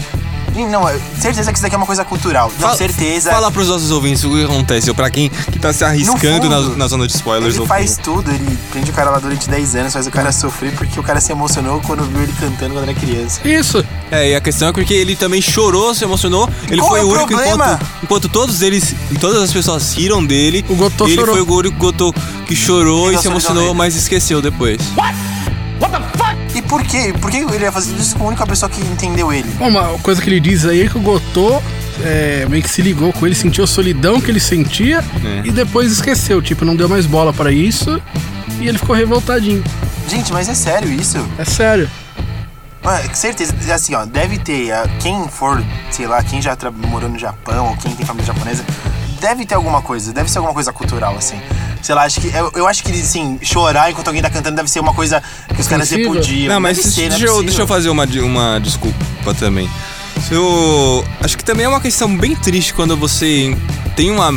Não, 0.69 0.83
certeza 1.19 1.51
que 1.51 1.57
isso 1.57 1.63
daqui 1.63 1.75
é 1.75 1.77
uma 1.77 1.85
coisa 1.85 2.03
cultural. 2.05 2.51
Não, 2.53 2.59
Fala- 2.67 2.77
certeza. 2.77 3.31
Fala 3.31 3.51
pros 3.51 3.67
nossos 3.67 3.91
ouvintes 3.91 4.23
o 4.23 4.29
que 4.29 4.43
acontece, 4.43 4.89
ou 4.89 4.95
pra 4.95 5.09
quem 5.09 5.29
que 5.29 5.59
tá 5.59 5.71
se 5.73 5.83
arriscando 5.83 6.43
fundo, 6.43 6.49
na, 6.49 6.75
na 6.77 6.87
zona 6.87 7.07
de 7.07 7.15
spoilers. 7.15 7.55
Ele 7.55 7.65
faz 7.65 7.91
fundo. 7.95 8.03
tudo, 8.03 8.31
ele 8.31 8.57
prende 8.71 8.91
o 8.91 8.93
cara 8.93 9.09
lá 9.09 9.19
durante 9.19 9.49
10 9.49 9.75
anos, 9.75 9.93
faz 9.93 10.07
o 10.07 10.11
cara 10.11 10.31
sofrer 10.31 10.73
porque 10.73 10.99
o 10.99 11.03
cara 11.03 11.19
se 11.21 11.31
emocionou 11.31 11.81
quando 11.81 12.03
viu 12.03 12.21
ele 12.23 12.33
cantando 12.39 12.73
quando 12.73 12.83
era 12.83 12.93
criança. 12.93 13.39
Isso. 13.47 13.83
É, 14.11 14.31
e 14.31 14.35
a 14.35 14.41
questão 14.41 14.69
é 14.69 14.73
porque 14.73 14.93
ele 14.93 15.15
também 15.15 15.41
chorou, 15.41 15.93
se 15.93 16.03
emocionou. 16.03 16.49
Ele 16.69 16.81
Qual 16.81 16.89
foi 16.89 16.99
é 16.99 17.03
o 17.03 17.07
o 17.07 17.11
único 17.11 17.27
problema? 17.27 17.65
enquanto, 17.73 17.85
enquanto 18.03 18.29
todos 18.29 18.61
eles, 18.61 18.95
todas 19.19 19.41
as 19.41 19.51
pessoas 19.53 19.93
riram 19.93 20.25
dele. 20.25 20.65
O 20.69 20.75
Gotô 20.75 21.05
ele 21.05 21.15
chorou. 21.15 21.35
foi 21.35 21.41
o 21.43 21.53
único 21.57 21.77
Gotô 21.77 22.13
que 22.47 22.55
chorou 22.55 23.11
e 23.11 23.15
a 23.15 23.19
se 23.19 23.27
emocionou, 23.27 23.73
mas 23.73 23.95
esqueceu 23.95 24.41
depois. 24.41 24.79
What? 24.97 25.15
Por 26.69 26.83
quê? 26.83 27.13
Por 27.19 27.29
que 27.31 27.37
ele 27.37 27.63
ia 27.63 27.71
fazer 27.71 27.93
isso 27.95 28.15
com 28.15 28.25
a 28.25 28.27
única 28.27 28.45
pessoa 28.47 28.69
que 28.69 28.79
entendeu 28.81 29.33
ele? 29.33 29.49
Bom, 29.57 29.67
Uma 29.67 29.97
coisa 29.99 30.21
que 30.21 30.29
ele 30.29 30.39
diz 30.39 30.65
aí 30.65 30.83
é 30.85 30.87
que 30.87 30.97
o 30.97 31.01
Gotô 31.01 31.61
é, 32.03 32.45
meio 32.49 32.63
que 32.63 32.69
se 32.69 32.81
ligou 32.81 33.11
com 33.11 33.25
ele, 33.25 33.35
sentiu 33.35 33.63
a 33.63 33.67
solidão 33.67 34.21
que 34.21 34.29
ele 34.31 34.39
sentia 34.39 35.03
É. 35.25 35.41
e 35.47 35.51
depois 35.51 35.91
esqueceu. 35.91 36.41
Tipo, 36.41 36.63
não 36.63 36.75
deu 36.75 36.87
mais 36.87 37.05
bola 37.05 37.33
pra 37.33 37.51
isso 37.51 38.01
e 38.61 38.67
ele 38.67 38.77
ficou 38.77 38.95
revoltadinho. 38.95 39.63
Gente, 40.07 40.31
mas 40.31 40.47
é 40.47 40.53
sério 40.53 40.89
isso? 40.91 41.17
É 41.37 41.43
sério. 41.45 41.89
Mano, 42.83 43.09
com 43.09 43.15
certeza, 43.15 43.53
assim, 43.73 43.93
ó, 43.93 44.05
deve 44.05 44.37
ter, 44.37 44.71
ah, 44.71 44.87
quem 44.99 45.27
for, 45.27 45.61
sei 45.91 46.07
lá, 46.07 46.23
quem 46.23 46.41
já 46.41 46.55
morou 46.87 47.09
no 47.09 47.19
Japão 47.19 47.67
ou 47.67 47.77
quem 47.77 47.93
tem 47.93 48.05
família 48.05 48.27
japonesa, 48.27 48.63
deve 49.19 49.45
ter 49.45 49.55
alguma 49.55 49.81
coisa, 49.81 50.13
deve 50.13 50.31
ser 50.31 50.37
alguma 50.37 50.53
coisa 50.53 50.71
cultural, 50.71 51.15
assim. 51.17 51.35
Sei 51.81 51.95
lá, 51.95 52.03
acho 52.03 52.19
que, 52.19 52.27
eu, 52.27 52.51
eu 52.55 52.67
acho 52.67 52.83
que, 52.83 52.91
assim, 52.91 53.39
chorar 53.41 53.89
enquanto 53.89 54.07
alguém 54.07 54.21
tá 54.21 54.29
cantando 54.29 54.55
deve 54.55 54.69
ser 54.69 54.79
uma 54.79 54.93
coisa 54.93 55.23
que 55.53 55.61
os 55.61 55.67
caras 55.67 55.89
repudiam. 55.89 56.53
Não, 56.53 56.59
mas 56.59 56.77
deve 56.77 56.89
ser, 56.89 57.09
deixa, 57.09 57.25
não 57.25 57.33
é 57.33 57.37
eu, 57.37 57.43
deixa 57.43 57.61
eu 57.61 57.67
fazer 57.67 57.89
uma, 57.89 58.05
uma 58.05 58.59
desculpa 58.59 59.33
também. 59.37 59.69
Eu 60.29 61.05
acho 61.21 61.37
que 61.37 61.43
também 61.43 61.65
é 61.65 61.69
uma 61.69 61.79
questão 61.79 62.15
bem 62.15 62.35
triste 62.35 62.73
quando 62.73 62.97
você 62.97 63.55
tem 63.95 64.11
uma 64.11 64.31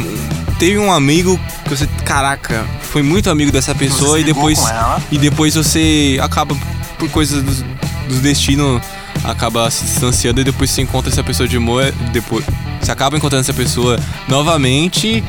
teve 0.58 0.78
um 0.78 0.92
amigo 0.92 1.40
que 1.64 1.70
você, 1.70 1.88
caraca, 2.04 2.64
foi 2.80 3.02
muito 3.02 3.28
amigo 3.28 3.50
dessa 3.50 3.74
pessoa 3.74 4.20
e 4.20 4.22
depois 4.22 4.60
com 4.60 4.68
ela. 4.68 5.02
e 5.10 5.18
depois 5.18 5.56
você 5.56 6.18
acaba 6.22 6.56
por 6.98 7.10
coisas 7.10 7.42
do, 7.42 7.64
do 8.08 8.20
destino 8.20 8.80
acaba 9.24 9.68
se 9.70 9.84
distanciando 9.84 10.40
e 10.40 10.44
depois 10.44 10.70
você 10.70 10.82
encontra 10.82 11.10
essa 11.10 11.22
pessoa 11.22 11.48
de 11.48 11.58
moa, 11.58 11.90
depois 12.12 12.44
você 12.80 12.90
acaba 12.90 13.16
encontrando 13.16 13.40
essa 13.40 13.54
pessoa 13.54 13.98
novamente 14.28 15.22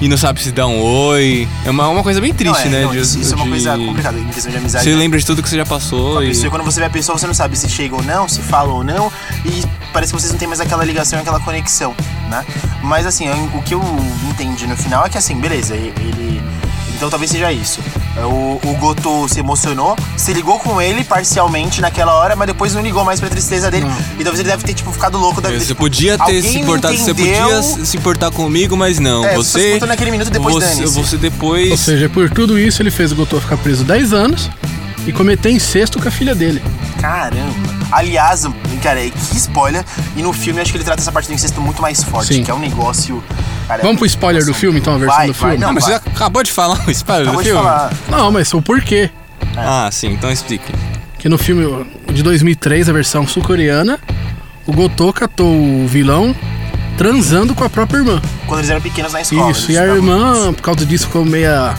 e 0.00 0.08
não 0.08 0.16
sabe 0.16 0.40
se 0.40 0.52
dá 0.52 0.66
um 0.66 0.80
oi. 0.80 1.48
É 1.64 1.70
uma, 1.70 1.88
uma 1.88 2.02
coisa 2.02 2.20
bem 2.20 2.32
triste, 2.32 2.64
Não, 2.64 2.66
é, 2.66 2.68
né? 2.68 2.82
não, 2.82 2.92
de- 2.92 2.98
isso, 3.00 3.18
isso 3.18 3.32
é 3.32 3.36
uma 3.36 3.44
de- 3.44 3.50
coisa 3.50 3.76
complicada 3.78 4.18
em 4.18 4.24
questão 4.28 4.50
de 4.52 4.58
amizade. 4.58 4.84
Você 4.84 4.90
né? 4.90 4.96
lembra 4.96 5.18
de 5.18 5.26
tudo 5.26 5.42
que 5.42 5.48
você 5.48 5.56
já 5.56 5.66
passou 5.66 6.22
e 6.22 6.28
pessoa, 6.28 6.50
quando 6.50 6.64
você 6.64 6.80
vê 6.80 6.86
a 6.86 6.90
pessoa, 6.90 7.18
você 7.18 7.26
não 7.26 7.34
sabe 7.34 7.56
se 7.56 7.68
chega 7.68 7.94
ou 7.96 8.02
não, 8.02 8.28
se 8.28 8.40
fala 8.40 8.72
ou 8.72 8.84
não, 8.84 9.12
e 9.44 9.64
parece 9.92 10.12
que 10.12 10.20
vocês 10.20 10.32
não 10.32 10.38
têm 10.38 10.48
mais 10.48 10.60
aquela 10.60 10.84
ligação, 10.84 11.18
aquela 11.18 11.40
conexão, 11.40 11.94
né? 12.30 12.44
Mas 12.82 13.06
assim, 13.06 13.28
o 13.54 13.62
que 13.62 13.74
eu 13.74 13.82
entendi 14.30 14.66
no 14.66 14.76
final 14.76 15.04
é 15.04 15.08
que 15.08 15.18
assim, 15.18 15.34
beleza, 15.36 15.74
ele. 15.74 16.40
Então 16.96 17.08
talvez 17.10 17.30
seja 17.30 17.52
isso. 17.52 17.80
O, 18.24 18.60
o 18.62 18.74
Goto 18.74 19.28
se 19.28 19.40
emocionou, 19.40 19.96
se 20.16 20.32
ligou 20.32 20.58
com 20.58 20.80
ele 20.80 21.04
parcialmente 21.04 21.80
naquela 21.80 22.14
hora, 22.14 22.34
mas 22.34 22.46
depois 22.46 22.74
não 22.74 22.82
ligou 22.82 23.04
mais 23.04 23.20
pra 23.20 23.28
tristeza 23.28 23.70
dele. 23.70 23.86
E 24.18 24.24
talvez 24.24 24.40
ele 24.40 24.48
deve 24.48 24.64
ter, 24.64 24.74
tipo, 24.74 24.92
ficado 24.92 25.18
louco 25.18 25.40
da 25.40 25.48
vida. 25.48 25.60
Você 25.60 25.68
tipo, 25.68 25.80
podia 25.80 26.18
ter 26.18 26.42
se 26.42 26.58
importado, 26.58 26.96
você 26.96 27.14
podia 27.14 27.62
se 27.62 27.96
importar 27.96 28.30
comigo, 28.30 28.76
mas 28.76 28.98
não. 28.98 29.24
É, 29.24 29.34
você 29.36 29.48
se 29.48 29.52
você. 29.52 29.68
importou 29.68 29.88
naquele 29.88 30.10
minuto, 30.10 30.30
depois 30.30 30.54
você, 30.54 30.86
você 30.86 31.16
depois. 31.16 31.70
Ou 31.70 31.76
seja, 31.76 32.08
por 32.08 32.30
tudo 32.30 32.58
isso 32.58 32.82
ele 32.82 32.90
fez 32.90 33.12
o 33.12 33.16
Gotô 33.16 33.40
ficar 33.40 33.56
preso 33.56 33.84
10 33.84 34.12
anos 34.12 34.50
e 35.06 35.12
cometer 35.12 35.50
incesto 35.50 36.00
com 36.00 36.08
a 36.08 36.10
filha 36.10 36.34
dele. 36.34 36.62
Caramba. 37.00 37.78
Aliás, 37.90 38.44
cara, 38.82 39.00
que 39.00 39.36
spoiler. 39.36 39.84
E 40.16 40.22
no 40.22 40.32
filme 40.32 40.60
acho 40.60 40.70
que 40.70 40.76
ele 40.76 40.84
trata 40.84 41.00
essa 41.00 41.12
parte 41.12 41.28
do 41.28 41.34
incesto 41.34 41.60
muito 41.60 41.80
mais 41.80 42.02
forte, 42.02 42.34
Sim. 42.34 42.42
que 42.42 42.50
é 42.50 42.54
um 42.54 42.58
negócio. 42.58 43.22
Cara, 43.68 43.82
Vamos 43.82 43.98
pro 43.98 44.06
spoiler 44.06 44.44
do 44.44 44.52
filme, 44.54 44.80
então, 44.80 44.94
a 44.94 44.98
versão 44.98 45.16
vai, 45.16 45.26
do 45.28 45.32
vai, 45.34 45.50
filme? 45.50 45.62
Não, 45.64 45.68
Ah, 45.70 45.72
mas 45.72 45.84
vai. 45.84 45.92
você 46.00 46.08
acabou 46.08 46.42
de 46.42 46.52
falar 46.52 46.80
o 46.86 46.90
spoiler 46.90 47.24
do 47.24 47.28
Acabou 47.30 47.42
de 47.44 47.48
filme? 47.50 47.62
falar. 47.64 47.92
Não, 48.08 48.32
mas 48.32 48.52
o 48.54 48.60
porquê. 48.62 49.10
Ah, 49.56 49.88
sim, 49.92 50.08
então 50.08 50.30
explique. 50.32 50.72
Que 51.18 51.28
no 51.28 51.38
filme 51.38 51.86
de 52.12 52.22
2003, 52.22 52.88
a 52.88 52.92
versão 52.92 53.26
sul-coreana, 53.26 53.98
o 54.66 54.72
Gotô 54.72 55.12
catou 55.12 55.46
o 55.54 55.86
vilão 55.86 56.34
transando 56.96 57.54
com 57.54 57.62
a 57.64 57.68
própria 57.70 57.98
irmã. 57.98 58.20
Quando 58.46 58.60
eles 58.60 58.70
eram 58.70 58.80
pequenos 58.80 59.12
na 59.12 59.20
escola. 59.20 59.50
Isso, 59.52 59.70
e 59.70 59.78
a 59.78 59.84
irmã, 59.86 60.52
por 60.52 60.62
causa 60.62 60.84
disso, 60.84 61.06
ficou 61.06 61.24
meia. 61.24 61.74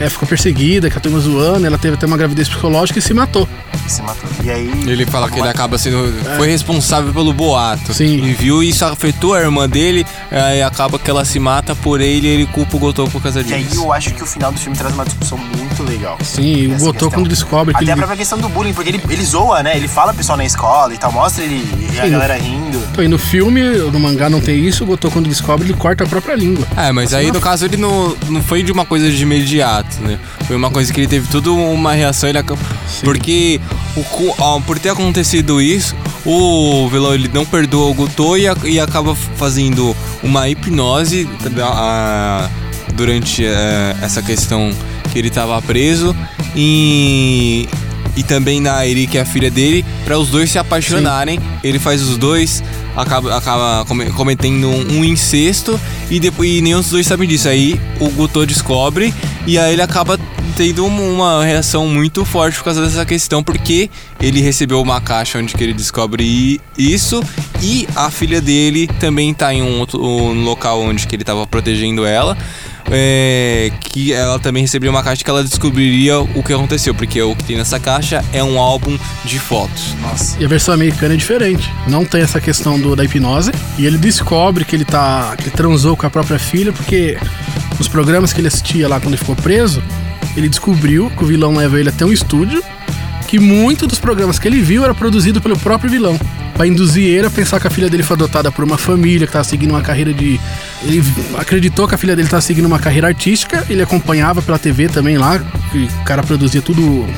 É, 0.00 0.08
ficou 0.08 0.26
perseguida, 0.28 0.90
que 0.90 0.96
a 0.96 1.00
turma 1.00 1.18
zoando, 1.20 1.64
ela 1.66 1.78
teve 1.78 1.94
até 1.94 2.06
uma 2.06 2.16
gravidez 2.16 2.48
psicológica 2.48 2.98
e 2.98 3.02
se 3.02 3.14
matou. 3.14 3.48
Se 3.86 4.02
matou. 4.02 4.28
E 4.42 4.50
aí. 4.50 4.70
Ele 4.86 5.04
fala 5.06 5.30
que 5.30 5.38
ele 5.38 5.48
acaba 5.48 5.78
sendo. 5.78 6.12
Foi 6.36 6.48
responsável 6.48 7.12
pelo 7.12 7.32
boato. 7.32 7.92
Sim. 7.94 8.24
E 8.24 8.32
viu 8.32 8.62
isso 8.62 8.84
afetou 8.84 9.34
a 9.34 9.40
irmã 9.40 9.68
dele, 9.68 10.04
aí 10.30 10.62
acaba 10.62 10.98
que 10.98 11.08
ela 11.10 11.24
se 11.24 11.38
mata 11.38 11.74
por 11.74 12.00
ele 12.00 12.26
e 12.26 12.30
ele 12.30 12.46
culpa 12.46 12.76
o 12.76 12.80
Gotô 12.80 13.04
por 13.06 13.22
causa 13.22 13.42
E 13.42 13.52
aí 13.54 13.62
disso. 13.64 13.82
eu 13.82 13.92
acho 13.92 14.12
que 14.14 14.22
o 14.22 14.26
final 14.26 14.50
do 14.52 14.58
filme 14.58 14.76
traz 14.76 14.92
uma 14.94 15.04
discussão 15.04 15.38
muito 15.38 15.82
legal. 15.84 16.16
Sim, 16.22 16.42
e 16.54 16.66
o 16.68 16.78
Gotô, 16.78 17.10
quando 17.10 17.28
descobre 17.28 17.72
que 17.74 17.78
Até 17.78 17.84
ele. 17.84 17.92
a 17.92 17.96
própria 17.96 18.16
questão 18.16 18.38
do 18.38 18.48
bullying, 18.48 18.72
porque 18.72 18.90
ele, 18.90 19.00
ele 19.08 19.24
zoa, 19.24 19.62
né? 19.62 19.76
Ele 19.76 19.88
fala 19.88 20.12
pessoal 20.14 20.36
na 20.38 20.44
escola 20.44 20.94
e 20.94 20.98
tal, 20.98 21.12
mostra 21.12 21.44
ele 21.44 21.64
e 21.94 22.00
a 22.00 22.04
Sim. 22.04 22.10
galera 22.10 22.36
rindo. 22.36 22.78
Então, 22.92 23.04
e 23.04 23.08
no 23.08 23.18
filme, 23.18 23.62
no 23.62 24.00
mangá 24.00 24.28
não 24.28 24.40
tem 24.40 24.64
isso, 24.66 24.84
o 24.84 24.86
Gotô, 24.86 25.10
quando 25.10 25.28
descobre, 25.28 25.66
ele 25.66 25.74
corta 25.74 26.04
a 26.04 26.06
própria 26.06 26.34
língua. 26.34 26.66
É, 26.76 26.90
mas 26.92 27.12
aí 27.14 27.30
no 27.30 27.40
caso 27.40 27.64
ele 27.64 27.76
não, 27.76 28.16
não 28.28 28.42
foi 28.42 28.62
de 28.62 28.72
uma 28.72 28.84
coisa 28.84 29.10
de 29.10 29.22
imediato, 29.22 29.91
né? 30.00 30.18
Foi 30.46 30.56
uma 30.56 30.70
coisa 30.70 30.92
que 30.92 31.00
ele 31.00 31.06
teve 31.08 31.28
toda 31.28 31.50
uma 31.50 31.92
reação, 31.92 32.28
ele 32.28 32.38
acabou. 32.38 32.64
Porque 33.02 33.60
o, 33.96 34.04
ó, 34.38 34.60
por 34.60 34.78
ter 34.78 34.90
acontecido 34.90 35.60
isso, 35.60 35.94
o 36.24 36.88
vilão 36.90 37.14
ele 37.14 37.28
não 37.32 37.44
perdoa 37.44 37.90
o 37.90 37.94
Gotô 37.94 38.36
e, 38.36 38.46
a- 38.48 38.56
e 38.64 38.78
acaba 38.80 39.14
fazendo 39.14 39.96
uma 40.22 40.48
hipnose 40.48 41.28
da- 41.50 41.68
a- 41.68 42.50
durante 42.94 43.44
eh, 43.44 43.96
essa 44.02 44.20
questão 44.22 44.70
que 45.12 45.18
ele 45.18 45.30
tava 45.30 45.60
preso 45.62 46.14
e, 46.54 47.68
e 48.16 48.22
também 48.22 48.60
na 48.60 48.86
Eri, 48.86 49.06
que 49.06 49.18
é 49.18 49.22
a 49.22 49.24
filha 49.24 49.50
dele, 49.50 49.84
para 50.04 50.18
os 50.18 50.28
dois 50.28 50.50
se 50.50 50.58
apaixonarem. 50.58 51.38
Ele 51.64 51.78
faz 51.78 52.02
os 52.02 52.16
dois, 52.16 52.62
acaba, 52.96 53.36
acaba 53.36 53.84
come- 53.86 54.10
cometendo 54.10 54.68
um 54.68 55.04
incesto 55.04 55.78
e 56.10 56.20
depois 56.20 56.50
e 56.50 56.60
nenhum 56.60 56.80
dos 56.80 56.90
dois 56.90 57.06
sabe 57.06 57.26
disso. 57.26 57.48
Aí 57.48 57.80
o 58.00 58.08
Gotô 58.10 58.44
descobre 58.44 59.12
e 59.46 59.58
aí 59.58 59.72
ele 59.72 59.82
acaba 59.82 60.18
tendo 60.56 60.84
um- 60.84 61.14
uma 61.14 61.44
reação 61.44 61.86
muito 61.88 62.24
forte 62.26 62.58
por 62.58 62.64
causa 62.64 62.82
dessa 62.84 63.06
questão, 63.06 63.42
porque 63.42 63.88
ele 64.20 64.40
recebeu 64.40 64.80
uma 64.82 65.00
caixa 65.00 65.38
onde 65.38 65.54
ele 65.58 65.72
descobre 65.72 66.60
isso 66.76 67.22
e 67.62 67.88
a 67.96 68.10
filha 68.10 68.40
dele 68.40 68.86
também 69.00 69.32
tá 69.32 69.52
em 69.54 69.62
um 69.62 69.80
outro 69.80 70.02
um 70.04 70.44
local 70.44 70.82
onde 70.82 71.06
ele 71.10 71.24
tava 71.24 71.46
protegendo 71.46 72.04
ela. 72.04 72.36
É, 72.90 73.70
que 73.80 74.12
ela 74.12 74.38
também 74.38 74.62
receberia 74.62 74.90
uma 74.90 75.02
caixa 75.02 75.22
que 75.22 75.30
ela 75.30 75.42
descobriria 75.42 76.20
o 76.20 76.42
que 76.42 76.52
aconteceu, 76.52 76.94
porque 76.94 77.20
o 77.22 77.34
que 77.34 77.44
tem 77.44 77.56
nessa 77.56 77.78
caixa 77.78 78.24
é 78.32 78.42
um 78.42 78.58
álbum 78.58 78.98
de 79.24 79.38
fotos. 79.38 79.94
Nossa. 80.00 80.36
E 80.40 80.44
a 80.44 80.48
versão 80.48 80.74
americana 80.74 81.14
é 81.14 81.16
diferente. 81.16 81.70
Não 81.86 82.04
tem 82.04 82.22
essa 82.22 82.40
questão 82.40 82.78
do, 82.78 82.96
da 82.96 83.04
hipnose. 83.04 83.52
E 83.78 83.86
ele 83.86 83.98
descobre 83.98 84.64
que 84.64 84.76
ele 84.76 84.84
tá. 84.84 85.34
que 85.36 85.44
ele 85.44 85.50
transou 85.50 85.96
com 85.96 86.06
a 86.06 86.10
própria 86.10 86.38
filha, 86.38 86.72
porque 86.72 87.18
nos 87.78 87.88
programas 87.88 88.32
que 88.32 88.40
ele 88.40 88.48
assistia 88.48 88.88
lá 88.88 89.00
quando 89.00 89.14
ele 89.14 89.18
ficou 89.18 89.36
preso, 89.36 89.82
ele 90.36 90.48
descobriu 90.48 91.10
que 91.10 91.24
o 91.24 91.26
vilão 91.26 91.54
leva 91.54 91.78
ele 91.78 91.88
até 91.88 92.04
um 92.04 92.12
estúdio. 92.12 92.62
Que 93.32 93.38
muito 93.38 93.86
dos 93.86 93.98
programas 93.98 94.38
que 94.38 94.46
ele 94.46 94.60
viu 94.60 94.84
era 94.84 94.92
produzido 94.92 95.40
pelo 95.40 95.58
próprio 95.58 95.90
vilão. 95.90 96.20
Pra 96.52 96.66
induzir 96.66 97.04
ele 97.04 97.26
a 97.26 97.30
pensar 97.30 97.58
que 97.58 97.66
a 97.66 97.70
filha 97.70 97.88
dele 97.88 98.02
foi 98.02 98.14
adotada 98.14 98.52
por 98.52 98.62
uma 98.62 98.76
família 98.76 99.26
que 99.26 99.32
tava 99.32 99.42
seguindo 99.42 99.70
uma 99.70 99.80
carreira 99.80 100.12
de. 100.12 100.38
Ele 100.82 101.02
acreditou 101.38 101.88
que 101.88 101.94
a 101.94 101.96
filha 101.96 102.14
dele 102.14 102.28
tava 102.28 102.42
seguindo 102.42 102.66
uma 102.66 102.78
carreira 102.78 103.06
artística, 103.06 103.64
ele 103.70 103.80
acompanhava 103.80 104.42
pela 104.42 104.58
TV 104.58 104.86
também 104.86 105.16
lá, 105.16 105.38
que 105.70 105.78
o 105.78 106.04
cara 106.04 106.22
produzia 106.22 106.60
tudo 106.60 107.08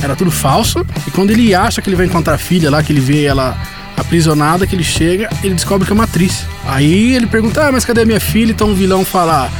era 0.00 0.14
tudo 0.14 0.30
falso. 0.30 0.86
E 1.08 1.10
quando 1.10 1.32
ele 1.32 1.52
acha 1.56 1.82
que 1.82 1.88
ele 1.88 1.96
vai 1.96 2.06
encontrar 2.06 2.34
a 2.34 2.38
filha 2.38 2.70
lá, 2.70 2.80
que 2.80 2.92
ele 2.92 3.00
vê 3.00 3.24
ela 3.24 3.60
aprisionada, 3.96 4.68
que 4.68 4.76
ele 4.76 4.84
chega, 4.84 5.28
ele 5.42 5.56
descobre 5.56 5.84
que 5.84 5.92
é 5.92 5.94
uma 5.94 6.04
atriz. 6.04 6.46
Aí 6.68 7.14
ele 7.14 7.26
pergunta: 7.26 7.66
Ah, 7.66 7.72
mas 7.72 7.84
cadê 7.84 8.02
a 8.02 8.06
minha 8.06 8.20
filha? 8.20 8.52
Então 8.52 8.70
o 8.70 8.76
vilão 8.76 9.04
fala. 9.04 9.50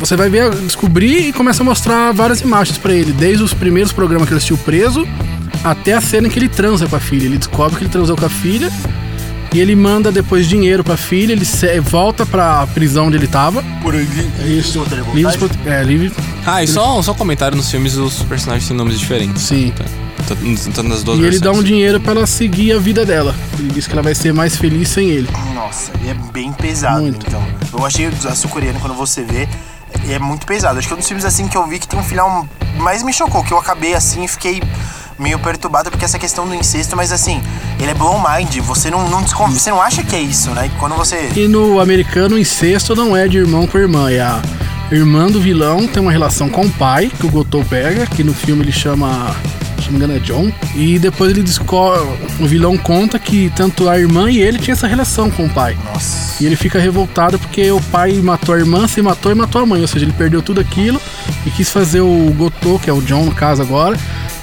Você 0.00 0.16
vai 0.16 0.28
ver, 0.30 0.50
descobrir 0.54 1.28
e 1.28 1.32
começa 1.32 1.62
a 1.62 1.64
mostrar 1.64 2.10
várias 2.12 2.40
imagens 2.40 2.78
pra 2.78 2.92
ele, 2.92 3.12
desde 3.12 3.44
os 3.44 3.52
primeiros 3.54 3.92
programas 3.92 4.26
que 4.26 4.32
ele 4.32 4.38
assistiu 4.38 4.56
preso 4.58 5.06
até 5.62 5.92
a 5.92 6.00
cena 6.00 6.26
em 6.26 6.30
que 6.30 6.38
ele 6.38 6.48
transa 6.48 6.86
com 6.88 6.96
a 6.96 7.00
filha. 7.00 7.26
Ele 7.26 7.36
descobre 7.38 7.76
que 7.76 7.82
ele 7.84 7.90
transou 7.90 8.16
com 8.16 8.24
a 8.24 8.30
filha 8.30 8.72
e 9.52 9.60
ele 9.60 9.76
manda 9.76 10.10
depois 10.10 10.48
dinheiro 10.48 10.82
pra 10.82 10.96
filha, 10.96 11.32
ele 11.32 11.44
se- 11.44 11.78
volta 11.80 12.24
pra 12.24 12.66
prisão 12.68 13.08
onde 13.08 13.16
ele 13.18 13.26
tava. 13.26 13.62
Por 13.82 13.94
aí. 13.94 14.08
Isso. 14.58 14.82
Livre, 15.12 15.50
é, 15.66 15.82
livre. 15.82 16.12
Ah, 16.46 16.62
e 16.64 16.66
só, 16.66 17.02
só 17.02 17.12
um 17.12 17.14
comentário 17.16 17.54
nos 17.56 17.70
filmes 17.70 17.96
os 17.96 18.22
personagens 18.22 18.66
têm 18.66 18.74
nomes 18.76 18.98
diferentes. 18.98 19.42
Sim. 19.42 19.70
Tá, 19.76 19.84
tá, 20.34 20.34
tá 20.74 20.82
nas 20.82 21.02
duas 21.02 21.18
E 21.18 21.20
ele 21.20 21.30
versões. 21.32 21.40
dá 21.40 21.52
um 21.52 21.62
dinheiro 21.62 22.00
pra 22.00 22.12
ela 22.12 22.26
seguir 22.26 22.72
a 22.72 22.78
vida 22.78 23.04
dela. 23.04 23.34
Ele 23.58 23.68
diz 23.74 23.86
que 23.86 23.92
ela 23.92 24.02
vai 24.02 24.14
ser 24.14 24.32
mais 24.32 24.56
feliz 24.56 24.88
sem 24.88 25.10
ele. 25.10 25.28
Nossa, 25.54 25.92
e 26.02 26.08
é 26.08 26.14
bem 26.32 26.52
pesado, 26.54 27.02
Muito. 27.02 27.26
então. 27.26 27.44
Eu 27.72 27.84
achei 27.84 28.06
a 28.06 28.34
sul-coreana, 28.34 28.78
quando 28.80 28.94
você 28.94 29.22
vê, 29.22 29.46
é 30.08 30.18
muito 30.18 30.46
pesado. 30.46 30.78
Acho 30.78 30.88
que 30.88 30.94
é 30.94 30.96
um 30.96 30.98
dos 30.98 31.08
filmes 31.08 31.24
assim 31.24 31.48
que 31.48 31.56
eu 31.56 31.66
vi 31.66 31.78
que 31.78 31.88
tem 31.88 31.98
um 31.98 32.04
final 32.04 32.46
mais 32.78 33.02
me 33.02 33.12
chocou, 33.12 33.44
que 33.44 33.52
eu 33.52 33.58
acabei 33.58 33.94
assim 33.94 34.24
e 34.24 34.28
fiquei 34.28 34.62
meio 35.18 35.38
perturbado 35.38 35.90
porque 35.90 36.04
essa 36.04 36.18
questão 36.18 36.46
do 36.48 36.54
incesto, 36.54 36.96
mas 36.96 37.12
assim, 37.12 37.42
ele 37.78 37.90
é 37.90 37.94
blow 37.94 38.18
mind, 38.18 38.56
você 38.60 38.90
não, 38.90 39.08
não 39.08 39.22
desconfia, 39.22 39.58
você 39.58 39.70
não 39.70 39.82
acha 39.82 40.02
que 40.02 40.16
é 40.16 40.20
isso, 40.20 40.50
né? 40.50 40.70
Quando 40.78 40.94
você. 40.94 41.30
E 41.36 41.46
no 41.46 41.78
americano, 41.78 42.38
incesto 42.38 42.94
não 42.96 43.16
é 43.16 43.28
de 43.28 43.36
irmão 43.36 43.66
com 43.66 43.78
irmã, 43.78 44.10
é 44.10 44.20
a 44.20 44.40
irmã 44.90 45.26
do 45.26 45.40
vilão 45.40 45.86
tem 45.86 46.02
uma 46.02 46.10
relação 46.10 46.48
com 46.48 46.62
o 46.62 46.70
pai, 46.70 47.10
que 47.20 47.26
o 47.26 47.30
Gotô 47.30 47.62
pega, 47.64 48.06
que 48.06 48.24
no 48.24 48.34
filme 48.34 48.62
ele 48.62 48.72
chama. 48.72 49.34
Se 49.90 49.92
não 49.92 49.98
me 49.98 50.04
engano 50.04 50.16
é 50.16 50.18
John. 50.20 50.52
E 50.74 50.98
depois 50.98 51.30
ele 51.32 51.42
descobre. 51.42 52.00
O 52.38 52.46
vilão 52.46 52.76
conta 52.76 53.18
que 53.18 53.50
tanto 53.56 53.88
a 53.88 53.98
irmã 53.98 54.30
e 54.30 54.38
ele 54.38 54.58
tinham 54.58 54.74
essa 54.76 54.86
relação 54.86 55.30
com 55.30 55.46
o 55.46 55.50
pai. 55.50 55.76
Nossa. 55.92 56.42
E 56.42 56.46
ele 56.46 56.54
fica 56.56 56.78
revoltado 56.78 57.38
porque 57.38 57.70
o 57.72 57.80
pai 57.80 58.12
matou 58.14 58.54
a 58.54 58.58
irmã, 58.58 58.86
se 58.86 59.02
matou 59.02 59.32
e 59.32 59.34
matou 59.34 59.60
a 59.62 59.66
mãe. 59.66 59.80
Ou 59.80 59.88
seja, 59.88 60.04
ele 60.04 60.12
perdeu 60.12 60.40
tudo 60.42 60.60
aquilo 60.60 61.00
e 61.44 61.50
quis 61.50 61.70
fazer 61.70 62.00
o 62.00 62.32
Gotô, 62.36 62.78
que 62.78 62.88
é 62.88 62.92
o 62.92 63.00
John 63.02 63.24
no 63.24 63.34
caso 63.34 63.60
agora, 63.62 63.98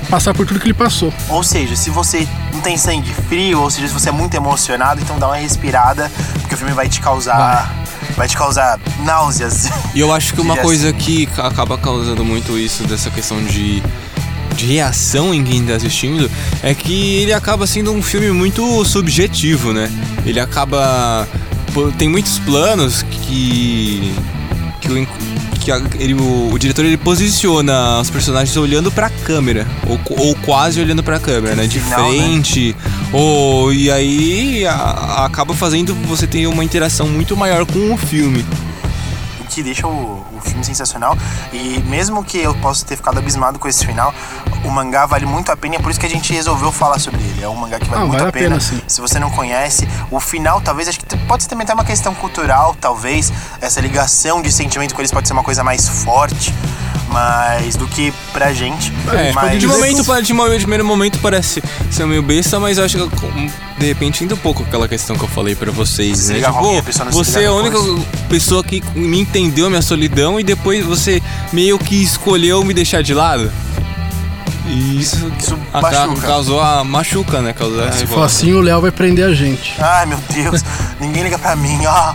passar 0.10 0.34
por 0.34 0.46
tudo 0.46 0.60
que 0.60 0.66
ele 0.68 0.74
passou. 0.74 1.14
Ou 1.30 1.42
seja, 1.44 1.76
se 1.76 1.90
você 1.90 2.28
não 2.54 2.60
tem 2.60 2.78
sangue 2.78 3.12
frio, 3.30 3.62
ou 3.62 3.70
seja, 3.70 3.88
se 3.88 3.94
você 3.94 4.10
é 4.10 4.12
muito 4.12 4.36
emocionado, 4.36 5.00
então 5.02 5.18
dá 5.18 5.28
uma 5.28 5.38
respirada, 5.38 6.12
porque 6.42 6.56
o 6.56 6.58
filme 6.58 6.74
vai 6.74 6.90
te 6.90 7.00
causar. 7.00 7.74
Vai 8.16 8.28
te 8.28 8.36
causar 8.36 8.80
náuseas. 9.06 9.70
E 9.94 10.00
eu 10.00 10.12
acho 10.12 10.34
que 10.34 10.42
uma 10.42 10.58
coisa 10.62 10.92
que 10.92 11.26
ca- 11.28 11.48
acaba 11.48 11.78
causando 11.78 12.24
muito 12.26 12.58
isso, 12.58 12.84
dessa 12.86 13.10
questão 13.12 13.44
de, 13.44 13.84
de 14.56 14.66
reação 14.66 15.34
em 15.34 15.44
quem 15.44 15.64
tá 15.66 15.76
assistindo, 15.76 16.30
é 16.64 16.74
que 16.74 17.16
ele 17.18 17.34
acaba 17.34 17.68
sendo 17.68 17.92
um 17.92 18.02
filme 18.02 18.32
muito 18.32 18.84
subjetivo, 18.86 19.74
né? 19.74 19.92
Ele 20.26 20.40
acaba. 20.40 21.28
Tem 21.98 22.08
muitos 22.10 22.40
planos 22.40 23.04
que. 23.04 24.14
que, 24.82 24.92
o, 24.92 25.08
que 25.60 25.72
a- 25.72 25.82
ele- 26.00 26.14
o, 26.16 26.50
o 26.54 26.58
diretor 26.58 26.86
ele 26.86 26.98
posiciona 26.98 28.00
os 28.00 28.10
personagens 28.10 28.56
olhando 28.58 28.92
pra 28.92 29.10
câmera, 29.10 29.68
ou, 29.86 30.00
ou 30.18 30.36
quase 30.38 30.80
olhando 30.82 31.04
pra 31.04 31.20
câmera, 31.20 31.56
né? 31.56 31.68
De 31.68 31.80
Final, 31.80 32.12
né? 32.12 32.18
frente. 32.18 32.76
Ou, 33.14 33.72
e 33.74 33.92
aí 33.92 34.66
a- 34.66 35.26
acaba 35.26 35.54
fazendo 35.54 35.94
você 36.08 36.26
ter 36.26 36.48
uma 36.48 36.64
interação 36.64 37.08
muito 37.08 37.36
maior 37.38 37.64
com 37.66 37.94
o 37.94 37.98
filme. 37.98 38.44
o 39.42 39.44
que 39.48 39.62
deixa 39.62 39.86
o 39.88 40.17
filme 40.48 40.64
sensacional. 40.64 41.18
E 41.54 41.80
mesmo 41.88 42.24
que 42.24 42.38
eu 42.38 42.54
possa 42.56 42.86
ter 42.86 42.96
ficado 42.96 43.18
abismado 43.20 43.60
com 43.60 43.68
esse 43.68 43.86
final, 43.86 44.14
o 44.64 44.70
mangá 44.70 45.06
vale 45.06 45.26
muito 45.26 45.52
a 45.52 45.58
pena 45.58 45.76
e 45.76 45.78
é 45.78 45.82
por 45.82 45.92
isso 45.92 46.00
que 46.00 46.06
a 46.06 46.10
gente 46.10 46.34
resolveu 46.34 46.72
falar 46.72 47.00
sobre 47.00 47.22
ele. 47.22 47.44
É 47.44 47.48
um 47.50 47.56
mangá 47.56 47.80
que 47.80 47.86
vale 47.90 48.02
Ah, 48.02 48.06
muito 48.06 48.14
vale 48.18 48.26
a 48.26 48.30
a 48.30 48.32
pena. 48.32 48.50
pena, 48.50 48.60
sim. 48.60 48.82
Se 48.88 49.00
você 49.02 49.20
não 49.20 49.30
conhece, 49.32 49.88
o 50.12 50.20
final 50.20 50.60
talvez, 50.62 50.88
acho 50.88 51.00
que 51.00 51.18
pode 51.20 51.44
ser 51.44 51.50
também 51.50 51.64
até 51.64 51.74
uma 51.74 51.86
questão 51.86 52.14
cultural, 52.16 52.76
talvez, 52.80 53.32
essa 53.62 53.80
ligação 53.82 54.42
de 54.42 54.52
sentimento 54.52 54.94
com 54.96 55.02
eles 55.02 55.12
pode 55.12 55.28
ser 55.28 55.34
uma 55.34 55.44
coisa 55.44 55.64
mais 55.64 55.88
forte. 55.88 56.54
Mas 57.10 57.76
do 57.76 57.88
que 57.88 58.14
pra 58.34 58.54
gente. 58.54 58.94
É, 59.12 59.32
mas... 59.32 59.60
de 59.60 59.68
momento, 59.68 60.04
de, 60.22 60.34
momento, 60.34 60.58
de 60.58 60.64
primeiro 60.64 60.86
momento 60.86 61.20
parece 61.20 61.64
ser 61.90 62.06
meio 62.06 62.22
besta, 62.22 62.60
mas 62.60 62.78
eu 62.78 62.84
acho 62.84 62.98
que 62.98 63.52
de 63.78 63.86
repente 63.86 64.24
ainda 64.24 64.36
um 64.36 64.40
pouco 64.40 64.64
aquela 64.64 64.88
questão 64.88 65.16
que 65.16 65.24
eu 65.24 65.28
falei 65.30 65.56
pra 65.56 65.72
vocês, 65.72 66.20
Se 66.20 66.34
né? 66.34 66.42
Tipo, 66.42 67.12
você 67.12 67.44
é 67.44 67.46
a 67.48 67.54
única 67.54 67.80
depois. 67.80 68.06
pessoa 68.28 68.64
que 68.64 68.84
me 68.94 69.20
entendeu 69.20 69.70
minha 69.70 69.82
solidão 69.82 70.40
e 70.40 70.44
depois 70.44 70.86
você 70.86 71.22
meio 71.54 71.80
que 71.80 72.02
escolheu 72.04 72.64
me 72.64 72.74
deixar 72.74 73.02
de 73.02 73.14
lado. 73.14 73.52
E 74.68 75.00
isso, 75.00 75.32
machuca. 75.72 76.28
causou 76.28 76.60
a 76.62 76.84
machuca, 76.84 77.42
né? 77.42 77.54
Causou 77.54 77.84
a 77.84 77.92
Se 77.94 78.06
for 78.06 78.24
assim, 78.24 78.54
o 78.54 78.60
Léo 78.60 78.82
vai 78.82 78.92
prender 78.92 79.26
a 79.26 79.34
gente. 79.34 79.76
Ai, 79.80 80.06
meu 80.06 80.20
Deus, 80.30 80.62
ninguém 81.00 81.24
liga 81.24 81.40
pra 81.40 81.56
mim, 81.56 81.80
ó. 81.86 82.14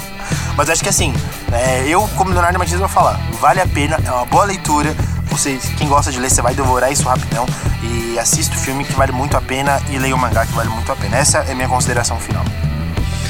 Mas 0.56 0.68
acho 0.68 0.82
que 0.82 0.88
assim, 0.88 1.14
é, 1.52 1.86
eu, 1.86 2.08
como 2.16 2.30
Leonardo 2.30 2.58
Martins, 2.58 2.78
vou 2.78 2.88
falar, 2.88 3.20
vale 3.40 3.60
a 3.60 3.66
pena, 3.66 3.98
é 4.04 4.10
uma 4.10 4.24
boa 4.26 4.44
leitura. 4.44 4.94
Você, 5.30 5.58
quem 5.78 5.88
gosta 5.88 6.12
de 6.12 6.18
ler, 6.18 6.30
você 6.30 6.42
vai 6.42 6.54
devorar 6.54 6.92
isso 6.92 7.08
rapidão. 7.08 7.46
E 7.82 8.18
assista 8.18 8.54
o 8.54 8.58
filme 8.58 8.84
que 8.84 8.92
vale 8.92 9.12
muito 9.12 9.36
a 9.36 9.40
pena 9.40 9.80
e 9.90 9.98
leia 9.98 10.14
o 10.14 10.18
mangá 10.18 10.44
que 10.46 10.52
vale 10.52 10.68
muito 10.68 10.90
a 10.92 10.96
pena. 10.96 11.16
Essa 11.16 11.38
é 11.38 11.52
a 11.52 11.54
minha 11.54 11.68
consideração 11.68 12.18
final. 12.18 12.44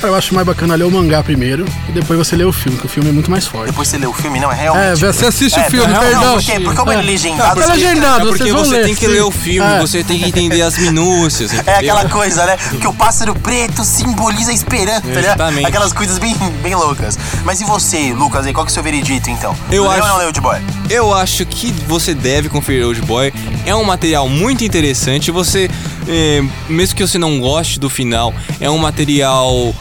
Cara, 0.03 0.15
eu 0.15 0.17
acho 0.19 0.35
mais 0.35 0.45
bacana 0.45 0.75
ler 0.75 0.83
o 0.83 0.91
mangá 0.91 1.23
primeiro 1.23 1.65
e 1.89 1.93
depois 1.93 2.19
você 2.19 2.35
lê 2.35 2.43
o 2.45 2.53
filme, 2.53 2.77
que 2.77 2.87
o 2.87 2.89
filme 2.89 3.09
é 3.11 3.13
muito 3.13 3.31
mais 3.31 3.47
forte. 3.47 3.67
Depois 3.71 3.87
você 3.87 3.97
lê 3.99 4.07
o 4.07 4.13
filme, 4.13 4.41
não, 4.41 4.51
é 4.51 4.55
É, 4.57 4.63
realmente. 4.63 4.99
você 4.99 5.27
assiste 5.27 5.57
É, 5.61 5.63
o 5.65 5.71
filme, 5.71 5.93
não, 5.93 6.01
perdão. 6.01 6.21
não, 6.23 6.35
porque, 6.35 6.59
porque 6.59 6.77
como 6.77 6.91
ele 6.91 7.01
é 7.03 7.05
É. 7.05 7.07
legendado, 7.07 7.61
Tá 7.61 7.67
você- 7.67 7.73
legendado, 7.73 8.17
É 8.17 8.25
porque 8.25 8.39
vocês 8.43 8.53
vão 8.53 8.65
você 8.65 8.77
ler, 8.79 8.85
tem 8.87 8.95
que 8.97 9.07
sim. 9.07 9.13
ler 9.13 9.23
o 9.23 9.31
filme, 9.31 9.71
É. 9.73 9.79
você 9.81 10.03
tem 10.03 10.19
que 10.19 10.25
entender 10.29 10.61
as 10.63 10.77
minúcias, 10.77 11.53
entendeu? 11.55 11.73
É 11.73 11.79
aquela 11.79 12.09
coisa, 12.09 12.45
né? 12.47 12.57
Que 12.81 12.87
o 12.89 12.93
pássaro 12.93 13.33
preto 13.37 13.85
simboliza 13.85 14.51
a 14.51 14.55
esperança, 14.55 15.07
né? 15.07 15.21
Exatamente. 15.21 15.67
Aquelas 15.69 15.93
coisas 15.93 16.19
bem, 16.19 16.35
bem 16.65 16.75
loucas. 16.75 17.17
Mas 17.45 17.61
e 17.61 17.65
você, 17.65 18.13
Lucas, 18.13 18.45
aí, 18.45 18.53
qual 18.53 18.67
que 18.67 18.71
é 18.71 18.73
o 18.73 18.75
seu 18.75 18.83
veredito, 18.83 19.31
então? 19.31 19.57
Eu 19.71 19.83
Leu 19.85 19.93
acho- 19.93 20.03
ou 20.03 20.09
não 20.09 20.17
leu 20.19 20.33
de 20.33 20.41
boy? 20.41 20.59
Eu 20.91 21.15
acho 21.15 21.47
que 21.47 21.71
você 21.87 22.13
deve 22.13 22.49
conferir 22.49 22.85
Old 22.85 23.01
Boy. 23.03 23.33
É 23.65 23.73
um 23.73 23.85
material 23.85 24.29
muito 24.29 24.65
interessante. 24.65 25.31
Você, 25.31 25.71
é, 26.09 26.43
mesmo 26.69 26.97
que 26.97 27.07
você 27.07 27.19
não 27.19 27.39
goste 27.39 27.79
do 27.79 27.89
final, 27.89 28.35
é 28.61 28.69
um 28.69 28.79
material 28.79 29.73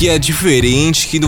que 0.00 0.08
é 0.08 0.18
diferente, 0.18 1.08
que 1.08 1.20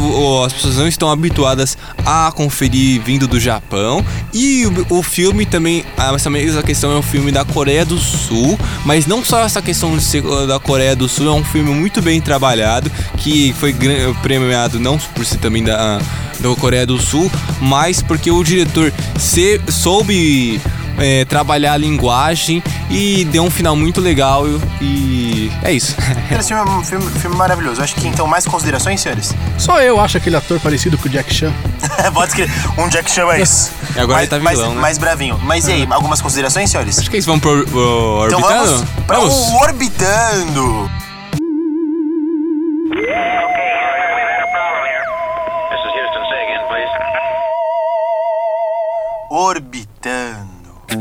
as 0.47 0.53
pessoas 0.55 0.79
não 0.79 0.89
estão 0.89 1.11
habituadas 1.11 1.77
a 2.07 2.33
conferir 2.35 3.03
vindo 3.03 3.29
do 3.29 3.39
Japão. 3.39 4.03
E 4.33 4.65
o, 4.65 4.99
o 4.99 5.03
filme 5.03 5.45
também, 5.45 5.85
ah, 5.95 6.15
essa 6.15 6.31
mesma 6.31 6.63
questão 6.63 6.91
é 6.91 6.97
um 6.97 7.03
filme 7.03 7.31
da 7.31 7.45
Coreia 7.45 7.85
do 7.85 7.99
Sul, 7.99 8.59
mas 8.87 9.07
não 9.07 9.23
só 9.23 9.41
essa 9.41 9.61
questão 9.61 9.95
de 9.95 10.03
ser 10.03 10.25
uh, 10.25 10.47
da 10.47 10.59
Coreia 10.59 10.97
do 10.97 11.07
Sul, 11.07 11.27
é 11.27 11.33
um 11.33 11.45
filme 11.45 11.71
muito 11.71 12.01
bem 12.01 12.19
trabalhado, 12.19 12.91
que 13.19 13.55
foi 13.61 13.75
gran- 13.75 14.15
premiado 14.23 14.81
não 14.81 14.97
por 14.97 15.27
ser 15.27 15.37
também 15.37 15.63
da, 15.63 15.99
da 16.41 16.57
Coreia 16.59 16.87
do 16.87 16.99
Sul, 16.99 17.31
mas 17.61 18.01
porque 18.01 18.31
o 18.31 18.43
diretor 18.43 18.91
se, 19.21 19.61
soube 19.69 20.59
é, 20.99 21.25
trabalhar 21.25 21.73
a 21.73 21.77
linguagem 21.77 22.63
e 22.91 23.25
deu 23.27 23.43
um 23.45 23.51
final 23.51 23.75
muito 23.77 24.01
legal 24.01 24.45
e 24.81 25.51
é 25.63 25.73
isso. 25.73 25.97
Esse 26.31 26.49
filme 26.49 26.63
é 26.69 26.73
um 26.75 26.85
filme, 26.85 27.11
filme 27.19 27.37
maravilhoso. 27.37 27.81
Eu 27.81 27.85
acho 27.85 27.95
que, 27.95 28.07
então, 28.09 28.27
mais 28.27 28.47
considerações, 28.47 29.01
senhores? 29.01 29.35
Só 29.59 29.81
eu 29.81 30.01
acho 30.01 30.17
aquele 30.17 30.37
ator 30.37 30.59
parecido 30.61 30.97
com 30.99 31.09
o 31.09 31.11
Jack 31.11 31.33
Chan. 31.33 31.53
Pode 32.13 32.29
escrever. 32.31 32.53
Um 32.79 32.89
Jack 32.89 33.11
Chan 33.11 33.27
mais. 33.27 33.73
E 33.95 34.01
agora 34.01 34.15
mais, 34.19 34.21
ele 34.21 34.27
tá 34.29 34.39
mais- 34.41 34.59
vilão, 34.59 34.75
né? 34.75 34.81
mais 34.81 34.99
bravinho. 34.99 35.39
Mas 35.43 35.69
e 35.69 35.73
aí, 35.73 35.89
algumas 35.91 36.21
considerações, 36.21 36.71
senhores? 36.71 36.99
Acho 36.99 37.11
que 37.11 37.17
eles 37.17 37.27
vão 37.27 37.39
pro, 37.39 37.65
pro 37.67 38.25
Então 38.27 38.41
orbitando? 38.41 38.87
vamos 39.07 39.07
para 39.07 39.21
o 39.21 39.57
Orbitando. 39.63 40.91
E 50.93 50.95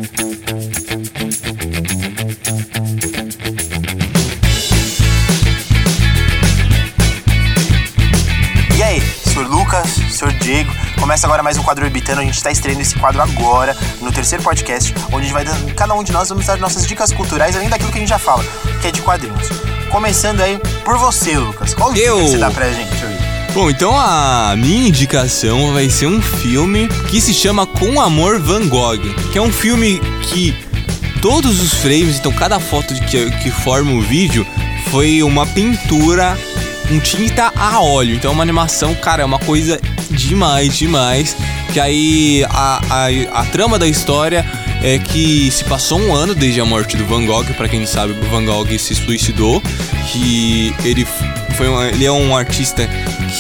aí, 8.84 9.02
senhor 9.02 9.48
Lucas, 9.50 9.90
senhor 10.10 10.32
Diego, 10.36 10.72
começa 10.98 11.28
agora 11.28 11.44
mais 11.44 11.58
um 11.58 11.64
quadro 11.64 11.84
Orbitando. 11.84 12.22
A 12.22 12.24
gente 12.24 12.38
está 12.38 12.50
estreando 12.50 12.82
esse 12.82 12.96
quadro 12.98 13.22
agora, 13.22 13.76
no 14.00 14.14
terceiro 14.14 14.42
podcast, 14.42 14.94
onde 15.08 15.18
a 15.18 15.22
gente 15.24 15.34
vai 15.34 15.44
dando, 15.44 15.76
cada 15.76 15.94
um 15.94 16.04
de 16.06 16.14
nós 16.14 16.30
vamos 16.30 16.46
dar 16.46 16.58
nossas 16.58 16.88
dicas 16.88 17.12
culturais, 17.12 17.58
além 17.58 17.68
daquilo 17.68 17.92
que 17.92 17.98
a 17.98 18.00
gente 18.00 18.10
já 18.10 18.20
fala, 18.20 18.46
que 18.82 18.88
é 18.88 18.92
de 18.92 19.02
quadrinhos. 19.02 19.50
Começando 19.90 20.40
aí 20.40 20.58
por 20.86 20.98
você, 20.98 21.38
Lucas. 21.38 21.74
Qual 21.74 21.92
dica 21.92 22.06
Eu. 22.08 22.16
que 22.16 22.30
você 22.30 22.38
dá 22.38 22.50
pra 22.50 22.72
gente? 22.72 23.11
Bom, 23.54 23.70
então 23.70 24.00
a 24.00 24.56
minha 24.58 24.88
indicação 24.88 25.74
vai 25.74 25.90
ser 25.90 26.08
um 26.08 26.22
filme 26.22 26.88
que 27.10 27.20
se 27.20 27.34
chama 27.34 27.66
Com 27.68 28.00
Amor 28.00 28.40
Van 28.40 28.66
Gogh, 28.68 29.02
que 29.32 29.38
é 29.38 29.42
um 29.42 29.52
filme 29.52 30.00
que 30.22 30.56
todos 31.22 31.62
os 31.62 31.74
frames, 31.74 32.18
então 32.18 32.32
cada 32.32 32.62
foto 32.62 32.94
que, 32.94 33.30
que 33.30 33.52
forma 33.52 33.92
o 33.92 34.02
vídeo 34.02 34.48
foi 34.90 35.22
uma 35.22 35.46
pintura 35.46 36.38
com 36.88 36.98
tinta 37.02 37.52
a 37.54 37.82
óleo. 37.82 38.16
Então 38.16 38.32
é 38.32 38.34
uma 38.34 38.44
animação, 38.44 38.96
cara, 38.96 39.22
é 39.22 39.26
uma 39.26 39.40
coisa 39.40 39.80
demais, 40.10 40.78
demais. 40.78 41.36
Que 41.74 41.80
aí 41.80 42.46
a, 42.50 42.82
a, 42.90 43.42
a 43.42 43.46
trama 43.48 43.78
da 43.78 43.88
história 43.88 44.46
é 44.82 44.98
que 44.98 45.52
se 45.52 45.64
passou 45.66 46.00
um 46.00 46.16
ano 46.16 46.34
desde 46.34 46.62
a 46.62 46.66
morte 46.66 46.96
do 46.96 47.06
Van 47.06 47.26
Gogh, 47.26 47.46
para 47.56 47.68
quem 47.68 47.82
não 47.82 47.88
sabe, 47.88 48.14
o 48.14 48.30
Van 48.30 48.46
Gogh 48.46 48.78
se 48.80 48.96
suicidou, 48.96 49.62
que 50.12 50.74
ele 50.84 51.06
foi 51.54 51.68
um, 51.70 51.82
ele 51.84 52.06
é 52.06 52.12
um 52.12 52.36
artista 52.36 52.88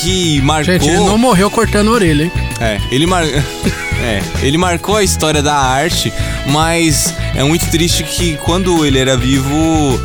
que 0.01 0.41
marcou 0.41 0.73
Gente, 0.73 0.87
ele 0.89 0.97
não 0.97 1.17
morreu 1.17 1.49
cortando 1.49 1.89
a 1.89 1.91
orelha, 1.91 2.23
hein? 2.25 2.31
é, 2.59 2.79
ele 2.91 3.05
mar... 3.05 3.23
é, 4.03 4.21
ele 4.41 4.57
marcou 4.57 4.95
a 4.97 5.03
história 5.03 5.41
da 5.41 5.55
arte, 5.55 6.11
mas 6.47 7.13
é 7.35 7.43
muito 7.43 7.69
triste 7.69 8.03
que 8.03 8.35
quando 8.37 8.85
ele 8.85 8.97
era 8.99 9.15
vivo, 9.17 9.99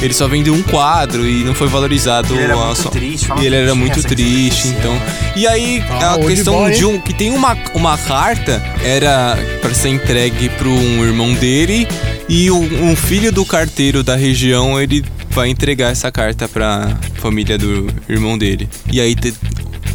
ele 0.00 0.14
só 0.14 0.26
vendeu 0.28 0.54
um 0.54 0.62
quadro 0.62 1.26
e 1.28 1.42
não 1.44 1.54
foi 1.54 1.68
valorizado. 1.68 2.34
Ele 2.34 2.44
era 2.44 2.56
muito 2.56 2.76
só- 2.82 2.88
triste, 2.90 3.28
E 3.40 3.46
ele 3.46 3.56
era 3.56 3.74
muito 3.74 3.98
essa 3.98 4.08
triste, 4.08 4.68
então. 4.68 4.96
E 5.36 5.46
aí 5.46 5.82
Ah, 5.90 6.14
a 6.14 6.18
questão 6.18 6.54
boy, 6.54 6.72
de 6.72 6.84
um 6.84 6.98
que 7.00 7.12
tem 7.12 7.30
uma, 7.32 7.56
uma 7.74 7.98
carta 7.98 8.62
era 8.84 9.36
para 9.60 9.74
ser 9.74 9.88
entregue 9.90 10.48
para 10.50 10.68
um 10.68 11.04
irmão 11.04 11.32
dele 11.34 11.86
e 12.28 12.50
o- 12.50 12.56
um 12.84 12.94
filho 12.96 13.30
do 13.32 13.44
carteiro 13.44 14.02
da 14.02 14.16
região 14.16 14.80
ele 14.80 15.04
vai 15.30 15.48
entregar 15.48 15.90
essa 15.90 16.10
carta 16.10 16.48
para 16.48 16.96
família 17.16 17.56
do 17.58 17.86
irmão 18.08 18.36
dele. 18.38 18.68
E 18.90 19.00
aí 19.00 19.14
te- 19.14 19.34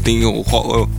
tem 0.03 0.21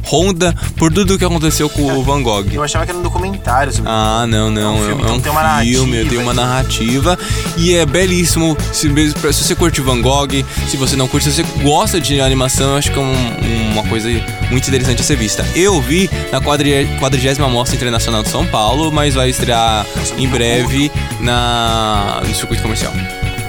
ronda 0.03 0.53
por 0.77 0.93
tudo 0.93 1.17
que 1.17 1.25
aconteceu 1.25 1.69
com 1.71 1.83
o 1.83 2.03
Van 2.03 2.21
Gogh. 2.25 2.45
Eu 2.53 2.63
achava 2.65 2.85
que 2.85 2.91
era 2.91 2.99
um 2.99 3.03
documentário 3.03 3.73
sobre 3.73 3.89
Ah, 3.89 4.27
não, 4.29 4.51
não. 4.51 4.61
É 4.61 4.65
É 4.65 4.69
um 4.69 4.75
um 4.75 4.87
filme, 4.87 5.03
então 5.03 5.21
tem 5.21 5.31
uma 5.33 5.61
filme, 5.61 5.93
narrativa 5.97 6.11
tem 6.11 6.19
uma 6.19 6.35
narrativa. 6.35 7.19
E 7.57 7.75
é 7.77 7.87
belíssimo. 7.87 8.57
Se, 8.73 8.89
se 9.33 9.45
você 9.45 9.55
curte 9.55 9.81
Van 9.81 10.01
Gogh, 10.03 10.45
se 10.69 10.77
você 10.77 10.97
não 10.97 11.07
curte, 11.07 11.31
se 11.31 11.37
você 11.45 11.63
gosta 11.63 12.01
de 12.01 12.21
animação, 12.21 12.71
eu 12.73 12.77
acho 12.79 12.91
que 12.91 12.99
é 12.99 13.03
um- 13.03 13.73
uma 13.73 13.85
coisa 13.85 14.09
muito 14.51 14.67
interessante 14.67 15.01
a 15.03 15.05
ser 15.05 15.17
vista. 15.17 15.47
Eu 15.55 15.81
vi 15.81 16.11
na 16.33 16.41
40 16.41 17.49
Mostra 17.49 17.77
Internacional 17.77 18.25
de 18.25 18.29
São 18.29 18.45
Paulo, 18.47 18.91
mas 18.91 19.15
vai 19.15 19.31
estrear 19.31 19.87
em 20.19 20.27
breve 20.27 20.91
na, 21.21 22.23
no 22.27 22.35
circuito 22.35 22.61
comercial. 22.63 22.93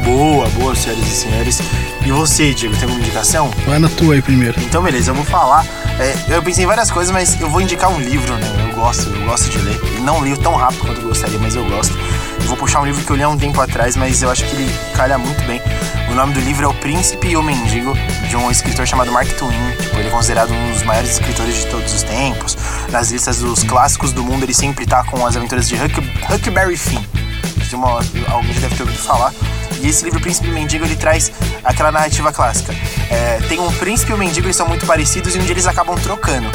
Boa, 0.08 0.48
boa, 0.52 0.74
senhoras 0.74 1.06
e 1.06 1.12
senhores. 1.12 1.60
E 2.06 2.12
você, 2.14 2.54
Diego, 2.54 2.74
tem 2.76 2.84
alguma 2.84 3.02
indicação? 3.02 3.52
Vai 3.66 3.78
na 3.78 3.90
tua 3.90 4.14
aí 4.14 4.22
primeiro. 4.22 4.58
Então, 4.62 4.82
beleza, 4.82 5.12
eu 5.12 5.16
vou 5.16 5.26
falar. 5.26 5.66
É, 6.00 6.16
eu 6.30 6.42
pensei 6.42 6.64
em 6.64 6.68
várias 6.68 6.90
coisas, 6.90 7.12
mas 7.12 7.40
eu 7.42 7.50
vou 7.50 7.60
indicar 7.60 7.92
um 7.92 8.00
livro, 8.00 8.34
né? 8.36 8.70
Eu 8.70 8.74
gosto, 8.74 9.10
eu 9.10 9.26
gosto 9.26 9.50
de 9.50 9.58
ler. 9.58 9.78
Não 10.04 10.24
li 10.24 10.38
tão 10.38 10.56
rápido 10.56 10.86
quanto 10.86 11.02
eu 11.02 11.10
gostaria, 11.10 11.38
mas 11.38 11.56
eu 11.56 11.66
gosto. 11.66 11.94
Eu 12.40 12.46
vou 12.46 12.56
puxar 12.56 12.80
um 12.80 12.86
livro 12.86 13.04
que 13.04 13.12
eu 13.12 13.18
li 13.18 13.24
há 13.24 13.28
um 13.28 13.38
tempo 13.38 13.60
atrás, 13.60 13.98
mas 13.98 14.24
eu 14.24 14.32
acho 14.32 14.46
que 14.46 14.56
ele 14.56 14.72
calha 14.96 15.18
muito 15.18 15.46
bem. 15.46 15.62
O 16.10 16.16
nome 16.16 16.34
do 16.34 16.40
livro 16.40 16.64
é 16.64 16.68
O 16.70 16.74
Príncipe 16.76 17.28
e 17.28 17.36
o 17.36 17.44
Mendigo, 17.44 17.94
de 18.30 18.38
um 18.38 18.50
escritor 18.50 18.88
chamado 18.88 19.12
Mark 19.12 19.28
Twain. 19.34 19.52
Tipo, 19.78 19.98
ele 19.98 20.08
é 20.08 20.12
considerado 20.12 20.54
um 20.54 20.72
dos 20.72 20.84
maiores 20.84 21.12
escritores 21.12 21.54
de 21.54 21.68
todos 21.68 21.94
os 21.94 22.04
tempos. 22.04 22.58
Nas 22.90 23.12
listas 23.12 23.40
dos 23.40 23.62
clássicos 23.62 24.14
do 24.14 24.24
mundo, 24.24 24.44
ele 24.44 24.54
sempre 24.54 24.86
tá 24.86 25.04
com 25.04 25.26
as 25.26 25.36
aventuras 25.36 25.68
de 25.68 25.76
Huck, 25.76 26.00
Huckleberry 26.34 26.78
Finn. 26.78 27.04
Tem 27.70 27.78
uma, 27.78 28.00
alguém 28.30 28.54
já 28.54 28.62
deve 28.62 28.76
ter 28.76 28.84
ouvido 28.84 29.00
falar. 29.00 29.34
E 29.82 29.88
esse 29.88 30.04
livro, 30.04 30.20
Príncipe 30.20 30.48
e 30.48 30.52
Mendigo, 30.52 30.86
ele 30.86 30.96
traz 30.96 31.32
aquela 31.64 31.92
narrativa 31.92 32.32
clássica. 32.32 32.74
É, 33.10 33.40
tem 33.48 33.60
um 33.60 33.72
príncipe 33.74 34.12
e 34.12 34.16
um 34.16 34.18
mendigo, 34.18 34.48
eles 34.48 34.56
são 34.56 34.68
muito 34.68 34.86
parecidos 34.86 35.36
e 35.36 35.40
um 35.40 35.42
dia 35.44 35.52
eles 35.52 35.68
acabam 35.68 35.96
trocando. 35.98 36.50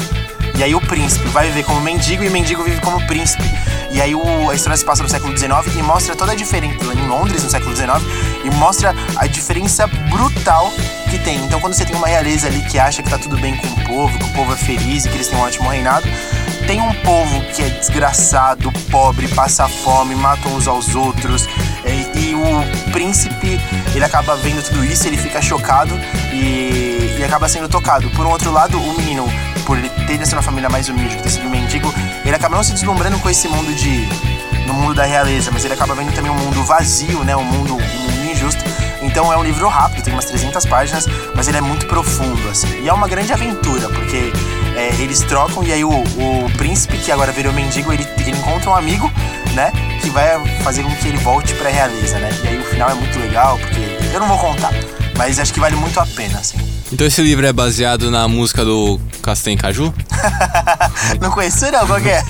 E 0.54 0.62
aí 0.62 0.74
o 0.74 0.80
príncipe 0.80 1.26
vai 1.28 1.46
viver 1.48 1.64
como 1.64 1.80
mendigo 1.80 2.22
e 2.22 2.28
o 2.28 2.30
mendigo 2.30 2.62
vive 2.62 2.80
como 2.80 3.04
príncipe. 3.06 3.42
E 3.90 4.00
aí 4.00 4.14
o- 4.14 4.50
a 4.50 4.54
história 4.54 4.76
se 4.76 4.84
passa 4.84 5.02
no 5.02 5.08
século 5.08 5.36
XIX 5.36 5.74
e 5.76 5.82
mostra 5.82 6.14
toda 6.14 6.32
a 6.32 6.34
diferença 6.34 6.84
em 6.92 7.08
Londres 7.08 7.42
no 7.42 7.50
século 7.50 7.74
XIX 7.74 8.02
e 8.44 8.50
mostra 8.56 8.94
a 9.16 9.26
diferença 9.26 9.86
brutal 9.86 10.70
que 11.10 11.18
tem. 11.18 11.36
Então 11.44 11.60
quando 11.60 11.74
você 11.74 11.84
tem 11.84 11.96
uma 11.96 12.06
realeza 12.06 12.46
ali 12.48 12.60
que 12.62 12.78
acha 12.78 13.02
que 13.02 13.08
tá 13.10 13.18
tudo 13.18 13.38
bem 13.38 13.56
com 13.56 13.66
o 13.66 13.84
povo, 13.84 14.18
que 14.18 14.24
o 14.24 14.32
povo 14.32 14.52
é 14.52 14.56
feliz 14.56 15.04
e 15.04 15.08
que 15.08 15.14
eles 15.16 15.28
têm 15.28 15.38
um 15.38 15.42
ótimo 15.42 15.68
reinado, 15.68 16.06
tem 16.66 16.80
um 16.80 16.94
povo 17.02 17.40
que 17.54 17.62
é 17.62 17.68
desgraçado, 17.68 18.70
pobre, 18.90 19.28
passa 19.28 19.68
fome, 19.68 20.14
matam 20.14 20.54
uns 20.54 20.66
aos 20.68 20.94
outros. 20.94 21.46
E 21.84 22.11
o 22.42 22.90
príncipe, 22.90 23.60
ele 23.94 24.04
acaba 24.04 24.36
vendo 24.36 24.62
tudo 24.62 24.84
isso, 24.84 25.06
ele 25.06 25.16
fica 25.16 25.40
chocado 25.40 25.98
e, 26.32 27.16
e 27.18 27.24
acaba 27.24 27.48
sendo 27.48 27.68
tocado. 27.68 28.08
Por 28.10 28.26
um 28.26 28.30
outro 28.30 28.50
lado, 28.50 28.80
o 28.80 28.96
menino, 28.98 29.26
por 29.64 29.78
ele 29.78 29.88
ter 30.06 30.18
nascido 30.18 30.36
na 30.36 30.42
família 30.42 30.68
mais 30.68 30.88
humilde, 30.88 31.16
ter 31.18 31.30
sido 31.30 31.48
mendigo, 31.48 31.92
ele 32.24 32.34
acaba 32.34 32.56
não 32.56 32.62
se 32.62 32.72
deslumbrando 32.72 33.18
com 33.18 33.30
esse 33.30 33.48
mundo 33.48 33.72
de. 33.74 34.08
no 34.66 34.74
mundo 34.74 34.94
da 34.94 35.04
realeza, 35.04 35.50
mas 35.52 35.64
ele 35.64 35.74
acaba 35.74 35.94
vendo 35.94 36.12
também 36.14 36.30
um 36.30 36.38
mundo 36.38 36.62
vazio, 36.64 37.24
né? 37.24 37.36
Um 37.36 37.44
mundo, 37.44 37.74
um 37.74 38.10
mundo 38.10 38.30
injusto. 38.30 38.62
Então 39.02 39.32
é 39.32 39.36
um 39.36 39.42
livro 39.42 39.68
rápido, 39.68 40.04
tem 40.04 40.12
umas 40.12 40.24
300 40.26 40.64
páginas, 40.66 41.06
mas 41.34 41.48
ele 41.48 41.58
é 41.58 41.60
muito 41.60 41.86
profundo, 41.86 42.48
assim. 42.48 42.82
E 42.82 42.88
é 42.88 42.92
uma 42.92 43.08
grande 43.08 43.32
aventura, 43.32 43.88
porque 43.88 44.32
é, 44.76 44.94
eles 45.02 45.20
trocam 45.20 45.62
e 45.64 45.72
aí 45.72 45.84
o, 45.84 45.90
o 45.90 46.50
príncipe, 46.56 46.96
que 46.98 47.10
agora 47.10 47.32
virou 47.32 47.52
mendigo, 47.52 47.92
ele, 47.92 48.06
ele 48.18 48.30
encontra 48.30 48.70
um 48.70 48.74
amigo, 48.74 49.10
né? 49.54 49.72
Que 50.00 50.10
vai 50.10 50.38
fazer 50.62 50.82
com 50.82 50.90
que 50.96 51.08
ele 51.08 51.18
volte 51.18 51.54
pra 51.54 51.70
realeza, 51.70 52.18
né? 52.18 52.30
E 52.44 52.48
aí 52.48 52.58
o 52.58 52.64
final 52.64 52.90
é 52.90 52.94
muito 52.94 53.18
legal, 53.18 53.58
porque 53.58 53.80
eu 54.12 54.20
não 54.20 54.28
vou 54.28 54.38
contar, 54.38 54.72
mas 55.16 55.38
acho 55.38 55.52
que 55.52 55.60
vale 55.60 55.76
muito 55.76 55.98
a 56.00 56.06
pena, 56.06 56.38
assim. 56.38 56.58
Então 56.92 57.06
esse 57.06 57.22
livro 57.22 57.46
é 57.46 57.52
baseado 57.54 58.10
na 58.10 58.28
música 58.28 58.62
do 58.66 59.00
Castanho 59.22 59.56
Caju? 59.56 59.94
não 61.22 61.30
conheço 61.30 61.70
não, 61.70 61.86
qual 61.86 61.98
que 61.98 62.10
é? 62.10 62.22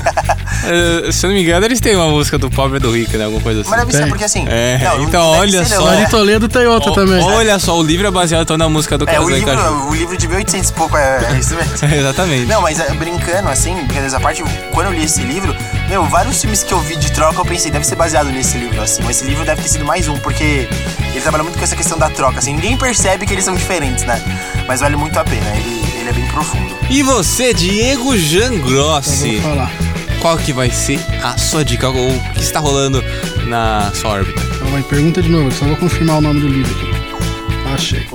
Eh, 0.64 1.10
se 1.10 1.26
eu 1.26 1.30
não 1.30 1.36
me 1.36 1.42
engano, 1.42 1.66
eles 1.66 1.80
têm 1.80 1.96
uma 1.96 2.08
música 2.08 2.38
do 2.38 2.48
pobre 2.48 2.76
e 2.76 2.80
do 2.80 2.94
rico, 2.94 3.16
né? 3.16 3.24
Alguma 3.24 3.42
coisa 3.42 3.62
assim. 3.62 3.70
Mas 3.70 3.80
deve 3.80 3.92
ser 3.92 3.98
Tem. 4.02 4.08
porque 4.08 4.22
assim. 4.24 4.46
É, 4.48 4.78
não, 4.84 5.02
então 5.02 5.20
não 5.32 5.40
olha 5.40 5.64
só. 5.64 5.80
não, 5.80 5.92
é. 5.92 6.04
de 6.04 6.10
Toledo 6.12 6.48
tem 6.48 6.64
outra 6.66 6.92
O- 6.92 6.94
também. 6.94 7.20
Olha 7.24 7.58
só, 7.58 7.76
o 7.76 7.82
livro 7.82 8.06
é 8.06 8.10
baseado 8.12 8.42
então 8.42 8.56
na 8.56 8.68
música 8.68 8.96
do 8.96 9.04
É, 9.08 9.18
o 9.18 9.26
Castanho 9.26 9.44
Caju. 9.46 9.62
livro, 9.62 9.88
o 9.88 9.94
livro 9.96 10.16
de 10.16 10.28
1800 10.28 10.70
e 10.70 10.72
pouco 10.74 10.96
é, 10.96 11.24
é 11.32 11.38
isso 11.40 11.56
mesmo. 11.56 11.72
Exatamente. 11.92 12.46
Não, 12.46 12.62
mas 12.62 12.78
é, 12.78 12.88
brincando 12.94 13.48
assim, 13.48 13.74
brincadeiras 13.74 14.14
à 14.14 14.20
parte, 14.20 14.44
quando 14.70 14.86
eu 14.86 14.92
li 14.92 15.04
esse 15.04 15.22
livro, 15.22 15.56
meu, 15.92 16.06
vários 16.06 16.40
filmes 16.40 16.62
que 16.62 16.72
eu 16.72 16.80
vi 16.80 16.96
de 16.96 17.12
troca 17.12 17.38
eu 17.38 17.44
pensei, 17.44 17.70
deve 17.70 17.86
ser 17.86 17.96
baseado 17.96 18.30
nesse 18.30 18.56
livro, 18.56 18.80
assim. 18.80 19.02
Mas 19.02 19.16
esse 19.18 19.26
livro 19.26 19.44
deve 19.44 19.60
ter 19.60 19.68
sido 19.68 19.84
mais 19.84 20.08
um, 20.08 20.16
porque 20.16 20.66
ele 21.10 21.20
trabalha 21.20 21.44
muito 21.44 21.58
com 21.58 21.64
essa 21.64 21.76
questão 21.76 21.98
da 21.98 22.08
troca, 22.08 22.38
assim. 22.38 22.54
Ninguém 22.54 22.78
percebe 22.78 23.26
que 23.26 23.34
eles 23.34 23.44
são 23.44 23.54
diferentes, 23.54 24.02
né? 24.04 24.18
Mas 24.66 24.80
vale 24.80 24.96
muito 24.96 25.18
a 25.18 25.22
pena, 25.24 25.54
ele, 25.54 25.84
ele 26.00 26.08
é 26.08 26.12
bem 26.14 26.26
profundo. 26.28 26.74
E 26.88 27.02
você, 27.02 27.52
Diego 27.52 28.16
Jangrossi, 28.16 29.36
Vou 29.36 29.50
falar. 29.50 29.70
qual 30.22 30.38
que 30.38 30.50
vai 30.50 30.70
ser 30.70 30.98
a 31.22 31.36
sua 31.36 31.62
dica? 31.62 31.90
Ou 31.90 32.08
o 32.10 32.20
que 32.32 32.40
está 32.40 32.58
rolando 32.58 33.04
na 33.46 33.92
sua 33.94 34.12
órbita? 34.12 34.40
Então 34.56 34.68
vai, 34.68 34.82
pergunta 34.82 35.20
de 35.20 35.28
novo, 35.28 35.52
só 35.52 35.66
vou 35.66 35.76
confirmar 35.76 36.16
o 36.16 36.20
nome 36.22 36.40
do 36.40 36.48
livro 36.48 36.74
aqui. 36.74 37.02
Achei. 37.74 38.06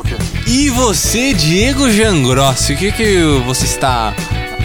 E 0.47 0.71
você, 0.71 1.31
Diego 1.31 1.91
Jangrossi, 1.91 2.73
o 2.73 2.77
que, 2.77 2.91
que 2.91 3.21
você 3.45 3.65
está 3.65 4.15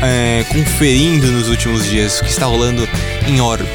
é, 0.02 0.44
conferindo 0.48 1.26
nos 1.28 1.48
últimos 1.48 1.84
dias? 1.84 2.18
O 2.20 2.24
que 2.24 2.30
está 2.30 2.46
rolando 2.46 2.86
em 3.26 3.40
órbita? 3.40 3.70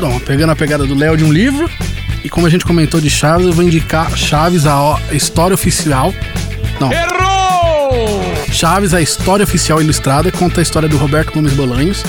Bom, 0.00 0.18
pegando 0.18 0.50
a 0.50 0.56
pegada 0.56 0.84
do 0.84 0.94
Léo 0.94 1.16
de 1.16 1.24
um 1.24 1.32
livro, 1.32 1.70
e 2.24 2.28
como 2.28 2.46
a 2.46 2.50
gente 2.50 2.64
comentou 2.64 3.00
de 3.00 3.08
Chaves, 3.08 3.46
eu 3.46 3.52
vou 3.52 3.64
indicar 3.64 4.16
Chaves, 4.16 4.66
a 4.66 4.98
história 5.12 5.54
oficial. 5.54 6.12
Não. 6.80 6.92
Errou! 6.92 8.22
Chaves, 8.50 8.92
a 8.94 9.00
história 9.00 9.44
oficial 9.44 9.80
ilustrada, 9.80 10.30
conta 10.32 10.60
a 10.60 10.62
história 10.62 10.88
do 10.88 10.96
Roberto 10.96 11.32
Gomes 11.32 11.52
Bolanhos. 11.52 12.02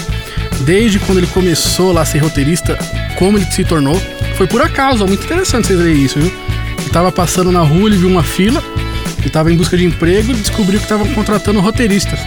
Desde 0.66 1.00
quando 1.00 1.20
ele 1.20 1.28
começou 1.28 1.92
lá 1.92 2.02
a 2.02 2.06
ser 2.06 2.20
roteirista, 2.20 2.78
como 3.18 3.38
ele 3.38 3.46
se 3.46 3.64
tornou. 3.64 4.00
Foi 4.36 4.48
por 4.48 4.62
acaso, 4.62 5.04
é 5.04 5.08
muito 5.08 5.24
interessante 5.24 5.68
vocês 5.68 5.80
verem 5.80 6.04
isso, 6.04 6.20
viu? 6.20 6.32
Ele 6.80 6.90
tava 6.90 7.12
passando 7.12 7.52
na 7.52 7.62
rua, 7.62 7.90
ele 7.90 7.98
viu 7.98 8.10
uma 8.10 8.24
fila, 8.24 8.64
ele 9.20 9.30
tava 9.30 9.52
em 9.52 9.56
busca 9.56 9.78
de 9.78 9.86
emprego 9.86 10.32
e 10.32 10.36
descobriu 10.36 10.80
que 10.80 10.86
estavam 10.86 11.08
contratando 11.14 11.60
roteiristas. 11.60 12.20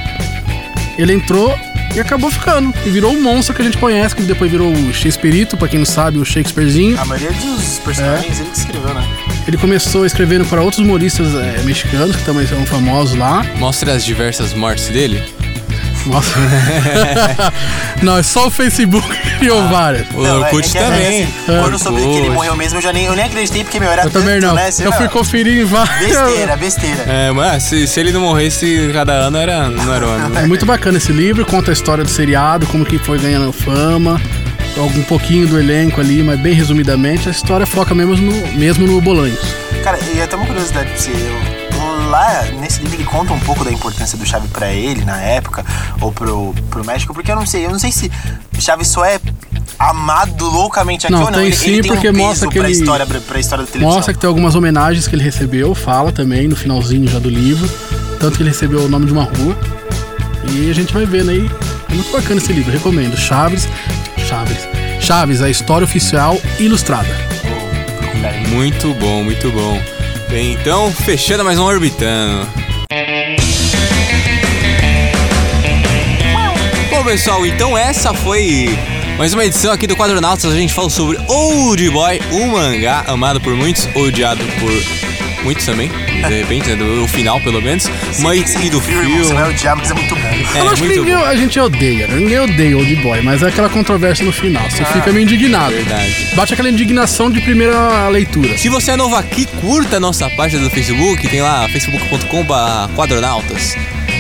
Ele 0.99 1.12
entrou 1.12 1.59
e 1.94 2.01
acabou 2.01 2.30
ficando. 2.30 2.72
E 2.84 2.90
virou 2.90 3.12
o 3.12 3.22
monstro 3.22 3.55
que 3.55 3.62
a 3.62 3.64
gente 3.64 3.78
conhece, 3.78 4.14
que 4.14 4.22
depois 4.22 4.51
virou 4.51 4.72
o 4.72 4.92
Shakespeareito, 4.92 5.57
pra 5.57 5.68
quem 5.68 5.78
não 5.78 5.86
sabe, 5.86 6.18
o 6.18 6.24
Shakespearezinho. 6.24 7.01
A 7.01 7.05
maioria 7.05 7.32
dos 7.32 7.78
personagens 7.78 8.40
ele 8.40 8.51
que 8.51 8.59
escreveu, 8.59 8.94
né? 8.94 9.09
Ele 9.47 9.57
começou 9.57 10.05
escrevendo 10.05 10.44
para 10.44 10.61
outros 10.62 10.82
humoristas 10.82 11.34
é, 11.34 11.62
mexicanos, 11.62 12.16
que 12.16 12.24
também 12.24 12.47
são 12.47 12.64
famosos 12.66 13.16
lá. 13.16 13.44
Mostra 13.59 13.92
as 13.92 14.05
diversas 14.05 14.53
mortes 14.53 14.88
dele. 14.88 15.22
Nossa. 16.07 16.30
não, 18.02 18.18
é 18.18 18.22
só 18.22 18.46
o 18.46 18.50
Facebook 18.50 19.07
várias. 19.70 20.07
O 20.14 20.22
Não, 20.22 20.36
é- 20.44 20.46
Orkut 20.46 20.76
é 20.76 20.80
também. 20.82 21.22
assim, 21.24 21.32
quando 21.46 21.72
eu 21.72 21.78
soube 21.78 22.00
que 22.00 22.16
ele 22.18 22.30
morreu 22.30 22.57
mesmo, 22.57 22.78
eu 22.78 22.82
já 22.82 22.92
nem, 22.92 23.04
eu 23.07 23.14
nem 23.14 23.24
acreditei, 23.24 23.64
porque, 23.64 23.80
meu, 23.80 23.90
era 23.90 24.04
Eu 24.04 24.11
também 24.11 24.40
tanto, 24.40 24.46
não. 24.48 24.54
né? 24.54 24.70
Sei 24.70 24.86
Eu 24.86 24.90
lá, 24.90 24.96
fui 24.96 25.09
conferir 25.09 25.59
em 25.62 25.64
várias. 25.64 25.98
Besteira, 25.98 26.57
besteira. 26.57 27.04
É, 27.07 27.30
mas 27.32 27.62
se, 27.64 27.86
se 27.86 28.00
ele 28.00 28.12
não 28.12 28.20
morresse 28.20 28.90
cada 28.92 29.12
ano, 29.12 29.36
era, 29.36 29.68
não 29.68 29.92
era 29.94 30.07
o 30.07 30.09
ano. 30.11 30.28
né? 30.30 30.42
É 30.42 30.46
muito 30.46 30.64
bacana 30.66 30.98
esse 30.98 31.12
livro, 31.12 31.44
conta 31.44 31.70
a 31.70 31.74
história 31.74 32.04
do 32.04 32.11
seriado, 32.11 32.66
como 32.66 32.84
que 32.84 32.98
foi 32.98 33.18
ganhando 33.18 33.52
fama, 33.52 34.20
um 34.76 35.02
pouquinho 35.04 35.46
do 35.46 35.59
elenco 35.59 36.00
ali, 36.00 36.22
mas 36.22 36.38
bem 36.40 36.54
resumidamente, 36.54 37.28
a 37.28 37.32
história 37.32 37.66
foca 37.66 37.94
mesmo 37.94 38.16
no, 38.16 38.52
mesmo 38.52 38.86
no 38.86 39.00
Bolanhos. 39.00 39.38
Cara, 39.82 39.98
e 40.14 40.20
até 40.20 40.36
uma 40.36 40.46
curiosidade 40.46 40.88
pra 40.90 40.98
você. 40.98 41.11
eu- 41.11 41.57
lá, 42.11 42.44
nesse 42.61 42.80
livro, 42.82 42.95
conta 43.07 43.32
um 43.32 43.40
pouco 43.40 43.64
da 43.64 43.72
importância 43.72 44.18
do 44.18 44.26
Chave 44.26 44.48
pra 44.48 44.70
ele 44.72 45.04
na 45.04 45.20
época, 45.20 45.64
ou 46.00 46.12
pro, 46.12 46.54
pro 46.70 46.84
México, 46.84 47.14
porque 47.14 47.30
eu 47.32 47.36
não 47.36 47.46
sei, 47.46 47.64
eu 47.64 47.70
não 47.70 47.78
sei 47.78 47.90
se 47.92 48.11
Chave 48.59 48.84
só 48.84 49.04
é 49.04 49.18
amado 49.78 50.46
loucamente 50.48 51.07
aqui 51.07 51.12
Não, 51.12 51.24
ou 51.24 51.30
não. 51.30 51.38
tem 51.38 51.46
ele, 51.48 51.57
sim, 51.57 51.70
ele 51.70 51.82
tem 51.82 51.92
porque 51.92 52.09
um 52.09 52.12
peso 52.12 52.24
mostra 52.26 52.48
que 52.48 52.59
pra, 52.59 52.68
ele- 52.70 52.78
história, 52.78 53.07
pra, 53.07 53.20
pra 53.20 53.40
história 53.40 53.64
da 53.64 53.70
televisão. 53.70 53.94
Mostra 53.96 54.14
que 54.14 54.20
tem 54.20 54.28
algumas 54.28 54.54
homenagens 54.54 55.07
que 55.07 55.14
ele 55.14 55.22
recebeu, 55.22 55.74
fala 55.74 56.12
também 56.12 56.48
no 56.48 56.57
finalzinho 56.57 57.07
já 57.09 57.18
do 57.18 57.28
livro. 57.28 57.68
Tanto 58.18 58.36
que 58.36 58.42
ele 58.42 58.50
recebeu 58.50 58.80
o 58.84 58.88
nome 58.88 59.07
de 59.07 59.12
uma 59.12 59.24
rua. 59.24 59.57
E 60.50 60.70
a 60.70 60.74
gente 60.74 60.92
vai 60.94 61.04
vendo 61.04 61.30
aí. 61.30 61.50
É 61.90 61.94
muito 61.94 62.11
bacana 62.11 62.40
esse 62.40 62.52
livro, 62.52 62.72
recomendo. 62.72 63.16
Chaves. 63.16 63.68
Chaves. 64.26 64.57
Chaves, 65.00 65.42
a 65.42 65.50
história 65.50 65.84
oficial 65.84 66.40
ilustrada. 66.59 67.09
Aí. 68.24 68.46
Muito 68.48 68.94
bom, 68.94 69.22
muito 69.22 69.50
bom. 69.50 69.78
Bem, 70.30 70.54
então, 70.54 70.90
fechando 70.90 71.44
mais 71.44 71.59
um 71.59 71.64
Orbitando. 71.64 72.46
Pessoal, 77.07 77.46
então 77.46 77.78
essa 77.78 78.12
foi 78.12 78.76
mais 79.16 79.32
uma 79.32 79.44
edição 79.44 79.72
aqui 79.72 79.86
do 79.86 79.94
Quadronautas. 79.96 80.52
A 80.52 80.57
gente 80.57 80.74
falou 80.74 80.90
sobre 80.90 81.16
Old 81.28 81.88
Boy, 81.90 82.20
um 82.32 82.48
mangá 82.48 83.04
amado 83.07 83.40
por 83.40 83.54
muitos, 83.54 83.88
odiado 83.94 84.44
por 84.59 85.44
muitos 85.44 85.64
também, 85.64 85.88
de 85.88 86.34
repente, 86.34 86.68
né, 86.68 86.74
do, 86.74 87.02
do 87.02 87.07
final 87.07 87.40
pelo 87.40 87.62
menos, 87.62 87.88
mas 88.18 88.50
Sim, 88.50 88.66
e 88.66 88.70
do 88.70 88.80
frio, 88.80 89.02
irmão, 89.02 89.18
Você 89.18 89.34
vai 89.34 89.44
filme. 89.44 89.54
odiar, 89.54 89.76
mas 89.76 89.90
é 89.92 89.94
muito 89.94 90.16
bom. 90.16 90.20
É, 90.20 90.61
Eu 90.61 90.68
acho 90.68 90.82
que 90.82 90.88
ninguém, 90.88 91.16
bom. 91.16 91.24
a 91.24 91.36
gente 91.36 91.61
odeia, 91.61 92.09
né? 92.09 92.16
Ninguém 92.16 92.40
odeia 92.40 92.76
Old 92.76 92.96
Boy, 92.96 93.22
mas 93.22 93.40
é 93.40 93.46
aquela 93.46 93.68
controvérsia 93.68 94.24
no 94.24 94.32
final. 94.32 94.68
Você 94.68 94.84
fica 94.86 95.12
meio 95.12 95.22
indignado. 95.22 95.72
Verdade. 95.76 96.26
Bate 96.34 96.54
aquela 96.54 96.68
indignação 96.68 97.30
de 97.30 97.40
primeira 97.40 98.09
leitura. 98.09 98.59
Se 98.59 98.68
você 98.68 98.90
é 98.90 98.96
novo 98.96 99.14
aqui, 99.14 99.46
curta 99.61 99.98
a 99.98 100.00
nossa 100.00 100.28
página 100.30 100.64
do 100.64 100.70
Facebook, 100.70 101.28
tem 101.28 101.40
lá 101.40 101.68
facebook.com.br 101.68 102.92
quadronautas. 102.96 103.76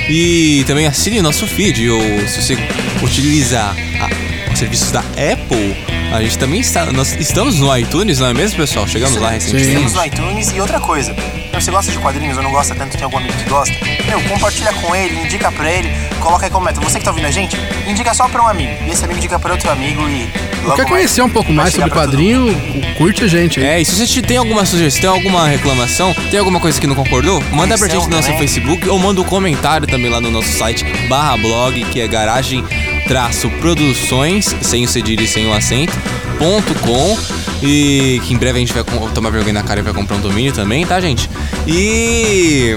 E 0.08 0.64
também 0.66 0.86
assine 0.86 1.20
nosso 1.20 1.46
feed, 1.46 1.88
ou 1.90 2.00
se 2.28 2.40
você 2.42 2.56
utiliza 3.02 3.60
a- 3.60 4.52
os 4.52 4.58
serviços 4.58 4.90
da 4.92 5.00
Apple, 5.00 5.76
a 6.12 6.22
gente 6.22 6.38
também 6.38 6.60
está, 6.60 6.86
nós 6.92 7.12
estamos 7.18 7.56
no 7.58 7.76
iTunes, 7.76 8.20
não 8.20 8.28
é 8.28 8.34
mesmo, 8.34 8.56
pessoal? 8.56 8.86
Chegamos 8.86 9.16
lá 9.20 9.30
recentemente. 9.30 9.68
Estamos 9.68 9.92
no 9.94 10.04
iTunes 10.04 10.52
e 10.54 10.60
outra 10.60 10.78
coisa. 10.80 11.14
Então, 11.48 11.60
você 11.60 11.70
gosta 11.70 11.90
de 11.90 11.98
quadrinhos 11.98 12.36
ou 12.36 12.42
não 12.42 12.50
gosta 12.52 12.74
tanto, 12.74 12.92
tem 12.96 13.02
algum 13.04 13.16
amigo 13.18 13.34
que 13.34 13.48
gosta? 13.50 13.74
Meu, 14.06 14.20
compartilha 14.28 14.72
com 14.74 14.94
ele, 14.94 15.18
indica 15.20 15.50
pra 15.50 15.70
ele, 15.70 15.90
coloca 16.20 16.46
aí 16.46 16.50
como 16.50 16.64
meta. 16.66 16.80
Você 16.80 16.98
que 16.98 17.04
tá 17.04 17.10
ouvindo 17.10 17.26
a 17.26 17.30
gente, 17.30 17.56
indica 17.86 18.14
só 18.14 18.28
pra 18.28 18.42
um 18.42 18.46
amigo. 18.46 18.72
E 18.86 18.90
esse 18.90 19.04
amigo 19.04 19.18
indica 19.18 19.38
pra 19.38 19.52
outro 19.52 19.70
amigo 19.70 20.02
e. 20.08 20.28
Quer 20.74 20.86
conhecer 20.86 21.22
um 21.22 21.28
pouco 21.28 21.52
mais 21.52 21.72
sobre 21.72 21.90
todo 21.90 21.98
quadrinho, 21.98 22.54
curte 22.96 23.24
a 23.24 23.28
gente 23.28 23.60
aí. 23.60 23.66
É, 23.66 23.80
e 23.80 23.84
se 23.84 24.06
você 24.06 24.22
tem 24.22 24.36
alguma 24.36 24.64
sugestão, 24.64 25.14
alguma 25.14 25.46
reclamação, 25.46 26.14
tem 26.30 26.38
alguma 26.38 26.60
coisa 26.60 26.80
que 26.80 26.86
não 26.86 26.94
concordou, 26.94 27.42
manda 27.52 27.76
pra 27.78 27.88
gente 27.88 28.08
no 28.08 28.16
nosso. 28.16 28.26
Facebook 28.36 28.88
ou 28.88 28.98
manda 28.98 29.20
um 29.20 29.24
comentário 29.24 29.86
também 29.86 30.10
lá 30.10 30.20
no 30.20 30.30
nosso 30.30 30.48
site 30.48 30.84
barra 31.08 31.36
blog, 31.36 31.84
que 31.86 32.00
é 32.00 32.08
garagem 32.08 32.64
traço 33.06 33.48
produções, 33.60 34.54
sem 34.60 34.84
o 34.84 34.88
cedilha 34.88 35.22
e 35.22 35.28
sem 35.28 35.46
o 35.46 35.52
acento, 35.52 35.96
ponto 36.38 36.74
com. 36.80 37.16
E 37.62 38.20
que 38.24 38.34
em 38.34 38.36
breve 38.36 38.58
a 38.58 38.60
gente 38.60 38.72
vai 38.72 38.84
tomar 39.14 39.30
vergonha 39.30 39.54
na 39.54 39.62
cara 39.62 39.80
e 39.80 39.82
vai 39.82 39.94
comprar 39.94 40.16
um 40.16 40.20
domínio 40.20 40.52
também, 40.52 40.84
tá, 40.84 41.00
gente? 41.00 41.30
E. 41.66 42.76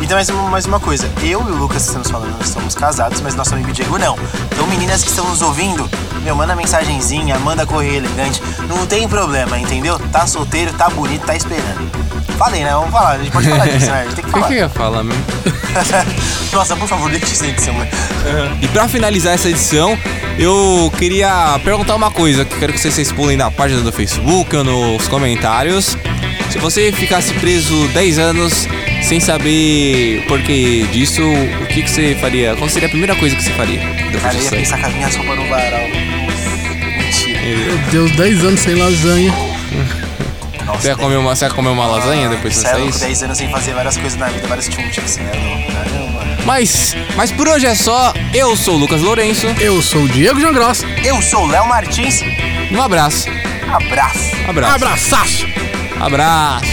E 0.00 0.06
tem 0.06 0.14
mais 0.14 0.28
uma, 0.30 0.50
mais 0.50 0.64
uma 0.66 0.80
coisa. 0.80 1.10
Eu 1.22 1.40
e 1.46 1.52
o 1.52 1.56
Lucas 1.56 1.86
estamos 1.86 2.10
falando, 2.10 2.40
estamos 2.42 2.74
casados, 2.74 3.20
mas 3.20 3.34
nosso 3.34 3.54
amigo 3.54 3.70
Diego 3.70 3.98
não. 3.98 4.18
Então, 4.50 4.66
meninas 4.66 5.02
que 5.02 5.10
estão 5.10 5.28
nos 5.28 5.42
ouvindo, 5.42 5.88
meu, 6.22 6.34
manda 6.34 6.56
mensagenzinha, 6.56 7.38
manda 7.38 7.66
correio 7.66 7.96
elegante. 7.96 8.42
Não 8.66 8.86
tem 8.86 9.06
problema, 9.08 9.58
entendeu? 9.58 9.98
Tá 10.10 10.26
solteiro, 10.26 10.72
tá 10.72 10.88
bonito, 10.88 11.26
tá 11.26 11.36
esperando. 11.36 11.90
Falei, 12.38 12.64
né? 12.64 12.72
Vamos 12.72 12.90
falar. 12.90 13.10
A 13.10 13.18
gente 13.18 13.30
pode 13.30 13.48
falar 13.50 13.66
disso, 13.66 13.86
né? 13.86 14.00
A 14.00 14.04
gente 14.04 14.14
tem 14.14 14.24
que 14.24 14.30
O 14.30 14.32
que, 14.32 14.38
falar. 14.40 14.48
que 14.48 14.54
eu 14.54 14.58
ia 14.58 14.68
falar 14.70 15.04
mesmo? 15.04 15.24
Nossa, 16.52 16.74
por 16.76 16.88
favor, 16.88 17.10
deixa 17.10 17.26
isso 17.26 17.42
na 17.42 17.48
edição, 17.50 17.74
né? 17.74 17.88
E 18.62 18.68
pra 18.68 18.88
finalizar 18.88 19.34
essa 19.34 19.50
edição, 19.50 19.98
eu 20.38 20.90
queria 20.96 21.60
perguntar 21.62 21.94
uma 21.94 22.10
coisa 22.10 22.46
que 22.46 22.58
quero 22.58 22.72
que 22.72 22.78
vocês 22.78 23.12
pulem 23.12 23.36
na 23.36 23.50
página 23.50 23.82
do 23.82 23.92
Facebook 23.92 24.56
ou 24.56 24.64
nos 24.64 25.06
comentários. 25.08 25.96
Se 26.50 26.58
você 26.58 26.90
ficasse 26.90 27.34
preso 27.34 27.86
10 27.88 28.18
anos 28.18 28.66
sem 29.02 29.18
saber 29.20 30.22
o 30.24 30.28
porquê 30.28 30.86
disso, 30.92 31.22
o 31.22 31.66
que, 31.66 31.82
que 31.82 31.90
você 31.90 32.14
faria? 32.20 32.54
Qual 32.56 32.68
seria 32.68 32.86
a 32.86 32.90
primeira 32.90 33.14
coisa 33.16 33.34
que 33.34 33.42
você 33.42 33.50
faria? 33.52 33.80
Cara, 34.22 34.34
eu 34.36 34.42
ia 34.42 34.50
pensar 34.50 34.78
com 34.78 34.86
a 34.86 34.90
minha 34.90 35.10
sopa 35.10 35.34
no 35.34 35.46
varal. 35.48 35.88
Mentira. 36.98 37.40
Meu 37.40 37.78
Deus, 37.90 38.10
10 38.12 38.44
anos 38.44 38.60
sem 38.60 38.74
lasanha. 38.74 39.32
Nossa, 40.64 40.80
Você 40.82 40.88
ia 40.88 40.96
comer 40.96 41.16
uma, 41.16 41.34
você 41.34 41.44
ia 41.46 41.50
comer 41.50 41.68
uma 41.70 41.86
lasanha 41.86 42.28
depois 42.28 42.54
que 42.54 42.60
Você 42.60 42.68
você 42.68 42.74
é 42.76 42.78
saísse? 42.80 43.00
10 43.00 43.22
anos 43.24 43.38
sem 43.38 43.50
fazer 43.50 43.74
várias 43.74 43.96
coisas 43.96 44.18
na 44.18 44.28
vida, 44.28 44.46
vários 44.46 44.68
tchunchas, 44.68 45.16
né? 45.16 45.30
louco. 45.34 45.72
Caramba. 45.72 46.20
Mas, 46.44 46.96
mas 47.16 47.30
por 47.32 47.48
hoje 47.48 47.66
é 47.66 47.74
só. 47.74 48.12
Eu 48.32 48.56
sou 48.56 48.74
o 48.74 48.78
Lucas 48.78 49.00
Lourenço. 49.00 49.46
Eu 49.60 49.82
sou 49.82 50.02
o 50.02 50.08
Diego 50.08 50.40
Jangross. 50.40 50.84
Eu 51.04 51.20
sou 51.22 51.44
o 51.44 51.46
Léo 51.46 51.66
Martins. 51.66 52.20
Um 52.70 52.80
abraço. 52.80 53.28
Abraço. 53.72 54.18
Abraço. 54.48 54.74
Abraçaço! 54.74 55.46
Abraço. 56.00 56.66